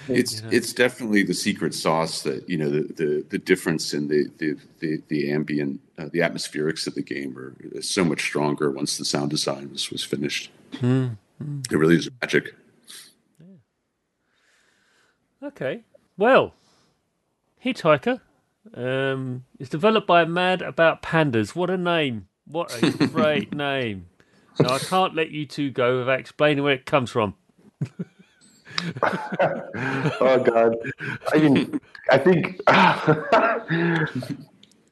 it's 0.09 0.37
you 0.37 0.43
know? 0.43 0.49
it's 0.51 0.73
definitely 0.73 1.23
the 1.23 1.35
secret 1.35 1.75
sauce 1.75 2.23
that 2.23 2.49
you 2.49 2.57
know 2.57 2.71
the 2.71 2.83
the, 2.95 3.25
the 3.31 3.39
difference 3.39 3.95
in 3.95 4.09
the 4.09 4.31
the 4.39 4.57
the, 4.81 5.03
the 5.09 5.33
ambient 5.33 5.81
uh, 5.99 6.09
the 6.13 6.21
atmospherics 6.21 6.87
of 6.87 6.95
the 6.95 7.03
game 7.03 7.37
are 7.39 7.55
so 7.83 8.05
much 8.05 8.23
stronger 8.23 8.71
once 8.71 8.99
the 8.99 9.05
sound 9.05 9.31
design 9.31 9.71
was 9.71 9.91
was 9.91 10.05
finished. 10.05 10.51
Mm-hmm. 10.73 11.61
It 11.71 11.77
really 11.77 11.97
is 11.97 12.11
magic. 12.21 12.55
Yeah. 13.41 13.47
Okay, 15.49 15.85
well, 16.17 16.55
Hitchhiker 17.65 18.21
um, 18.75 19.45
is 19.59 19.69
developed 19.69 20.07
by 20.07 20.25
Mad 20.25 20.63
About 20.63 21.03
Pandas. 21.03 21.55
What 21.55 21.71
a 21.71 21.77
name! 21.77 22.29
What 22.47 22.83
a 22.83 22.91
great 23.09 23.55
name! 23.55 24.07
Now 24.61 24.75
I 24.75 24.79
can't 24.79 25.15
let 25.15 25.31
you 25.31 25.47
two 25.47 25.71
go 25.71 25.99
without 25.99 26.21
explaining 26.21 26.65
where 26.65 26.75
it 26.75 26.87
comes 26.87 27.11
from. 27.11 27.35
oh 29.03 30.43
God! 30.45 30.77
I 31.33 31.39
mean, 31.39 31.81
I 32.11 32.19
think 32.19 32.61
I, 32.67 33.99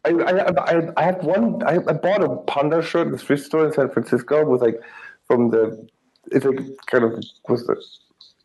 I, 0.05 0.93
I, 0.97 1.03
have 1.03 1.24
one. 1.24 1.62
I, 1.64 1.76
I 1.76 1.93
bought 1.93 2.22
a 2.22 2.36
panda 2.51 2.82
shirt 2.82 3.07
in 3.07 3.12
the 3.12 3.18
thrift 3.18 3.45
store 3.45 3.66
in 3.66 3.72
San 3.72 3.91
Francisco. 3.91 4.41
It 4.41 4.49
was 4.49 4.61
like 4.61 4.80
from 5.26 5.51
the. 5.51 5.88
It's 6.32 6.45
like 6.45 6.61
kind 6.86 7.05
of 7.05 7.22
was 7.49 7.66
the 7.66 7.76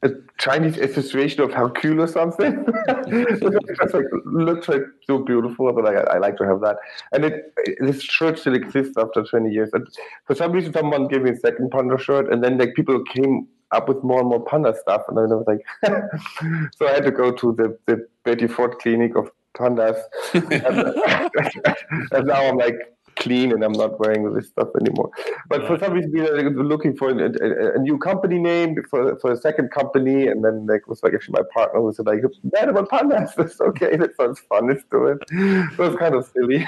a 0.06 0.10
Chinese 0.38 0.78
association 0.78 1.42
of 1.42 1.52
Hercule 1.52 2.02
or 2.02 2.08
something. 2.08 2.66
it 2.88 3.78
just 3.78 3.94
like 3.94 4.06
looks 4.26 4.70
like 4.70 4.84
so 5.06 5.20
beautiful, 5.20 5.72
but 5.74 5.84
like, 5.84 5.98
I, 5.98 6.16
I, 6.16 6.18
like 6.20 6.38
to 6.38 6.46
have 6.46 6.62
that. 6.62 6.78
And 7.12 7.26
it, 7.26 7.54
this 7.80 8.02
shirt 8.02 8.40
still 8.40 8.56
exists 8.56 8.94
after 8.98 9.24
20 9.24 9.52
years. 9.52 9.70
And 9.74 9.88
for 10.26 10.36
some 10.36 10.52
reason, 10.52 10.74
someone 10.74 11.08
gave 11.08 11.24
me 11.24 11.32
a 11.32 11.36
second 11.36 11.72
panda 11.72 11.98
shirt, 11.98 12.32
and 12.32 12.44
then 12.44 12.58
like 12.58 12.76
people 12.76 13.02
came 13.04 13.48
up 13.72 13.88
with 13.88 14.04
more 14.04 14.20
and 14.20 14.30
more 14.30 14.44
panda 14.44 14.76
stuff, 14.80 15.04
and 15.08 15.18
then 15.18 15.32
I 15.32 15.36
was 15.36 15.48
like, 15.48 15.66
so 16.78 16.88
I 16.88 16.94
had 16.94 17.04
to 17.06 17.12
go 17.12 17.32
to 17.32 17.54
the 17.54 17.78
the 17.86 18.08
Betty 18.24 18.48
Ford 18.48 18.78
Clinic 18.80 19.16
of 19.16 19.32
pandas, 19.56 20.00
and, 20.34 20.52
and 22.12 22.28
now 22.28 22.48
I'm 22.48 22.58
like 22.58 22.76
clean 23.16 23.52
and 23.52 23.64
I'm 23.64 23.74
not 23.74 24.00
wearing 24.00 24.34
this 24.34 24.48
stuff 24.48 24.70
anymore. 24.80 25.10
But 25.48 25.62
right. 25.62 25.68
for 25.68 25.80
some 25.80 25.94
reason, 25.94 26.12
we 26.12 26.22
were 26.22 26.64
looking 26.64 26.96
for 26.96 27.10
a, 27.10 27.16
a, 27.16 27.76
a, 27.76 27.80
new 27.80 27.98
company 27.98 28.38
name 28.38 28.76
for, 28.90 29.18
for 29.20 29.32
a 29.32 29.38
second 29.38 29.72
company, 29.72 30.28
and 30.28 30.44
then 30.44 30.66
like 30.66 30.88
was 30.88 31.02
like 31.04 31.14
actually 31.14 31.34
my 31.34 31.48
partner 31.54 31.82
was 31.82 32.00
like, 32.00 32.22
"Mad, 32.54 32.70
about 32.70 32.90
pandas, 32.90 33.34
that's 33.36 33.60
okay, 33.62 33.96
that 33.96 34.16
sounds 34.16 34.40
fun, 34.40 34.68
let's 34.68 34.84
do 34.92 35.06
it." 35.08 35.20
it 35.30 35.78
was 35.78 35.96
kind 35.96 36.16
of 36.16 36.30
silly. 36.34 36.68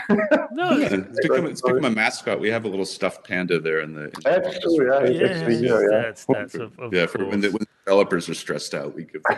no, 0.51 0.71
yeah, 0.71 0.87
it's, 0.91 1.19
become, 1.21 1.45
it's 1.45 1.61
become 1.61 1.85
a 1.85 1.89
mascot. 1.89 2.39
We 2.39 2.49
have 2.49 2.65
a 2.65 2.69
little 2.69 2.85
stuffed 2.85 3.27
panda 3.27 3.59
there 3.59 3.81
in 3.81 3.93
the. 3.93 4.05
In 4.05 4.11
that's 4.23 4.55
the 4.55 4.61
true, 4.61 4.91
yeah. 4.91 5.09
yeah, 5.09 5.27
actually, 5.27 5.55
yeah, 5.55 5.79
yeah. 5.79 6.01
That's, 6.01 6.25
that's 6.25 6.55
of, 6.55 6.77
of 6.79 6.93
yeah, 6.93 7.05
for 7.05 7.25
when 7.25 7.41
the, 7.41 7.49
when 7.49 7.59
the 7.59 7.67
developers 7.85 8.29
are 8.29 8.33
stressed 8.33 8.73
out, 8.73 8.95
we 8.95 9.03
give 9.03 9.23
them 9.23 9.37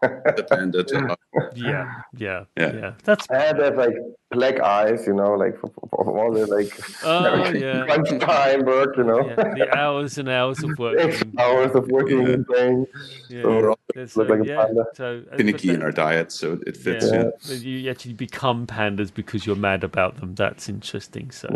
the 0.00 0.46
panda 0.48 0.84
to. 0.84 1.16
Yeah, 1.54 2.02
yeah, 2.16 2.44
yeah, 2.56 2.72
yeah. 2.72 2.92
That's 3.04 3.26
and 3.28 3.58
there's 3.58 3.76
like 3.76 3.94
black 4.30 4.60
eyes, 4.60 5.06
you 5.06 5.12
know, 5.12 5.34
like 5.34 5.58
for, 5.58 5.68
for, 5.68 6.04
for 6.04 6.18
all 6.18 6.32
the 6.32 6.46
like 6.46 6.72
oh, 7.04 7.50
yeah. 7.50 7.84
crunch 7.84 8.08
time 8.20 8.64
work, 8.64 8.96
you 8.96 9.04
know. 9.04 9.28
Yeah, 9.28 9.54
the 9.54 9.76
hours 9.76 10.18
and 10.18 10.28
hours 10.28 10.62
of 10.62 10.78
work. 10.78 10.98
hours 11.38 11.74
of 11.74 11.88
working 11.88 12.22
yeah. 12.22 12.32
and 12.32 12.46
playing. 12.46 12.86
Yeah. 13.28 13.42
So 13.42 13.76
look 14.16 14.28
like 14.28 14.40
a 14.40 14.44
panda. 14.44 14.84
So, 14.94 15.22
uh, 15.30 15.36
finicky 15.36 15.70
in 15.70 15.82
our 15.82 15.92
diet, 15.92 16.32
so 16.32 16.58
it 16.66 16.76
fits. 16.76 17.10
Yeah. 17.10 17.30
You 17.54 17.90
actually 17.90 18.14
become 18.14 18.66
pandas 18.66 19.12
because 19.12 19.46
you're 19.46 19.56
mad 19.56 19.84
about 19.84 20.20
them. 20.20 20.34
That's 20.34 20.68
interesting. 20.68 21.30
So, 21.30 21.48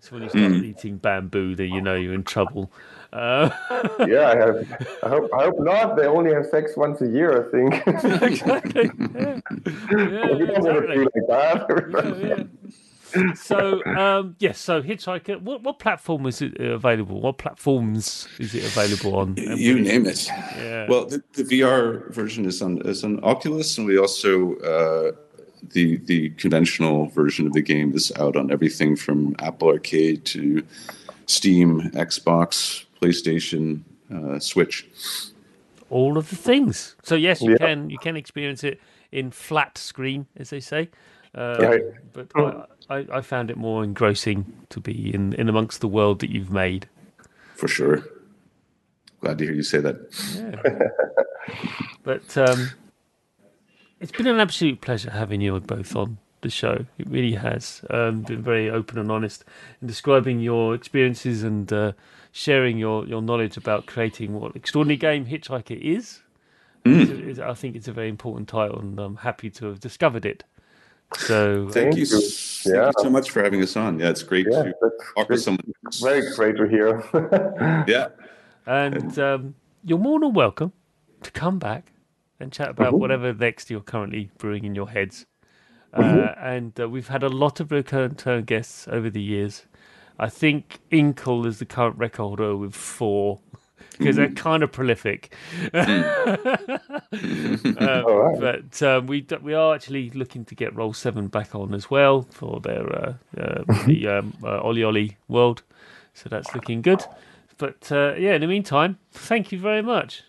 so 0.00 0.12
when 0.12 0.22
you 0.24 0.28
start 0.28 0.52
mm. 0.52 0.64
eating 0.64 0.96
bamboo, 0.96 1.54
then 1.54 1.68
you 1.70 1.80
know 1.80 1.94
you're 1.94 2.14
in 2.14 2.24
trouble. 2.24 2.70
Uh, 3.12 3.48
yeah, 4.06 4.28
I, 4.28 4.36
have, 4.36 4.86
I, 5.02 5.08
hope, 5.08 5.30
I 5.34 5.44
hope 5.44 5.60
not. 5.60 5.96
They 5.96 6.06
only 6.06 6.32
have 6.34 6.46
sex 6.46 6.76
once 6.76 7.00
a 7.00 7.06
year, 7.06 7.46
I 7.46 7.50
think. 7.50 7.86
exactly. 8.22 8.90
Yeah. 9.14 9.40
Yeah, 9.90 10.32
we 10.32 10.46
don't 10.46 10.56
exactly. 10.56 10.72
want 10.72 10.88
to 10.88 10.94
do 10.94 11.08
like 11.14 11.28
that. 11.28 12.48
Yeah, 13.14 13.32
so 13.32 13.82
um, 13.86 14.36
yes, 14.38 14.58
so 14.58 14.82
Hitchhiker. 14.82 15.40
What, 15.40 15.62
what 15.62 15.78
platform 15.78 16.26
is 16.26 16.42
it 16.42 16.60
available? 16.60 17.22
What 17.22 17.38
platforms 17.38 18.28
is 18.38 18.54
it 18.54 18.64
available 18.64 19.16
on? 19.16 19.34
You 19.38 19.80
name 19.80 20.04
it. 20.04 20.28
Yeah. 20.28 20.86
Well, 20.90 21.06
the, 21.06 21.22
the 21.32 21.44
VR 21.44 22.12
version 22.12 22.44
is 22.44 22.60
on 22.60 22.82
is 22.86 23.04
on 23.04 23.24
Oculus, 23.24 23.78
and 23.78 23.86
we 23.86 23.96
also 23.96 24.56
uh, 24.56 25.12
the 25.70 25.96
the 26.04 26.28
conventional 26.30 27.06
version 27.06 27.46
of 27.46 27.54
the 27.54 27.62
game 27.62 27.94
is 27.94 28.12
out 28.16 28.36
on 28.36 28.50
everything 28.50 28.94
from 28.94 29.34
Apple 29.38 29.68
Arcade 29.68 30.26
to 30.26 30.62
Steam, 31.24 31.90
Xbox, 31.92 32.84
PlayStation, 33.00 33.82
uh, 34.14 34.38
Switch. 34.38 34.86
All 35.90 36.18
of 36.18 36.28
the 36.30 36.36
things. 36.36 36.96
So 37.02 37.14
yes, 37.14 37.40
you 37.40 37.52
yeah. 37.52 37.58
can 37.58 37.90
you 37.90 37.98
can 37.98 38.16
experience 38.16 38.62
it 38.64 38.80
in 39.10 39.30
flat 39.30 39.78
screen, 39.78 40.26
as 40.36 40.50
they 40.50 40.60
say. 40.60 40.90
Uh, 41.34 41.56
right. 41.60 41.82
But 42.12 42.68
I, 42.90 43.06
I, 43.12 43.20
found 43.20 43.50
it 43.50 43.56
more 43.56 43.84
engrossing 43.84 44.46
to 44.70 44.80
be 44.80 45.14
in, 45.14 45.34
in 45.34 45.48
amongst 45.48 45.80
the 45.80 45.88
world 45.88 46.20
that 46.20 46.30
you've 46.30 46.50
made. 46.50 46.88
For 47.54 47.68
sure. 47.68 48.02
Glad 49.20 49.38
to 49.38 49.44
hear 49.44 49.54
you 49.54 49.62
say 49.62 49.78
that. 49.78 49.96
Yeah. 50.34 51.58
but 52.02 52.36
um, 52.36 52.70
it's 54.00 54.12
been 54.12 54.26
an 54.26 54.40
absolute 54.40 54.80
pleasure 54.80 55.10
having 55.10 55.40
you 55.40 55.58
both 55.60 55.94
on 55.94 56.18
the 56.40 56.50
show. 56.50 56.86
It 56.98 57.08
really 57.08 57.34
has. 57.34 57.82
Um, 57.90 58.22
been 58.22 58.42
very 58.42 58.70
open 58.70 58.98
and 58.98 59.10
honest 59.10 59.44
in 59.82 59.88
describing 59.88 60.40
your 60.40 60.74
experiences 60.74 61.42
and 61.42 61.72
uh, 61.72 61.92
sharing 62.38 62.78
your, 62.78 63.04
your 63.04 63.20
knowledge 63.20 63.56
about 63.56 63.86
creating 63.86 64.32
what 64.32 64.54
extraordinary 64.54 64.96
game 64.96 65.26
Hitchhiker 65.26 65.78
is. 65.80 66.20
Mm. 66.84 67.40
I 67.40 67.52
think 67.52 67.74
it's 67.74 67.88
a 67.88 67.92
very 67.92 68.08
important 68.08 68.48
title, 68.48 68.78
and 68.78 68.98
I'm 69.00 69.16
happy 69.16 69.50
to 69.50 69.66
have 69.66 69.80
discovered 69.80 70.24
it. 70.24 70.44
So 71.16 71.68
thank 71.70 71.96
you, 71.96 72.06
thank 72.06 72.22
yeah. 72.66 72.86
you 72.86 72.92
so 72.98 73.10
much 73.10 73.30
for 73.30 73.42
having 73.42 73.60
us 73.60 73.76
on. 73.76 73.98
Yeah, 73.98 74.10
it's 74.10 74.22
great 74.22 74.46
yeah, 74.48 74.62
to 74.62 74.74
talk 75.16 75.28
with 75.28 75.42
someone. 75.42 75.64
Very 76.00 76.32
great 76.36 76.56
to 76.58 76.68
hear. 76.68 77.02
yeah, 77.88 78.08
and 78.66 79.18
um, 79.18 79.54
you're 79.84 79.98
more 79.98 80.20
than 80.20 80.32
welcome 80.32 80.72
to 81.22 81.30
come 81.32 81.58
back 81.58 81.92
and 82.38 82.52
chat 82.52 82.68
about 82.68 82.88
mm-hmm. 82.88 82.98
whatever 82.98 83.34
next 83.34 83.68
you're 83.68 83.80
currently 83.80 84.30
brewing 84.38 84.64
in 84.64 84.74
your 84.76 84.90
heads. 84.90 85.26
mm-hmm. 85.92 86.38
and 86.38 86.78
uh, 86.78 86.88
we've 86.88 87.08
had 87.08 87.22
a 87.22 87.28
lot 87.28 87.58
of 87.58 87.72
return 87.72 88.44
guests 88.44 88.86
over 88.88 89.10
the 89.10 89.22
years. 89.22 89.66
I 90.18 90.28
think 90.28 90.80
Inkle 90.90 91.46
is 91.46 91.58
the 91.58 91.64
current 91.64 91.96
record 91.96 92.38
holder 92.38 92.56
with 92.56 92.74
four 92.74 93.40
because 93.98 94.16
they're 94.16 94.30
kind 94.34 94.62
of 94.62 94.72
prolific. 94.72 95.34
um, 95.74 95.82
right. 97.12 98.36
But 98.40 98.82
um, 98.82 99.06
we 99.06 99.26
we 99.42 99.54
are 99.54 99.74
actually 99.74 100.10
looking 100.10 100.44
to 100.46 100.54
get 100.54 100.74
Roll 100.74 100.92
Seven 100.92 101.28
back 101.28 101.54
on 101.54 101.74
as 101.74 101.90
well 101.90 102.22
for 102.22 102.60
their 102.60 102.90
uh, 102.92 103.14
uh, 103.36 103.62
the 103.86 104.08
um, 104.08 104.34
uh, 104.42 104.62
OlliOlli 104.62 105.16
World, 105.28 105.62
so 106.14 106.28
that's 106.28 106.54
looking 106.54 106.82
good. 106.82 107.04
But 107.58 107.90
uh, 107.90 108.14
yeah, 108.16 108.34
in 108.34 108.40
the 108.40 108.46
meantime, 108.46 108.98
thank 109.12 109.52
you 109.52 109.58
very 109.58 109.82
much. 109.82 110.22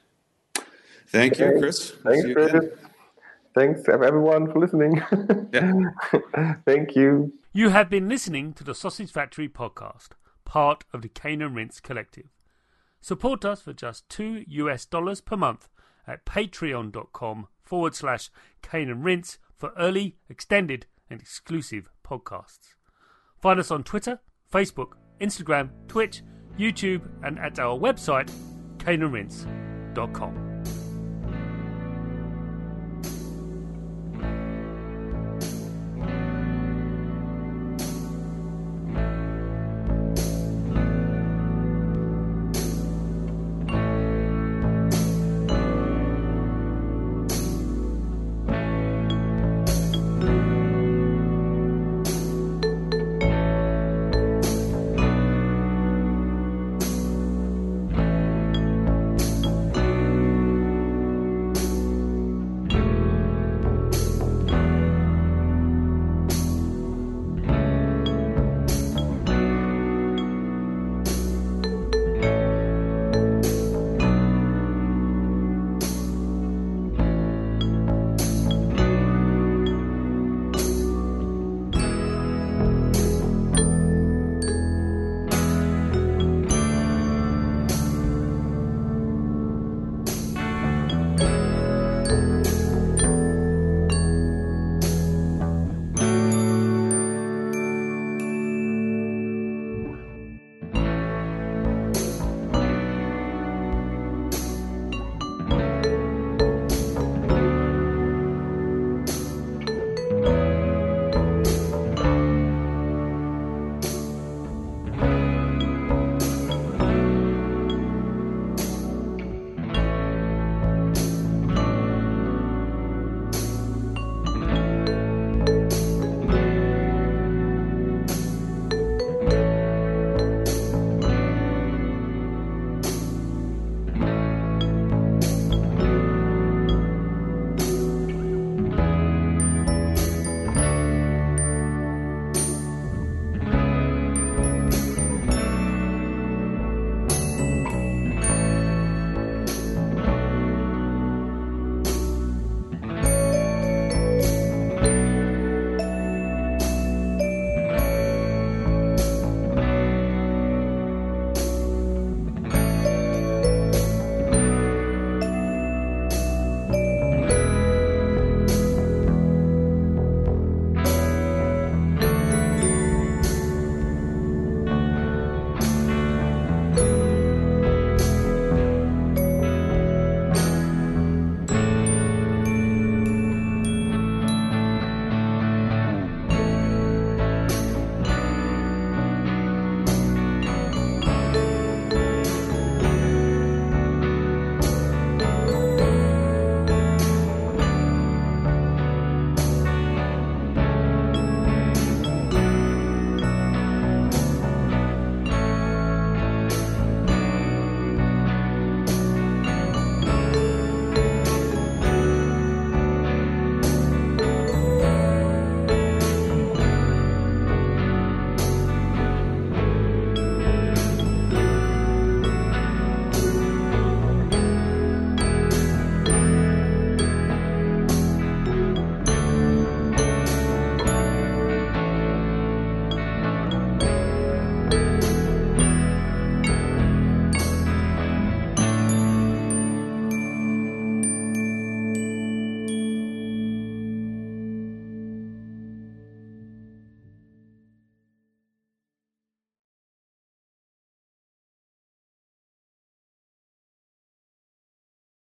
Thank 1.07 1.39
you, 1.39 1.55
Chris. 1.59 1.91
Thanks, 2.03 2.33
Chris. 2.33 2.65
Thanks, 3.55 3.89
everyone, 3.89 4.51
for 4.51 4.59
listening. 4.59 5.01
yeah. 5.51 6.53
thank 6.65 6.95
you. 6.95 7.33
You 7.59 7.71
have 7.71 7.89
been 7.89 8.07
listening 8.07 8.53
to 8.53 8.63
the 8.63 8.73
Sausage 8.73 9.11
Factory 9.11 9.49
podcast, 9.49 10.11
part 10.45 10.85
of 10.93 11.01
the 11.01 11.09
Cane 11.09 11.41
and 11.41 11.53
Rinse 11.53 11.81
Collective. 11.81 12.29
Support 13.01 13.43
us 13.43 13.61
for 13.63 13.73
just 13.73 14.07
two 14.07 14.45
US 14.47 14.85
dollars 14.85 15.19
per 15.19 15.35
month 15.35 15.67
at 16.07 16.25
patreon.com 16.25 17.47
forward 17.61 17.95
slash 17.95 18.29
Cane 18.61 18.89
and 18.89 19.03
Rinse 19.03 19.39
for 19.57 19.73
early, 19.77 20.15
extended, 20.29 20.85
and 21.09 21.19
exclusive 21.19 21.89
podcasts. 22.01 22.75
Find 23.41 23.59
us 23.59 23.71
on 23.71 23.83
Twitter, 23.83 24.21
Facebook, 24.49 24.93
Instagram, 25.19 25.71
Twitch, 25.89 26.23
YouTube, 26.57 27.09
and 27.23 27.37
at 27.39 27.59
our 27.59 27.77
website, 27.77 28.31
caneandrinse.com. 28.77 30.48